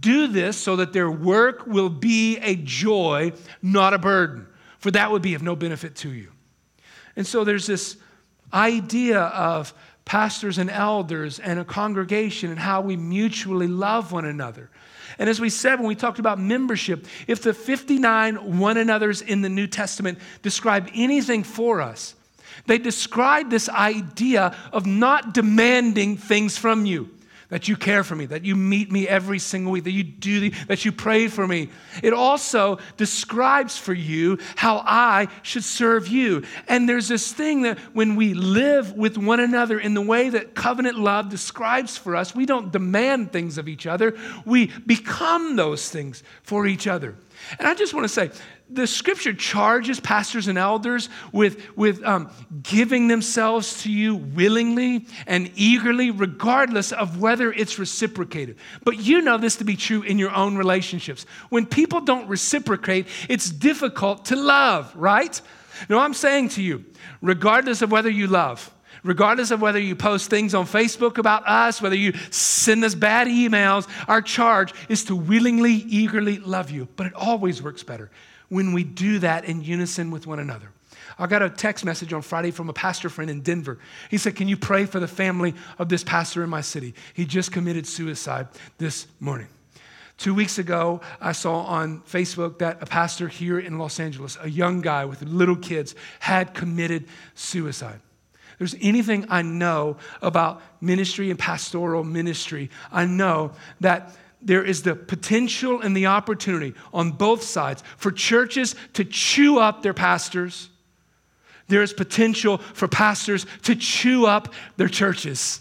Do 0.00 0.28
this 0.28 0.56
so 0.56 0.76
that 0.76 0.92
their 0.92 1.10
work 1.10 1.66
will 1.66 1.90
be 1.90 2.38
a 2.38 2.54
joy, 2.56 3.32
not 3.62 3.94
a 3.94 3.98
burden, 3.98 4.46
for 4.78 4.90
that 4.92 5.10
would 5.10 5.22
be 5.22 5.34
of 5.34 5.42
no 5.42 5.56
benefit 5.56 5.96
to 5.96 6.10
you. 6.10 6.30
And 7.16 7.26
so 7.26 7.44
there's 7.44 7.66
this 7.66 7.96
idea 8.52 9.20
of 9.20 9.74
pastors 10.04 10.58
and 10.58 10.70
elders 10.70 11.38
and 11.38 11.58
a 11.58 11.64
congregation 11.64 12.50
and 12.50 12.58
how 12.58 12.80
we 12.80 12.96
mutually 12.96 13.66
love 13.66 14.12
one 14.12 14.24
another. 14.24 14.70
And 15.18 15.30
as 15.30 15.40
we 15.40 15.50
said 15.50 15.78
when 15.78 15.88
we 15.88 15.94
talked 15.94 16.18
about 16.18 16.38
membership, 16.38 17.06
if 17.26 17.42
the 17.42 17.54
59 17.54 18.58
one 18.58 18.76
another's 18.76 19.22
in 19.22 19.42
the 19.42 19.48
New 19.48 19.66
Testament 19.66 20.18
describe 20.42 20.90
anything 20.94 21.42
for 21.42 21.80
us, 21.80 22.14
they 22.66 22.78
describe 22.78 23.50
this 23.50 23.68
idea 23.68 24.56
of 24.72 24.86
not 24.86 25.34
demanding 25.34 26.16
things 26.16 26.56
from 26.56 26.86
you 26.86 27.13
that 27.54 27.68
you 27.68 27.76
care 27.76 28.02
for 28.02 28.16
me, 28.16 28.26
that 28.26 28.44
you 28.44 28.56
meet 28.56 28.90
me 28.90 29.06
every 29.06 29.38
single 29.38 29.70
week, 29.70 29.84
that 29.84 29.92
you 29.92 30.02
do 30.02 30.40
the, 30.40 30.50
that 30.66 30.84
you 30.84 30.90
pray 30.90 31.28
for 31.28 31.46
me. 31.46 31.68
It 32.02 32.12
also 32.12 32.78
describes 32.96 33.78
for 33.78 33.92
you 33.92 34.40
how 34.56 34.82
I 34.84 35.28
should 35.44 35.62
serve 35.62 36.08
you. 36.08 36.42
And 36.66 36.88
there's 36.88 37.06
this 37.06 37.32
thing 37.32 37.62
that 37.62 37.78
when 37.94 38.16
we 38.16 38.34
live 38.34 38.94
with 38.94 39.16
one 39.16 39.38
another 39.38 39.78
in 39.78 39.94
the 39.94 40.02
way 40.02 40.30
that 40.30 40.56
covenant 40.56 40.98
love 40.98 41.28
describes 41.28 41.96
for 41.96 42.16
us, 42.16 42.34
we 42.34 42.44
don't 42.44 42.72
demand 42.72 43.30
things 43.30 43.56
of 43.56 43.68
each 43.68 43.86
other, 43.86 44.18
we 44.44 44.72
become 44.84 45.54
those 45.54 45.88
things 45.88 46.24
for 46.42 46.66
each 46.66 46.88
other. 46.88 47.14
And 47.60 47.68
I 47.68 47.74
just 47.74 47.94
want 47.94 48.02
to 48.02 48.08
say, 48.08 48.32
the 48.70 48.86
scripture 48.86 49.32
charges 49.32 50.00
pastors 50.00 50.48
and 50.48 50.58
elders 50.58 51.08
with, 51.32 51.76
with 51.76 52.02
um, 52.02 52.30
giving 52.62 53.08
themselves 53.08 53.82
to 53.82 53.92
you 53.92 54.16
willingly 54.16 55.06
and 55.26 55.50
eagerly, 55.54 56.10
regardless 56.10 56.90
of 56.90 57.20
whether 57.20 57.52
it's 57.52 57.78
reciprocated. 57.78 58.56
But 58.82 58.98
you 58.98 59.20
know 59.20 59.38
this 59.38 59.56
to 59.56 59.64
be 59.64 59.76
true 59.76 60.02
in 60.02 60.18
your 60.18 60.34
own 60.34 60.56
relationships. 60.56 61.26
When 61.50 61.66
people 61.66 62.00
don't 62.00 62.26
reciprocate, 62.26 63.06
it's 63.28 63.50
difficult 63.50 64.24
to 64.26 64.36
love, 64.36 64.94
right? 64.96 65.40
No, 65.88 65.98
I'm 65.98 66.14
saying 66.14 66.50
to 66.50 66.62
you, 66.62 66.84
regardless 67.20 67.82
of 67.82 67.92
whether 67.92 68.10
you 68.10 68.26
love, 68.26 68.73
regardless 69.04 69.50
of 69.50 69.60
whether 69.60 69.78
you 69.78 69.94
post 69.94 70.30
things 70.30 70.54
on 70.54 70.66
Facebook 70.66 71.18
about 71.18 71.46
us, 71.46 71.80
whether 71.80 71.94
you 71.94 72.14
send 72.30 72.82
us 72.82 72.94
bad 72.94 73.28
emails, 73.28 73.86
our 74.08 74.20
charge 74.20 74.74
is 74.88 75.04
to 75.04 75.14
willingly, 75.14 75.72
eagerly 75.72 76.38
love 76.38 76.70
you. 76.70 76.88
But 76.96 77.06
it 77.08 77.14
always 77.14 77.62
works 77.62 77.84
better 77.84 78.10
when 78.48 78.72
we 78.72 78.82
do 78.82 79.20
that 79.20 79.44
in 79.44 79.62
unison 79.62 80.10
with 80.10 80.26
one 80.26 80.40
another. 80.40 80.70
I 81.18 81.26
got 81.26 81.42
a 81.42 81.50
text 81.50 81.84
message 81.84 82.12
on 82.12 82.22
Friday 82.22 82.50
from 82.50 82.68
a 82.68 82.72
pastor 82.72 83.08
friend 83.08 83.30
in 83.30 83.42
Denver. 83.42 83.78
He 84.10 84.18
said, 84.18 84.34
Can 84.34 84.48
you 84.48 84.56
pray 84.56 84.84
for 84.84 84.98
the 84.98 85.06
family 85.06 85.54
of 85.78 85.88
this 85.88 86.02
pastor 86.02 86.42
in 86.42 86.50
my 86.50 86.60
city? 86.60 86.94
He 87.12 87.24
just 87.24 87.52
committed 87.52 87.86
suicide 87.86 88.48
this 88.78 89.06
morning. 89.20 89.48
Two 90.16 90.34
weeks 90.34 90.58
ago, 90.58 91.00
I 91.20 91.32
saw 91.32 91.62
on 91.62 92.00
Facebook 92.02 92.58
that 92.58 92.82
a 92.82 92.86
pastor 92.86 93.28
here 93.28 93.58
in 93.58 93.78
Los 93.78 93.98
Angeles, 93.98 94.38
a 94.40 94.48
young 94.48 94.80
guy 94.80 95.04
with 95.04 95.22
little 95.22 95.56
kids, 95.56 95.94
had 96.20 96.54
committed 96.54 97.06
suicide. 97.34 98.00
There's 98.58 98.74
anything 98.80 99.26
I 99.28 99.42
know 99.42 99.96
about 100.22 100.62
ministry 100.80 101.30
and 101.30 101.38
pastoral 101.38 102.04
ministry, 102.04 102.70
I 102.92 103.06
know 103.06 103.52
that 103.80 104.14
there 104.40 104.62
is 104.62 104.82
the 104.82 104.94
potential 104.94 105.80
and 105.80 105.96
the 105.96 106.06
opportunity 106.06 106.74
on 106.92 107.12
both 107.12 107.42
sides 107.42 107.82
for 107.96 108.12
churches 108.12 108.74
to 108.92 109.04
chew 109.04 109.58
up 109.58 109.82
their 109.82 109.94
pastors. 109.94 110.68
There 111.68 111.82
is 111.82 111.94
potential 111.94 112.58
for 112.58 112.86
pastors 112.86 113.46
to 113.62 113.74
chew 113.74 114.26
up 114.26 114.52
their 114.76 114.88
churches. 114.88 115.60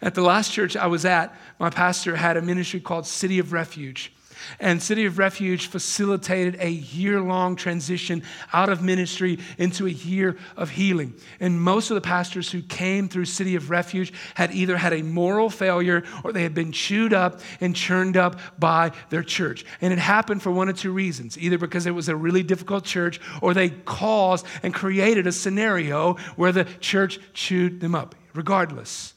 At 0.00 0.14
the 0.14 0.22
last 0.22 0.52
church 0.52 0.76
I 0.76 0.86
was 0.86 1.04
at, 1.04 1.34
my 1.58 1.70
pastor 1.70 2.14
had 2.14 2.36
a 2.36 2.42
ministry 2.42 2.78
called 2.78 3.06
City 3.06 3.40
of 3.40 3.52
Refuge. 3.52 4.12
And 4.60 4.82
City 4.82 5.04
of 5.04 5.18
Refuge 5.18 5.66
facilitated 5.66 6.56
a 6.60 6.70
year 6.70 7.20
long 7.20 7.56
transition 7.56 8.22
out 8.52 8.68
of 8.68 8.82
ministry 8.82 9.38
into 9.58 9.86
a 9.86 9.90
year 9.90 10.36
of 10.56 10.70
healing. 10.70 11.14
And 11.40 11.60
most 11.60 11.90
of 11.90 11.94
the 11.94 12.00
pastors 12.00 12.50
who 12.50 12.62
came 12.62 13.08
through 13.08 13.26
City 13.26 13.56
of 13.56 13.70
Refuge 13.70 14.12
had 14.34 14.52
either 14.52 14.76
had 14.76 14.92
a 14.92 15.02
moral 15.02 15.50
failure 15.50 16.04
or 16.22 16.32
they 16.32 16.42
had 16.42 16.54
been 16.54 16.72
chewed 16.72 17.12
up 17.12 17.40
and 17.60 17.74
churned 17.74 18.16
up 18.16 18.38
by 18.58 18.92
their 19.10 19.22
church. 19.22 19.64
And 19.80 19.92
it 19.92 19.98
happened 19.98 20.42
for 20.42 20.50
one 20.50 20.68
of 20.68 20.78
two 20.78 20.92
reasons 20.92 21.38
either 21.38 21.58
because 21.58 21.86
it 21.86 21.92
was 21.92 22.08
a 22.08 22.16
really 22.16 22.42
difficult 22.42 22.84
church 22.84 23.20
or 23.42 23.54
they 23.54 23.70
caused 23.70 24.46
and 24.62 24.74
created 24.74 25.26
a 25.26 25.32
scenario 25.32 26.14
where 26.36 26.52
the 26.52 26.64
church 26.80 27.18
chewed 27.32 27.80
them 27.80 27.94
up. 27.94 28.14
Regardless, 28.34 29.14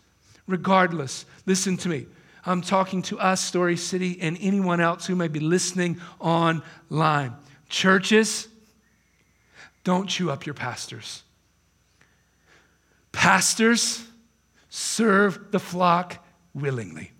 regardless, 0.48 1.26
listen 1.46 1.76
to 1.78 1.90
me. 1.90 2.06
I'm 2.48 2.62
talking 2.62 3.02
to 3.04 3.20
us, 3.20 3.44
Story 3.44 3.76
City, 3.76 4.18
and 4.22 4.38
anyone 4.40 4.80
else 4.80 5.06
who 5.06 5.16
may 5.16 5.28
be 5.28 5.42
listening 5.42 6.00
online. 6.20 7.34
Churches, 7.68 8.48
don't 9.84 10.08
chew 10.08 10.32
up 10.32 10.46
your 10.46 10.56
pastors. 10.56 11.24
Pastors, 13.12 14.06
serve 14.70 15.52
the 15.52 15.60
flock 15.60 16.26
willingly. 16.54 17.12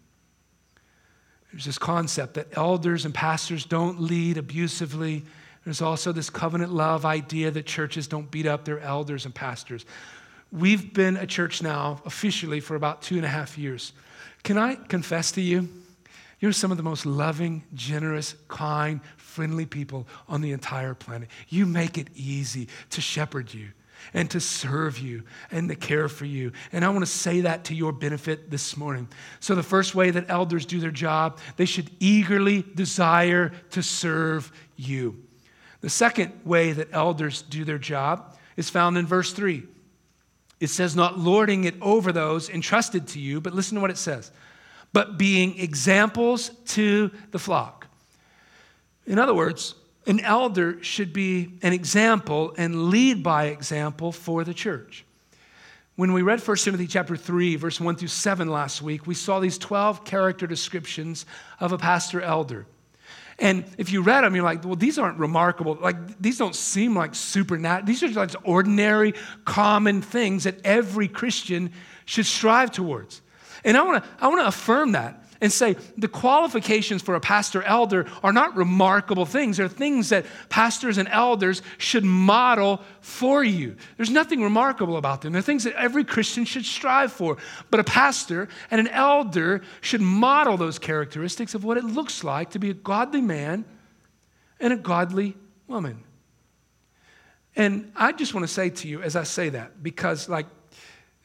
There's 1.52 1.66
this 1.66 1.78
concept 1.78 2.36
that 2.36 2.56
elders 2.58 3.04
and 3.04 3.14
pastors 3.14 3.66
don't 3.66 4.00
lead 4.00 4.38
abusively. 4.38 5.26
There's 5.66 5.82
also 5.82 6.14
this 6.14 6.30
covenant 6.30 6.72
love 6.72 7.06
idea 7.06 7.52
that 7.52 7.66
churches 7.66 8.08
don't 8.08 8.32
beat 8.32 8.46
up 8.46 8.64
their 8.64 8.80
elders 8.80 9.26
and 9.26 9.36
pastors. 9.36 9.86
We've 10.52 10.94
been 10.94 11.18
a 11.18 11.28
church 11.28 11.62
now 11.62 12.02
officially 12.06 12.60
for 12.60 12.76
about 12.76 13.02
two 13.02 13.16
and 13.16 13.26
a 13.26 13.30
half 13.30 13.58
years. 13.58 13.94
Can 14.44 14.58
I 14.58 14.76
confess 14.76 15.32
to 15.34 15.42
you? 15.42 15.68
You're 16.40 16.54
some 16.54 16.72
of 16.72 16.78
the 16.78 16.84
most 16.84 17.06
loving, 17.06 17.64
generous, 17.74 18.36
kind, 18.48 19.02
friendly 19.18 19.66
people 19.66 20.08
on 20.28 20.42
the 20.42 20.52
entire 20.52 20.94
planet. 20.94 21.30
You 21.50 21.66
make 21.66 21.98
it 21.98 22.08
easy 22.16 22.68
to 22.92 23.02
shepherd 23.02 23.54
you 23.54 23.70
and 24.14 24.30
to 24.30 24.40
serve 24.40 25.00
you 25.00 25.24
and 25.52 25.68
to 25.70 25.76
care 25.76 26.08
for 26.08 26.26
you. 26.26 26.52
And 26.72 26.86
I 26.86 26.90
want 26.90 27.02
to 27.02 27.12
say 27.12 27.42
that 27.42 27.66
to 27.66 27.76
your 27.76 27.92
benefit 27.92 28.52
this 28.52 28.78
morning. 28.78 29.08
So, 29.40 29.56
the 29.56 29.64
first 29.64 29.96
way 29.96 30.12
that 30.12 30.30
elders 30.30 30.66
do 30.66 30.80
their 30.80 30.92
job, 30.92 31.40
they 31.56 31.66
should 31.66 31.90
eagerly 32.00 32.64
desire 32.76 33.52
to 33.72 33.82
serve 33.82 34.52
you. 34.76 35.24
The 35.82 35.90
second 35.90 36.42
way 36.46 36.72
that 36.72 36.90
elders 36.92 37.42
do 37.42 37.66
their 37.66 37.80
job 37.80 38.38
is 38.56 38.70
found 38.70 38.98
in 38.98 39.06
verse 39.06 39.34
3. 39.34 39.64
It 40.60 40.68
says, 40.68 40.96
Not 40.96 41.20
lording 41.20 41.66
it 41.66 41.76
over 41.82 42.12
those 42.12 42.50
entrusted 42.50 43.08
to 43.10 43.20
you, 43.20 43.42
but 43.42 43.54
listen 43.54 43.76
to 43.76 43.82
what 43.82 43.92
it 43.92 43.98
says, 43.98 44.32
but 44.94 45.18
being 45.18 45.60
examples 45.60 46.50
to 46.68 47.12
the 47.32 47.40
flock. 47.40 47.88
In 49.06 49.20
other 49.20 49.34
words, 49.34 49.76
an 50.06 50.20
elder 50.22 50.82
should 50.84 51.14
be 51.14 51.60
an 51.62 51.74
example 51.74 52.54
and 52.58 52.90
lead 52.90 53.24
by 53.24 53.46
example 53.46 54.12
for 54.12 54.44
the 54.44 54.54
church. 54.54 55.06
When 55.96 56.14
we 56.14 56.22
read 56.22 56.40
1 56.40 56.58
Timothy 56.58 56.88
chapter 56.88 57.18
3, 57.18 57.56
verse 57.56 57.82
1 57.82 57.96
through 57.96 58.08
7 58.10 58.48
last 58.48 58.82
week, 58.82 59.08
we 59.08 59.16
saw 59.16 59.40
these 59.40 59.58
12 59.58 60.06
character 60.06 60.46
descriptions 60.46 61.26
of 61.60 61.72
a 61.72 61.78
pastor 61.78 62.22
elder. 62.22 62.68
And 63.40 63.66
if 63.78 63.92
you 63.92 64.02
read 64.02 64.24
them, 64.24 64.36
you're 64.36 64.44
like, 64.44 64.66
well, 64.66 64.76
these 64.76 64.98
aren't 64.98 65.20
remarkable. 65.20 65.78
Like, 65.80 66.20
these 66.20 66.40
don't 66.40 66.56
seem 66.56 66.96
like 66.96 67.14
supernatural. 67.14 67.86
These 67.86 68.02
are 68.04 68.10
like 68.10 68.32
ordinary, 68.44 69.14
common 69.46 70.02
things 70.02 70.46
that 70.46 70.60
every 70.64 71.08
Christian 71.08 71.72
should 72.06 72.26
strive 72.26 72.72
towards. 72.72 73.22
And 73.64 73.78
I 73.78 73.84
want 73.84 74.04
to 74.04 74.10
I 74.20 74.28
want 74.28 74.42
to 74.42 74.48
affirm 74.48 74.94
that 74.94 75.27
and 75.42 75.52
say 75.52 75.76
the 75.98 76.08
qualifications 76.08 77.02
for 77.02 77.16
a 77.16 77.20
pastor 77.20 77.62
elder 77.64 78.06
are 78.24 78.34
not 78.34 78.56
remarkable 78.56 79.26
things. 79.26 79.58
They're 79.58 79.68
things 79.68 80.10
that 80.10 80.26
pastors 80.50 80.98
and 80.98 81.08
elders 81.10 81.62
should 81.78 82.04
model 82.04 82.82
for 83.02 83.44
you. 83.44 83.76
There's 83.98 84.10
nothing 84.10 84.42
remarkable 84.42 84.98
about 84.98 85.22
them. 85.22 85.34
They're 85.34 85.42
things 85.42 85.64
that 85.66 85.74
every 85.76 86.04
Christian 86.04 86.46
should 86.46 86.66
strive 86.66 87.12
for. 87.12 87.38
But 87.70 87.80
a 87.80 87.84
pastor 87.84 88.48
and 88.72 88.80
an 88.82 88.88
elder 88.88 89.62
should 89.82 90.02
model 90.02 90.58
those 90.58 90.80
characteristics 90.80 91.54
of 91.54 91.64
what 91.64 91.78
it 91.78 91.84
looks 91.84 92.24
like 92.24 92.52
to 92.52 92.60
be 92.60 92.70
a 92.70 92.74
godly 92.74 93.22
man 93.22 93.66
and 94.60 94.74
a 94.74 94.78
godly 94.78 95.36
woman. 95.68 96.04
And 97.56 97.92
I 97.96 98.12
just 98.12 98.34
want 98.36 98.48
to 98.48 98.54
say 98.54 98.70
to 98.70 98.88
you 98.88 99.02
as 99.02 99.16
I 99.16 99.24
say 99.24 99.50
that, 99.50 99.82
because, 99.82 100.30
like, 100.30 100.46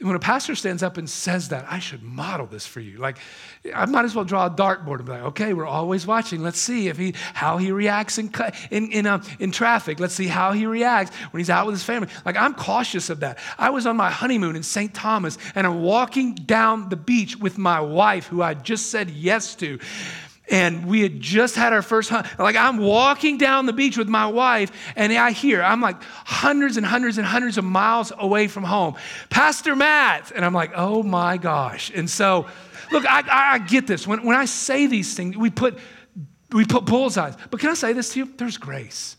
when 0.02 0.16
a 0.16 0.18
pastor 0.18 0.54
stands 0.54 0.82
up 0.82 0.96
and 0.96 1.08
says 1.08 1.48
that, 1.50 1.64
I 1.70 1.78
should 1.78 2.02
model 2.02 2.46
this 2.46 2.66
for 2.66 2.80
you. 2.80 2.98
Like, 2.98 3.18
I 3.74 3.86
might 3.86 4.04
as 4.04 4.14
well 4.14 4.24
draw 4.24 4.46
a 4.46 4.50
dartboard 4.50 4.96
and 4.96 5.06
be 5.06 5.12
like, 5.12 5.22
okay, 5.22 5.52
we're 5.54 5.66
always 5.66 6.06
watching. 6.06 6.42
Let's 6.42 6.58
see 6.58 6.88
if 6.88 6.98
he 6.98 7.14
how 7.34 7.56
he 7.58 7.70
reacts 7.72 8.18
in 8.18 8.30
in 8.70 8.90
in, 8.90 9.06
um, 9.06 9.22
in 9.38 9.52
traffic. 9.52 10.00
Let's 10.00 10.14
see 10.14 10.26
how 10.26 10.52
he 10.52 10.66
reacts 10.66 11.14
when 11.30 11.38
he's 11.38 11.50
out 11.50 11.66
with 11.66 11.74
his 11.74 11.84
family. 11.84 12.08
Like, 12.24 12.36
I'm 12.36 12.54
cautious 12.54 13.10
of 13.10 13.20
that. 13.20 13.38
I 13.58 13.70
was 13.70 13.86
on 13.86 13.96
my 13.96 14.10
honeymoon 14.10 14.56
in 14.56 14.62
St. 14.62 14.92
Thomas, 14.92 15.38
and 15.54 15.66
I'm 15.66 15.82
walking 15.82 16.34
down 16.34 16.88
the 16.88 16.96
beach 16.96 17.36
with 17.36 17.56
my 17.56 17.80
wife, 17.80 18.26
who 18.26 18.42
I 18.42 18.54
just 18.54 18.90
said 18.90 19.10
yes 19.10 19.54
to 19.56 19.78
and 20.52 20.86
we 20.86 21.00
had 21.00 21.18
just 21.18 21.56
had 21.56 21.72
our 21.72 21.82
first 21.82 22.10
hunt. 22.10 22.26
Like 22.38 22.54
I'm 22.54 22.76
walking 22.76 23.38
down 23.38 23.66
the 23.66 23.72
beach 23.72 23.96
with 23.96 24.08
my 24.08 24.26
wife, 24.26 24.70
and 24.94 25.12
I 25.12 25.32
hear 25.32 25.62
I'm 25.62 25.80
like 25.80 26.00
hundreds 26.02 26.76
and 26.76 26.86
hundreds 26.86 27.18
and 27.18 27.26
hundreds 27.26 27.58
of 27.58 27.64
miles 27.64 28.12
away 28.16 28.46
from 28.46 28.62
home, 28.62 28.94
Pastor 29.30 29.74
Matt, 29.74 30.30
and 30.30 30.44
I'm 30.44 30.54
like, 30.54 30.72
oh 30.76 31.02
my 31.02 31.38
gosh. 31.38 31.90
And 31.92 32.08
so, 32.08 32.46
look, 32.92 33.04
I, 33.08 33.54
I 33.54 33.58
get 33.58 33.86
this. 33.86 34.06
When, 34.06 34.24
when 34.24 34.36
I 34.36 34.44
say 34.44 34.86
these 34.86 35.14
things, 35.14 35.36
we 35.36 35.50
put 35.50 35.78
we 36.52 36.66
put 36.66 36.84
bullseyes. 36.84 37.34
But 37.50 37.58
can 37.58 37.70
I 37.70 37.74
say 37.74 37.94
this 37.94 38.10
to 38.10 38.20
you? 38.20 38.32
There's 38.36 38.58
grace. 38.58 39.16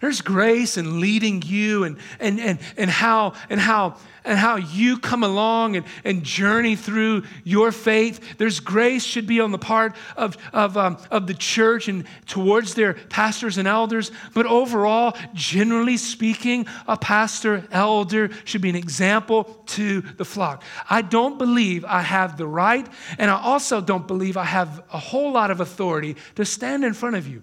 There's 0.00 0.20
grace 0.20 0.76
in 0.76 1.00
leading 1.00 1.42
you 1.42 1.84
and, 1.84 1.96
and, 2.20 2.38
and, 2.38 2.58
and, 2.76 2.90
how, 2.90 3.32
and, 3.50 3.58
how, 3.58 3.96
and 4.24 4.38
how 4.38 4.56
you 4.56 4.98
come 4.98 5.24
along 5.24 5.76
and, 5.76 5.86
and 6.04 6.22
journey 6.22 6.76
through 6.76 7.24
your 7.42 7.72
faith. 7.72 8.38
There's 8.38 8.60
grace 8.60 9.04
should 9.04 9.26
be 9.26 9.40
on 9.40 9.50
the 9.50 9.58
part 9.58 9.96
of, 10.16 10.36
of, 10.52 10.76
um, 10.76 10.98
of 11.10 11.26
the 11.26 11.34
church 11.34 11.88
and 11.88 12.04
towards 12.26 12.74
their 12.74 12.94
pastors 12.94 13.58
and 13.58 13.66
elders. 13.66 14.12
But 14.34 14.46
overall, 14.46 15.16
generally 15.34 15.96
speaking, 15.96 16.66
a 16.86 16.96
pastor, 16.96 17.66
elder 17.72 18.30
should 18.44 18.60
be 18.60 18.70
an 18.70 18.76
example 18.76 19.44
to 19.66 20.02
the 20.02 20.24
flock. 20.24 20.62
I 20.88 21.02
don't 21.02 21.38
believe 21.38 21.84
I 21.84 22.02
have 22.02 22.36
the 22.36 22.46
right, 22.46 22.86
and 23.18 23.30
I 23.30 23.40
also 23.40 23.80
don't 23.80 24.06
believe 24.06 24.36
I 24.36 24.44
have 24.44 24.84
a 24.92 24.98
whole 24.98 25.32
lot 25.32 25.50
of 25.50 25.60
authority 25.60 26.16
to 26.36 26.44
stand 26.44 26.84
in 26.84 26.94
front 26.94 27.16
of 27.16 27.26
you 27.26 27.42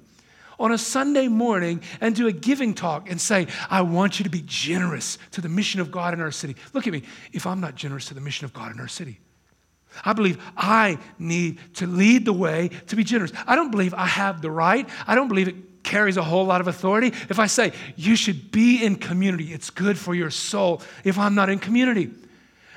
on 0.59 0.71
a 0.71 0.77
Sunday 0.77 1.27
morning 1.27 1.81
and 2.01 2.15
do 2.15 2.27
a 2.27 2.31
giving 2.31 2.73
talk 2.73 3.09
and 3.09 3.19
say, 3.19 3.47
I 3.69 3.81
want 3.81 4.19
you 4.19 4.23
to 4.23 4.29
be 4.29 4.43
generous 4.45 5.17
to 5.31 5.41
the 5.41 5.49
mission 5.49 5.81
of 5.81 5.91
God 5.91 6.13
in 6.13 6.21
our 6.21 6.31
city. 6.31 6.55
Look 6.73 6.87
at 6.87 6.93
me. 6.93 7.03
If 7.33 7.45
I'm 7.45 7.61
not 7.61 7.75
generous 7.75 8.05
to 8.05 8.13
the 8.13 8.21
mission 8.21 8.45
of 8.45 8.53
God 8.53 8.71
in 8.71 8.79
our 8.79 8.87
city, 8.87 9.19
I 10.03 10.13
believe 10.13 10.41
I 10.57 10.97
need 11.19 11.59
to 11.75 11.87
lead 11.87 12.25
the 12.25 12.33
way 12.33 12.69
to 12.87 12.95
be 12.95 13.03
generous. 13.03 13.31
I 13.47 13.55
don't 13.55 13.71
believe 13.71 13.93
I 13.93 14.07
have 14.07 14.41
the 14.41 14.51
right. 14.51 14.87
I 15.07 15.15
don't 15.15 15.27
believe 15.27 15.47
it 15.47 15.83
carries 15.83 16.17
a 16.17 16.23
whole 16.23 16.45
lot 16.45 16.61
of 16.61 16.67
authority. 16.67 17.07
If 17.29 17.39
I 17.39 17.47
say, 17.47 17.71
you 17.95 18.15
should 18.15 18.51
be 18.51 18.83
in 18.83 18.95
community, 18.95 19.53
it's 19.53 19.69
good 19.69 19.97
for 19.97 20.15
your 20.15 20.31
soul, 20.31 20.81
if 21.03 21.17
I'm 21.17 21.35
not 21.35 21.49
in 21.49 21.59
community. 21.59 22.11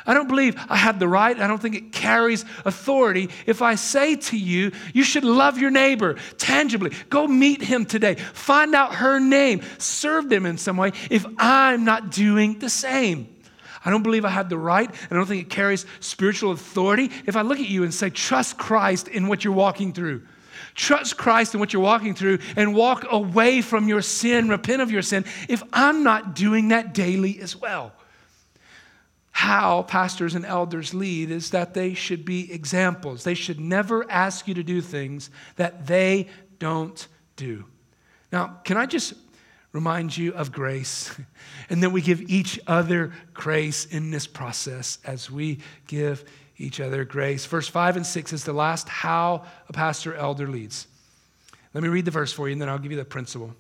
I 0.07 0.15
don't 0.15 0.29
believe 0.29 0.57
I 0.69 0.77
have 0.77 0.99
the 0.99 1.09
right. 1.09 1.39
I 1.39 1.47
don't 1.47 1.61
think 1.61 1.75
it 1.75 1.93
carries 1.93 2.45
authority 2.65 3.29
if 3.47 3.63
I 3.63 3.75
say 3.75 4.17
to 4.17 4.39
you, 4.39 4.73
you 4.95 5.03
should 5.05 5.25
love 5.25 5.59
your 5.59 5.71
neighbor 5.71 6.17
tangibly. 6.39 6.93
Go 7.11 7.27
meet 7.27 7.63
him 7.63 7.85
today. 7.85 8.15
Find 8.15 8.75
out 8.75 8.95
her 8.97 9.21
name. 9.21 9.63
Serve 9.79 10.29
them 10.29 10.47
in 10.47 10.57
some 10.57 10.77
way 10.77 10.93
if 11.11 11.27
I'm 11.39 11.85
not 11.85 12.11
doing 12.11 12.59
the 12.59 12.71
same. 12.71 13.29
I 13.85 13.91
don't 13.91 14.03
believe 14.03 14.25
I 14.25 14.31
have 14.31 14.49
the 14.49 14.59
right. 14.59 14.89
and 14.89 15.13
I 15.13 15.15
don't 15.15 15.27
think 15.27 15.43
it 15.43 15.51
carries 15.51 15.87
spiritual 16.01 16.53
authority 16.53 17.11
if 17.27 17.37
I 17.37 17.43
look 17.43 17.59
at 17.59 17.69
you 17.69 17.85
and 17.85 17.93
say, 17.93 18.11
trust 18.11 18.59
Christ 18.59 19.09
in 19.09 19.29
what 19.29 19.45
you're 19.45 19.53
walking 19.53 19.93
through. 19.93 20.23
Trust 20.75 21.17
Christ 21.17 21.55
in 21.55 21.61
what 21.61 21.73
you're 21.73 21.83
walking 21.83 22.15
through 22.15 22.39
and 22.57 22.75
walk 22.75 23.05
away 23.11 23.63
from 23.63 23.89
your 23.89 24.03
sin, 24.03 24.49
repent 24.49 24.83
of 24.83 24.91
your 24.91 25.03
sin, 25.03 25.25
if 25.49 25.63
I'm 25.73 26.03
not 26.03 26.35
doing 26.35 26.69
that 26.69 26.95
daily 26.95 27.41
as 27.41 27.57
well 27.57 27.93
how 29.39 29.83
pastors 29.83 30.35
and 30.35 30.45
elders 30.45 30.93
lead 30.93 31.31
is 31.31 31.51
that 31.53 31.73
they 31.73 31.95
should 31.95 32.25
be 32.25 32.53
examples. 32.53 33.23
They 33.23 33.35
should 33.35 33.61
never 33.61 34.05
ask 34.11 34.49
you 34.49 34.55
to 34.55 34.65
do 34.65 34.81
things 34.81 35.31
that 35.55 35.87
they 35.87 36.27
don't 36.59 37.07
do. 37.37 37.65
Now, 38.33 38.59
can 38.65 38.77
I 38.77 38.85
just 38.85 39.15
remind 39.71 40.17
you 40.17 40.35
of 40.35 40.51
grace? 40.51 41.15
And 41.71 41.81
then 41.81 41.93
we 41.93 42.01
give 42.01 42.23
each 42.23 42.59
other 42.67 43.13
grace 43.33 43.85
in 43.85 44.11
this 44.11 44.27
process 44.27 44.99
as 45.05 45.31
we 45.31 45.61
give 45.87 46.25
each 46.57 46.81
other 46.81 47.05
grace. 47.05 47.47
Verse 47.47 47.69
5 47.69 47.99
and 47.99 48.07
6 48.07 48.33
is 48.33 48.43
the 48.43 48.53
last 48.53 48.89
how 48.89 49.45
a 49.69 49.73
pastor 49.73 50.15
elder 50.15 50.49
leads. 50.49 50.89
Let 51.75 51.85
me 51.85 51.91
read 51.91 52.07
the 52.07 52.11
verse 52.11 52.33
for 52.33 52.49
you 52.49 52.55
and 52.55 52.61
then 52.61 52.69
I'll 52.69 52.79
give 52.79 52.91
you 52.91 52.99
the 52.99 53.05
principle. 53.05 53.55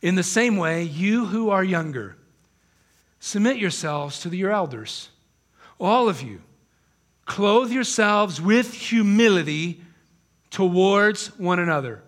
In 0.00 0.14
the 0.14 0.22
same 0.22 0.56
way, 0.56 0.84
you 0.84 1.26
who 1.26 1.50
are 1.50 1.62
younger, 1.62 2.16
Submit 3.20 3.58
yourselves 3.58 4.20
to 4.20 4.34
your 4.34 4.50
elders. 4.50 5.10
All 5.78 6.08
of 6.08 6.22
you, 6.22 6.40
clothe 7.26 7.70
yourselves 7.70 8.40
with 8.40 8.74
humility 8.74 9.82
towards 10.50 11.28
one 11.38 11.58
another. 11.58 12.02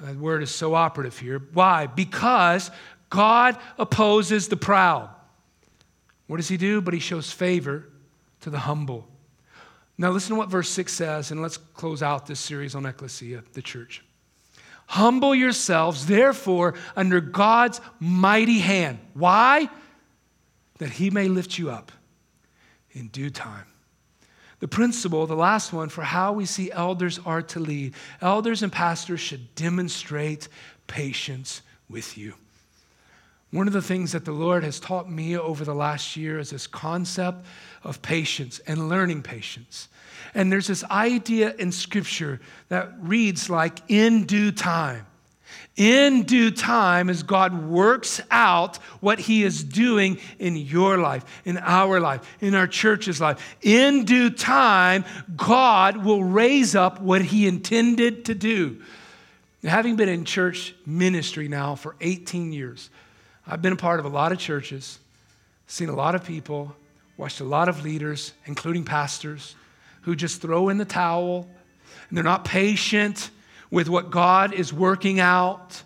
That 0.00 0.16
word 0.16 0.42
is 0.42 0.50
so 0.50 0.74
operative 0.74 1.18
here. 1.18 1.40
Why? 1.52 1.86
Because 1.86 2.70
God 3.10 3.56
opposes 3.78 4.48
the 4.48 4.56
proud. 4.56 5.10
What 6.26 6.38
does 6.38 6.48
he 6.48 6.56
do? 6.56 6.80
But 6.80 6.94
he 6.94 7.00
shows 7.00 7.30
favor 7.30 7.86
to 8.40 8.50
the 8.50 8.58
humble. 8.58 9.06
Now, 9.98 10.10
listen 10.10 10.30
to 10.30 10.36
what 10.36 10.48
verse 10.48 10.70
6 10.70 10.90
says, 10.90 11.30
and 11.30 11.42
let's 11.42 11.58
close 11.58 12.02
out 12.02 12.26
this 12.26 12.40
series 12.40 12.74
on 12.74 12.86
Ecclesia, 12.86 13.44
the 13.52 13.60
church. 13.60 14.02
Humble 14.86 15.34
yourselves, 15.34 16.06
therefore, 16.06 16.74
under 16.96 17.20
God's 17.20 17.82
mighty 18.00 18.60
hand. 18.60 18.98
Why? 19.12 19.68
That 20.80 20.90
he 20.92 21.10
may 21.10 21.28
lift 21.28 21.58
you 21.58 21.70
up 21.70 21.92
in 22.92 23.08
due 23.08 23.30
time. 23.30 23.66
The 24.60 24.68
principle, 24.68 25.26
the 25.26 25.36
last 25.36 25.72
one, 25.74 25.90
for 25.90 26.02
how 26.02 26.32
we 26.32 26.46
see 26.46 26.72
elders 26.72 27.20
are 27.24 27.42
to 27.42 27.60
lead. 27.60 27.94
Elders 28.20 28.62
and 28.62 28.72
pastors 28.72 29.20
should 29.20 29.54
demonstrate 29.54 30.48
patience 30.86 31.60
with 31.88 32.16
you. 32.16 32.34
One 33.50 33.66
of 33.66 33.74
the 33.74 33.82
things 33.82 34.12
that 34.12 34.24
the 34.24 34.32
Lord 34.32 34.64
has 34.64 34.80
taught 34.80 35.10
me 35.10 35.36
over 35.36 35.64
the 35.64 35.74
last 35.74 36.16
year 36.16 36.38
is 36.38 36.50
this 36.50 36.66
concept 36.66 37.44
of 37.84 38.00
patience 38.00 38.58
and 38.60 38.88
learning 38.88 39.22
patience. 39.22 39.88
And 40.34 40.50
there's 40.50 40.68
this 40.68 40.84
idea 40.84 41.54
in 41.58 41.72
Scripture 41.72 42.40
that 42.68 42.92
reads 43.00 43.50
like, 43.50 43.80
in 43.88 44.24
due 44.24 44.50
time. 44.50 45.06
In 45.76 46.24
due 46.24 46.50
time, 46.50 47.08
as 47.08 47.22
God 47.22 47.68
works 47.68 48.20
out 48.30 48.76
what 49.00 49.18
He 49.18 49.44
is 49.44 49.64
doing 49.64 50.18
in 50.38 50.56
your 50.56 50.98
life, 50.98 51.24
in 51.44 51.58
our 51.58 52.00
life, 52.00 52.36
in 52.40 52.54
our 52.54 52.66
church's 52.66 53.20
life, 53.20 53.56
in 53.62 54.04
due 54.04 54.30
time, 54.30 55.04
God 55.36 56.04
will 56.04 56.22
raise 56.22 56.74
up 56.74 57.00
what 57.00 57.22
He 57.22 57.46
intended 57.46 58.26
to 58.26 58.34
do. 58.34 58.82
Having 59.62 59.96
been 59.96 60.08
in 60.08 60.24
church 60.24 60.74
ministry 60.84 61.46
now 61.46 61.74
for 61.76 61.94
18 62.00 62.52
years, 62.52 62.90
I've 63.46 63.62
been 63.62 63.72
a 63.72 63.76
part 63.76 64.00
of 64.00 64.06
a 64.06 64.10
lot 64.10 64.32
of 64.32 64.38
churches, 64.38 64.98
seen 65.66 65.88
a 65.88 65.94
lot 65.94 66.14
of 66.14 66.24
people, 66.24 66.74
watched 67.16 67.40
a 67.40 67.44
lot 67.44 67.68
of 67.68 67.84
leaders, 67.84 68.32
including 68.46 68.84
pastors, 68.84 69.54
who 70.02 70.16
just 70.16 70.42
throw 70.42 70.68
in 70.68 70.78
the 70.78 70.84
towel 70.84 71.48
and 72.08 72.16
they're 72.16 72.24
not 72.24 72.44
patient 72.44 73.30
with 73.70 73.88
what 73.88 74.10
God 74.10 74.52
is 74.52 74.72
working 74.72 75.20
out. 75.20 75.82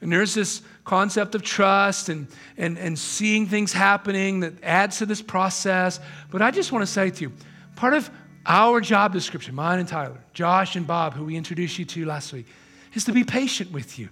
And 0.00 0.12
there's 0.12 0.34
this 0.34 0.62
concept 0.84 1.34
of 1.34 1.42
trust 1.42 2.08
and, 2.08 2.26
and, 2.56 2.78
and 2.78 2.98
seeing 2.98 3.46
things 3.46 3.72
happening 3.72 4.40
that 4.40 4.54
adds 4.62 4.98
to 4.98 5.06
this 5.06 5.20
process. 5.20 6.00
But 6.30 6.42
I 6.42 6.50
just 6.50 6.72
want 6.72 6.82
to 6.82 6.90
say 6.90 7.10
to 7.10 7.22
you, 7.22 7.32
part 7.76 7.94
of 7.94 8.10
our 8.46 8.80
job 8.80 9.12
description, 9.12 9.54
mine 9.54 9.78
and 9.78 9.88
Tyler, 9.88 10.18
Josh 10.32 10.76
and 10.76 10.86
Bob, 10.86 11.14
who 11.14 11.24
we 11.24 11.36
introduced 11.36 11.78
you 11.78 11.84
to 11.84 12.06
last 12.06 12.32
week, 12.32 12.46
is 12.94 13.04
to 13.04 13.12
be 13.12 13.24
patient 13.24 13.70
with 13.72 13.98
you. 13.98 14.08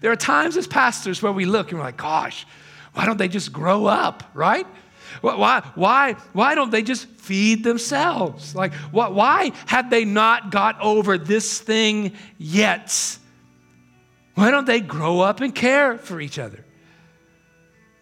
There 0.00 0.10
are 0.10 0.16
times 0.16 0.56
as 0.56 0.66
pastors 0.66 1.22
where 1.22 1.32
we 1.32 1.44
look 1.44 1.70
and 1.70 1.78
we're 1.78 1.86
like, 1.86 1.96
gosh, 1.96 2.46
why 2.94 3.06
don't 3.06 3.16
they 3.16 3.28
just 3.28 3.52
grow 3.52 3.86
up, 3.86 4.24
right? 4.34 4.66
Why, 5.20 5.62
why, 5.74 6.12
why 6.32 6.54
don't 6.54 6.70
they 6.70 6.82
just 6.82 7.06
feed 7.06 7.64
themselves? 7.64 8.54
Like, 8.54 8.72
why, 8.92 9.08
why 9.08 9.52
have 9.66 9.90
they 9.90 10.04
not 10.04 10.50
got 10.50 10.80
over 10.80 11.18
this 11.18 11.60
thing 11.60 12.12
yet? 12.38 13.18
Why 14.34 14.50
don't 14.50 14.66
they 14.66 14.80
grow 14.80 15.20
up 15.20 15.40
and 15.40 15.54
care 15.54 15.98
for 15.98 16.20
each 16.20 16.38
other? 16.38 16.64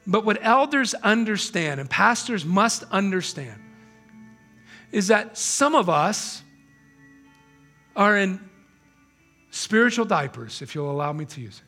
But 0.06 0.24
what 0.24 0.38
elders 0.40 0.94
understand 0.94 1.80
and 1.80 1.90
pastors 1.90 2.44
must 2.44 2.84
understand 2.90 3.60
is 4.92 5.08
that 5.08 5.36
some 5.36 5.74
of 5.74 5.88
us 5.88 6.42
are 7.96 8.16
in 8.16 8.40
spiritual 9.50 10.04
diapers, 10.04 10.62
if 10.62 10.74
you'll 10.74 10.90
allow 10.90 11.12
me 11.12 11.24
to 11.24 11.40
use 11.40 11.58
it. 11.58 11.65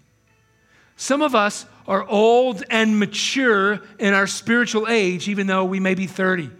Some 0.99 1.23
of 1.23 1.37
us 1.37 1.65
are 1.87 2.05
old 2.09 2.65
and 2.71 2.99
mature 2.99 3.81
in 4.01 4.15
our 4.15 4.27
spiritual 4.27 4.89
age, 4.89 5.29
even 5.29 5.47
though 5.47 5.65
we 5.65 5.79
may 5.79 5.95
be 5.95 6.09
30. 6.09 6.51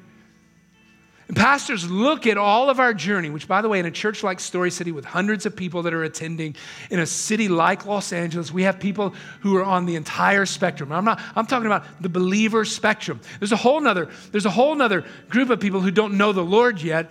And 1.27 1.37
pastors 1.37 1.91
look 1.91 2.25
at 2.25 2.39
all 2.39 2.71
of 2.71 2.79
our 2.79 2.95
journey, 2.95 3.31
which, 3.31 3.49
by 3.49 3.61
the 3.63 3.69
way, 3.69 3.81
in 3.81 3.85
a 3.85 3.91
church 3.91 4.23
like 4.23 4.39
Story 4.39 4.71
City 4.71 4.93
with 4.93 5.05
hundreds 5.05 5.45
of 5.45 5.57
people 5.57 5.83
that 5.83 5.93
are 5.93 6.05
attending, 6.05 6.55
in 6.89 7.01
a 7.01 7.07
city 7.07 7.49
like 7.49 7.85
Los 7.85 8.13
Angeles, 8.13 8.53
we 8.53 8.63
have 8.63 8.79
people 8.79 9.13
who 9.41 9.57
are 9.57 9.65
on 9.65 9.87
the 9.87 9.97
entire 9.97 10.47
spectrum. 10.47 10.93
I'm 10.93 11.05
not, 11.05 11.21
I'm 11.35 11.45
talking 11.45 11.67
about 11.67 11.85
the 12.01 12.09
believer 12.09 12.65
spectrum. 12.65 13.21
There's 13.41 13.53
a 13.53 13.57
whole 13.57 13.81
nother, 13.81 14.09
there's 14.31 14.47
a 14.47 14.51
whole 14.51 14.77
nother 14.77 15.05
group 15.29 15.51
of 15.51 15.59
people 15.59 15.81
who 15.81 15.91
don't 15.91 16.17
know 16.17 16.33
the 16.33 16.45
Lord 16.45 16.81
yet, 16.81 17.11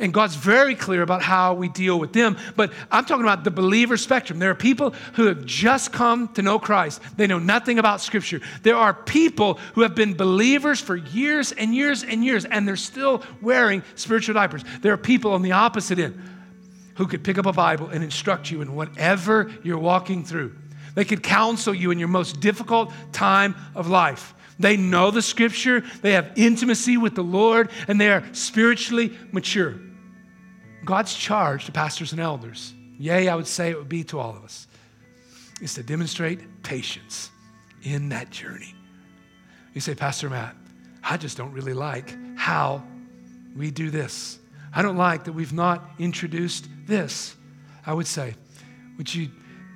and 0.00 0.12
God's 0.12 0.34
very 0.34 0.74
clear 0.74 1.02
about 1.02 1.22
how 1.22 1.54
we 1.54 1.68
deal 1.68 2.00
with 2.00 2.12
them. 2.12 2.36
But 2.56 2.72
I'm 2.90 3.04
talking 3.04 3.24
about 3.24 3.44
the 3.44 3.50
believer 3.50 3.96
spectrum. 3.96 4.38
There 4.38 4.50
are 4.50 4.54
people 4.54 4.90
who 5.14 5.26
have 5.26 5.44
just 5.44 5.92
come 5.92 6.28
to 6.34 6.42
know 6.42 6.58
Christ, 6.58 7.00
they 7.16 7.26
know 7.26 7.38
nothing 7.38 7.78
about 7.78 8.00
Scripture. 8.00 8.40
There 8.62 8.76
are 8.76 8.94
people 8.94 9.54
who 9.74 9.82
have 9.82 9.94
been 9.94 10.14
believers 10.14 10.80
for 10.80 10.96
years 10.96 11.52
and 11.52 11.74
years 11.74 12.02
and 12.02 12.24
years, 12.24 12.44
and 12.44 12.66
they're 12.66 12.76
still 12.76 13.22
wearing 13.40 13.82
spiritual 13.94 14.34
diapers. 14.34 14.64
There 14.80 14.92
are 14.92 14.98
people 14.98 15.32
on 15.32 15.42
the 15.42 15.52
opposite 15.52 15.98
end 15.98 16.20
who 16.94 17.06
could 17.06 17.22
pick 17.22 17.38
up 17.38 17.46
a 17.46 17.52
Bible 17.52 17.88
and 17.88 18.02
instruct 18.02 18.50
you 18.50 18.62
in 18.62 18.74
whatever 18.74 19.50
you're 19.62 19.78
walking 19.78 20.24
through. 20.24 20.54
They 20.94 21.04
could 21.04 21.22
counsel 21.22 21.74
you 21.74 21.90
in 21.90 21.98
your 21.98 22.08
most 22.08 22.40
difficult 22.40 22.92
time 23.12 23.54
of 23.74 23.88
life. 23.88 24.34
They 24.58 24.76
know 24.76 25.10
the 25.10 25.22
scripture, 25.22 25.82
they 26.02 26.12
have 26.12 26.32
intimacy 26.36 26.98
with 26.98 27.14
the 27.14 27.22
Lord, 27.22 27.70
and 27.88 27.98
they 27.98 28.10
are 28.10 28.22
spiritually 28.32 29.16
mature. 29.32 29.76
God's 30.84 31.14
charge 31.14 31.66
to 31.66 31.72
pastors 31.72 32.12
and 32.12 32.20
elders, 32.20 32.72
yea, 32.98 33.28
I 33.28 33.34
would 33.34 33.46
say 33.46 33.70
it 33.70 33.78
would 33.78 33.88
be 33.88 34.04
to 34.04 34.18
all 34.18 34.36
of 34.36 34.44
us, 34.44 34.66
is 35.60 35.74
to 35.74 35.82
demonstrate 35.82 36.62
patience 36.62 37.30
in 37.82 38.08
that 38.10 38.30
journey. 38.30 38.74
You 39.74 39.80
say, 39.80 39.94
Pastor 39.94 40.30
Matt, 40.30 40.56
I 41.02 41.16
just 41.16 41.36
don't 41.36 41.52
really 41.52 41.74
like 41.74 42.16
how 42.36 42.82
we 43.56 43.70
do 43.70 43.90
this. 43.90 44.38
I 44.74 44.82
don't 44.82 44.96
like 44.96 45.24
that 45.24 45.32
we've 45.32 45.52
not 45.52 45.90
introduced 45.98 46.68
this. 46.86 47.36
I 47.86 47.92
would 47.92 48.06
say, 48.06 48.34
would 48.96 49.12
you 49.14 49.30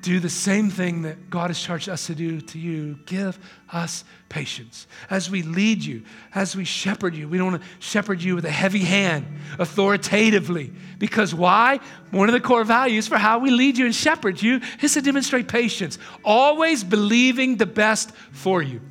do 0.05 0.21
the 0.21 0.29
same 0.29 0.69
thing 0.69 1.03
that 1.03 1.31
God 1.31 1.49
has 1.49 1.59
charged 1.59 1.89
us 1.89 2.07
to 2.09 2.15
do 2.15 2.39
to 2.39 2.59
you. 2.59 2.99
Give 3.07 3.39
us 3.73 4.05
patience. 4.29 4.87
As 5.09 5.31
we 5.31 5.43
lead 5.43 5.83
you, 5.83 6.03
as 6.35 6.55
we 6.55 6.65
shepherd 6.65 7.15
you, 7.15 7.27
we 7.27 7.39
don't 7.39 7.53
want 7.53 7.63
to 7.63 7.69
shepherd 7.79 8.23
you 8.23 8.35
with 8.35 8.45
a 8.45 8.51
heavy 8.51 8.81
hand, 8.81 9.27
authoritatively. 9.59 10.71
Because 10.99 11.35
why? 11.35 11.81
One 12.11 12.29
of 12.29 12.35
the 12.35 12.41
core 12.41 12.65
values 12.65 13.09
for 13.09 13.17
how 13.17 13.39
we 13.39 13.51
lead 13.51 13.79
you 13.79 13.87
and 13.87 13.95
shepherd 13.95 14.43
you 14.43 14.61
is 14.83 14.93
to 14.93 15.01
demonstrate 15.01 15.49
patience, 15.49 15.99
always 16.23 16.85
believing 16.85 17.57
the 17.57 17.67
best 17.67 18.11
for 18.31 18.63
you. 18.63 18.83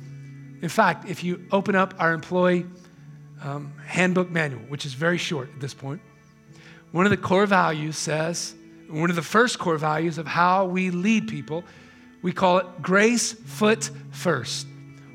In 0.62 0.68
fact, 0.68 1.08
if 1.08 1.22
you 1.22 1.46
open 1.52 1.76
up 1.76 1.94
our 1.98 2.12
employee 2.12 2.66
um, 3.40 3.72
handbook 3.86 4.30
manual, 4.30 4.62
which 4.62 4.84
is 4.84 4.94
very 4.94 5.18
short 5.18 5.48
at 5.54 5.60
this 5.60 5.74
point, 5.74 6.00
one 6.90 7.06
of 7.06 7.10
the 7.10 7.16
core 7.16 7.46
values 7.46 7.96
says, 7.96 8.56
one 8.88 9.10
of 9.10 9.16
the 9.16 9.22
first 9.22 9.58
core 9.58 9.78
values 9.78 10.18
of 10.18 10.26
how 10.26 10.66
we 10.66 10.90
lead 10.90 11.28
people, 11.28 11.64
we 12.22 12.32
call 12.32 12.58
it 12.58 12.66
grace 12.82 13.32
foot 13.32 13.90
first. 14.10 14.66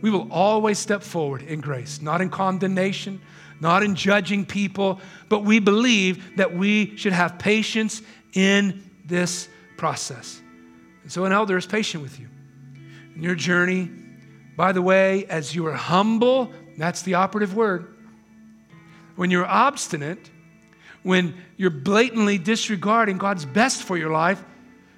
We 0.02 0.10
will 0.10 0.32
always 0.32 0.80
step 0.80 1.04
forward 1.04 1.42
in 1.42 1.60
grace, 1.62 2.02
not 2.02 2.22
in 2.22 2.30
condemnation, 2.30 3.22
not 3.60 3.84
in 3.84 3.96
judging 3.96 4.46
people, 4.46 5.02
but 5.28 5.44
we 5.44 5.60
believe 5.60 6.38
that 6.38 6.54
we 6.54 6.96
should 6.98 7.14
have 7.14 7.38
patience 7.38 8.02
in 8.34 8.90
this 9.06 9.50
process. 9.78 10.42
And 11.04 11.12
so 11.12 11.26
an 11.26 11.34
elder 11.34 11.58
is 11.58 11.66
patient 11.66 12.04
with 12.04 12.20
you 12.20 12.28
in 13.16 13.24
your 13.24 13.36
journey. 13.36 13.90
By 14.56 14.72
the 14.72 14.82
way, 14.82 15.26
as 15.26 15.56
you 15.56 15.66
are 15.68 15.74
humble, 15.74 16.54
that's 16.78 17.02
the 17.02 17.16
operative 17.16 17.56
word. 17.56 17.94
When 19.16 19.32
you're 19.32 19.46
obstinate, 19.46 20.30
when 21.04 21.36
you're 21.58 21.70
blatantly 21.70 22.38
disregarding 22.38 23.18
God's 23.18 23.46
best 23.46 23.84
for 23.84 23.98
your 23.98 24.12
life, 24.12 24.44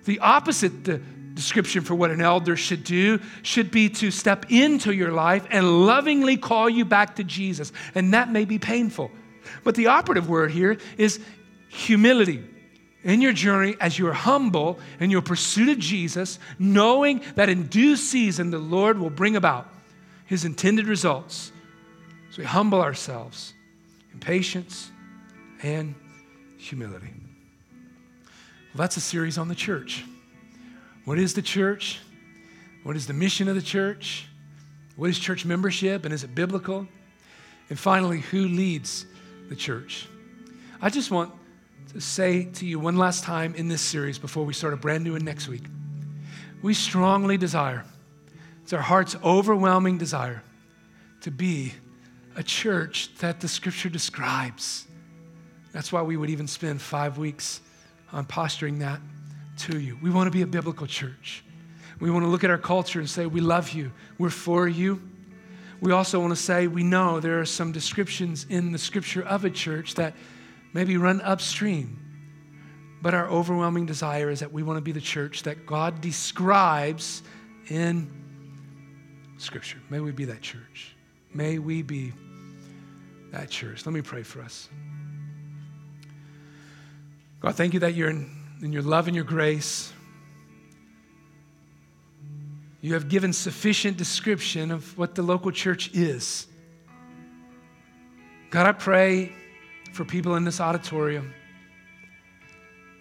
the 0.05 0.19
opposite 0.19 0.83
the 0.83 1.01
description 1.33 1.83
for 1.83 1.95
what 1.95 2.11
an 2.11 2.21
elder 2.21 2.55
should 2.55 2.83
do 2.83 3.19
should 3.41 3.71
be 3.71 3.89
to 3.89 4.11
step 4.11 4.51
into 4.51 4.91
your 4.91 5.11
life 5.11 5.45
and 5.49 5.85
lovingly 5.85 6.37
call 6.37 6.69
you 6.69 6.85
back 6.85 7.15
to 7.15 7.23
Jesus. 7.23 7.71
And 7.95 8.13
that 8.13 8.31
may 8.31 8.45
be 8.45 8.59
painful. 8.59 9.11
But 9.63 9.75
the 9.75 9.87
operative 9.87 10.29
word 10.29 10.51
here 10.51 10.77
is 10.97 11.19
humility. 11.69 12.43
In 13.03 13.21
your 13.21 13.33
journey, 13.33 13.75
as 13.79 13.97
you're 13.97 14.13
humble 14.13 14.79
in 14.99 15.09
your 15.09 15.23
pursuit 15.23 15.69
of 15.69 15.79
Jesus, 15.79 16.37
knowing 16.59 17.21
that 17.35 17.49
in 17.49 17.67
due 17.67 17.95
season 17.95 18.51
the 18.51 18.59
Lord 18.59 18.99
will 18.99 19.09
bring 19.09 19.35
about 19.35 19.67
his 20.25 20.45
intended 20.45 20.87
results. 20.87 21.51
So 22.29 22.43
we 22.43 22.45
humble 22.45 22.81
ourselves 22.81 23.53
in 24.13 24.19
patience 24.19 24.91
and 25.63 25.95
humility. 26.57 27.13
Well, 28.73 28.81
that's 28.81 28.97
a 28.97 29.01
series 29.01 29.37
on 29.37 29.47
the 29.47 29.55
church. 29.55 30.03
What 31.05 31.17
is 31.17 31.33
the 31.33 31.41
church? 31.41 31.99
What 32.83 32.95
is 32.95 33.07
the 33.07 33.13
mission 33.13 33.47
of 33.47 33.55
the 33.55 33.61
church? 33.61 34.27
What 34.95 35.09
is 35.09 35.19
church 35.19 35.45
membership 35.45 36.05
and 36.05 36.13
is 36.13 36.23
it 36.23 36.33
biblical? 36.33 36.87
And 37.69 37.79
finally, 37.79 38.19
who 38.19 38.47
leads 38.47 39.05
the 39.49 39.55
church? 39.55 40.07
I 40.81 40.89
just 40.89 41.11
want 41.11 41.31
to 41.93 42.01
say 42.01 42.45
to 42.45 42.65
you 42.65 42.79
one 42.79 42.97
last 42.97 43.23
time 43.23 43.53
in 43.55 43.67
this 43.67 43.81
series 43.81 44.17
before 44.17 44.45
we 44.45 44.53
start 44.53 44.73
a 44.73 44.77
brand 44.77 45.03
new 45.03 45.13
one 45.13 45.25
next 45.25 45.47
week. 45.47 45.63
We 46.61 46.73
strongly 46.73 47.37
desire, 47.37 47.83
it's 48.63 48.73
our 48.73 48.81
heart's 48.81 49.15
overwhelming 49.23 49.97
desire 49.97 50.43
to 51.21 51.31
be 51.31 51.73
a 52.35 52.43
church 52.43 53.13
that 53.19 53.41
the 53.41 53.47
scripture 53.47 53.89
describes 53.89 54.87
that's 55.71 55.91
why 55.91 56.01
we 56.01 56.17
would 56.17 56.29
even 56.29 56.47
spend 56.47 56.81
five 56.81 57.17
weeks 57.17 57.61
on 58.11 58.25
posturing 58.25 58.79
that 58.79 58.99
to 59.59 59.79
you. 59.79 59.97
We 60.01 60.09
want 60.09 60.27
to 60.27 60.31
be 60.31 60.41
a 60.41 60.47
biblical 60.47 60.87
church. 60.87 61.43
We 61.99 62.09
want 62.09 62.25
to 62.25 62.29
look 62.29 62.43
at 62.43 62.49
our 62.49 62.57
culture 62.57 62.99
and 62.99 63.09
say, 63.09 63.25
We 63.25 63.41
love 63.41 63.71
you, 63.71 63.91
we're 64.17 64.29
for 64.29 64.67
you. 64.67 65.01
We 65.79 65.91
also 65.91 66.19
want 66.19 66.31
to 66.31 66.41
say, 66.41 66.67
We 66.67 66.83
know 66.83 67.19
there 67.19 67.39
are 67.39 67.45
some 67.45 67.71
descriptions 67.71 68.45
in 68.49 68.71
the 68.71 68.77
scripture 68.77 69.23
of 69.23 69.45
a 69.45 69.49
church 69.49 69.95
that 69.95 70.15
maybe 70.73 70.97
run 70.97 71.21
upstream. 71.21 71.97
But 73.01 73.13
our 73.13 73.27
overwhelming 73.27 73.87
desire 73.87 74.29
is 74.29 74.41
that 74.41 74.51
we 74.51 74.61
want 74.61 74.77
to 74.77 74.81
be 74.81 74.91
the 74.91 75.01
church 75.01 75.43
that 75.43 75.65
God 75.65 76.01
describes 76.01 77.23
in 77.67 78.09
Scripture. 79.37 79.79
May 79.89 79.99
we 79.99 80.11
be 80.11 80.25
that 80.25 80.41
church. 80.41 80.95
May 81.33 81.57
we 81.57 81.81
be 81.81 82.13
that 83.31 83.49
church. 83.49 83.85
Let 83.85 83.93
me 83.93 84.01
pray 84.01 84.21
for 84.21 84.41
us. 84.41 84.69
God, 87.41 87.55
thank 87.55 87.73
you 87.73 87.79
that 87.81 87.95
you're 87.95 88.09
in, 88.09 88.29
in 88.61 88.71
your 88.71 88.83
love 88.83 89.07
and 89.07 89.15
your 89.15 89.25
grace. 89.25 89.91
You 92.81 92.93
have 92.93 93.09
given 93.09 93.33
sufficient 93.33 93.97
description 93.97 94.71
of 94.71 94.97
what 94.97 95.15
the 95.15 95.21
local 95.21 95.51
church 95.51 95.91
is. 95.93 96.47
God, 98.49 98.67
I 98.67 98.71
pray 98.71 99.33
for 99.93 100.03
people 100.05 100.35
in 100.35 100.45
this 100.45 100.59
auditorium. 100.59 101.33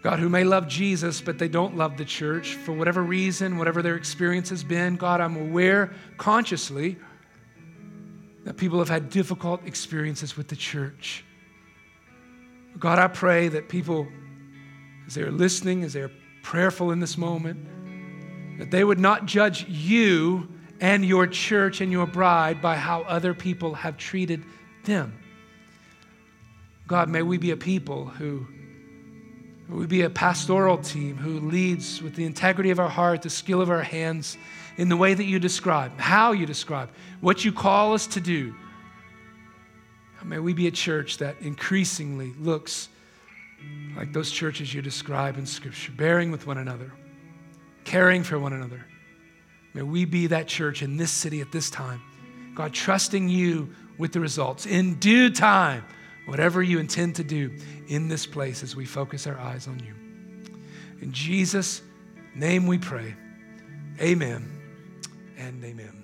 God, 0.03 0.18
who 0.18 0.28
may 0.28 0.45
love 0.45 0.66
Jesus, 0.66 1.20
but 1.20 1.38
they 1.38 1.49
don't 1.49 1.76
love 1.76 1.99
the 1.99 2.05
church 2.05 2.55
for 2.55 2.72
whatever 2.72 3.03
reason, 3.03 3.59
whatever 3.59 3.82
their 3.82 3.97
experience 3.97 4.49
has 4.49 4.64
been. 4.64 4.97
God, 4.97 5.20
I'm 5.20 5.36
aware 5.36 5.93
consciously 6.16 6.97
that 8.45 8.57
people 8.57 8.78
have 8.78 8.88
had 8.88 9.11
difficult 9.11 9.66
experiences 9.66 10.36
with 10.36 10.49
the 10.49 10.57
church. 10.57 11.24
God, 12.78 12.99
I 12.99 13.09
pray 13.09 13.49
that 13.49 13.68
people, 13.68 14.09
as 15.11 15.17
they're 15.17 15.33
listening, 15.33 15.83
as 15.83 15.93
they're 15.93 16.13
prayerful 16.43 16.93
in 16.93 17.01
this 17.01 17.19
moment, 17.19 17.59
that 18.61 18.71
they 18.71 18.85
would 18.85 19.01
not 19.01 19.27
judge 19.27 19.67
you 19.69 20.49
and 20.81 21.05
your 21.05 21.27
church 21.27 21.81
and 21.81 21.91
your 21.91 22.07
bride 22.07 22.63
by 22.63 22.77
how 22.77 23.01
other 23.03 23.35
people 23.35 23.75
have 23.75 23.97
treated 23.97 24.45
them. 24.85 25.13
God, 26.87 27.09
may 27.09 27.23
we 27.23 27.39
be 27.39 27.51
a 27.51 27.57
people 27.57 28.07
who, 28.07 28.47
we 29.69 29.85
be 29.87 30.03
a 30.03 30.11
pastoral 30.11 30.79
team 30.79 31.17
who 31.17 31.41
leads 31.41 32.01
with 32.01 32.15
the 32.15 32.25
integrity 32.25 32.71
of 32.71 32.79
our 32.79 32.89
heart, 32.89 33.23
the 33.23 33.31
skill 33.31 33.61
of 33.61 33.69
our 33.69 33.83
hands, 33.83 34.39
in 34.77 34.89
the 34.89 34.97
way 34.97 35.13
that 35.13 35.25
you 35.25 35.41
describe, 35.41 35.99
how 35.99 36.31
you 36.31 36.47
describe, 36.47 36.89
what 37.21 37.45
you 37.45 37.53
call 37.53 37.95
us 37.95 38.07
to 38.07 38.21
do. 38.21 38.55
May 40.25 40.39
we 40.39 40.53
be 40.53 40.69
a 40.69 40.71
church 40.71 41.19
that 41.19 41.35
increasingly 41.41 42.33
looks 42.39 42.89
like 43.97 44.13
those 44.13 44.31
churches 44.31 44.73
you 44.73 44.83
describe 44.83 45.37
in 45.37 45.47
Scripture, 45.47 45.93
bearing 45.93 46.31
with 46.31 46.47
one 46.47 46.59
another, 46.59 46.93
caring 47.85 48.23
for 48.23 48.39
one 48.39 48.53
another. 48.53 48.85
May 49.75 49.83
we 49.83 50.05
be 50.05 50.29
that 50.29 50.47
church 50.47 50.83
in 50.83 50.97
this 50.97 51.11
city 51.11 51.41
at 51.41 51.53
this 51.53 51.71
time. 51.71 52.01
God, 52.55 52.73
trusting 52.73 53.29
you 53.29 53.75
with 53.99 54.13
the 54.13 54.21
results. 54.21 54.67
In 54.67 54.95
due 54.97 55.31
time, 55.31 55.85
whatever 56.27 56.63
you 56.63 56.79
intend 56.79 57.17
to 57.17 57.25
do 57.25 57.57
in 57.89 58.09
this 58.09 58.27
place 58.27 58.63
as 58.63 58.75
we 58.75 58.85
focus 58.85 59.27
our 59.27 59.39
eyes 59.39 59.69
on 59.69 59.79
you. 59.81 59.95
In 61.01 61.13
Jesus' 61.13 61.83
name 62.35 62.67
we 62.67 62.79
pray. 62.79 63.15
Amen 64.01 64.49
and 65.37 65.65
amen. 65.65 66.00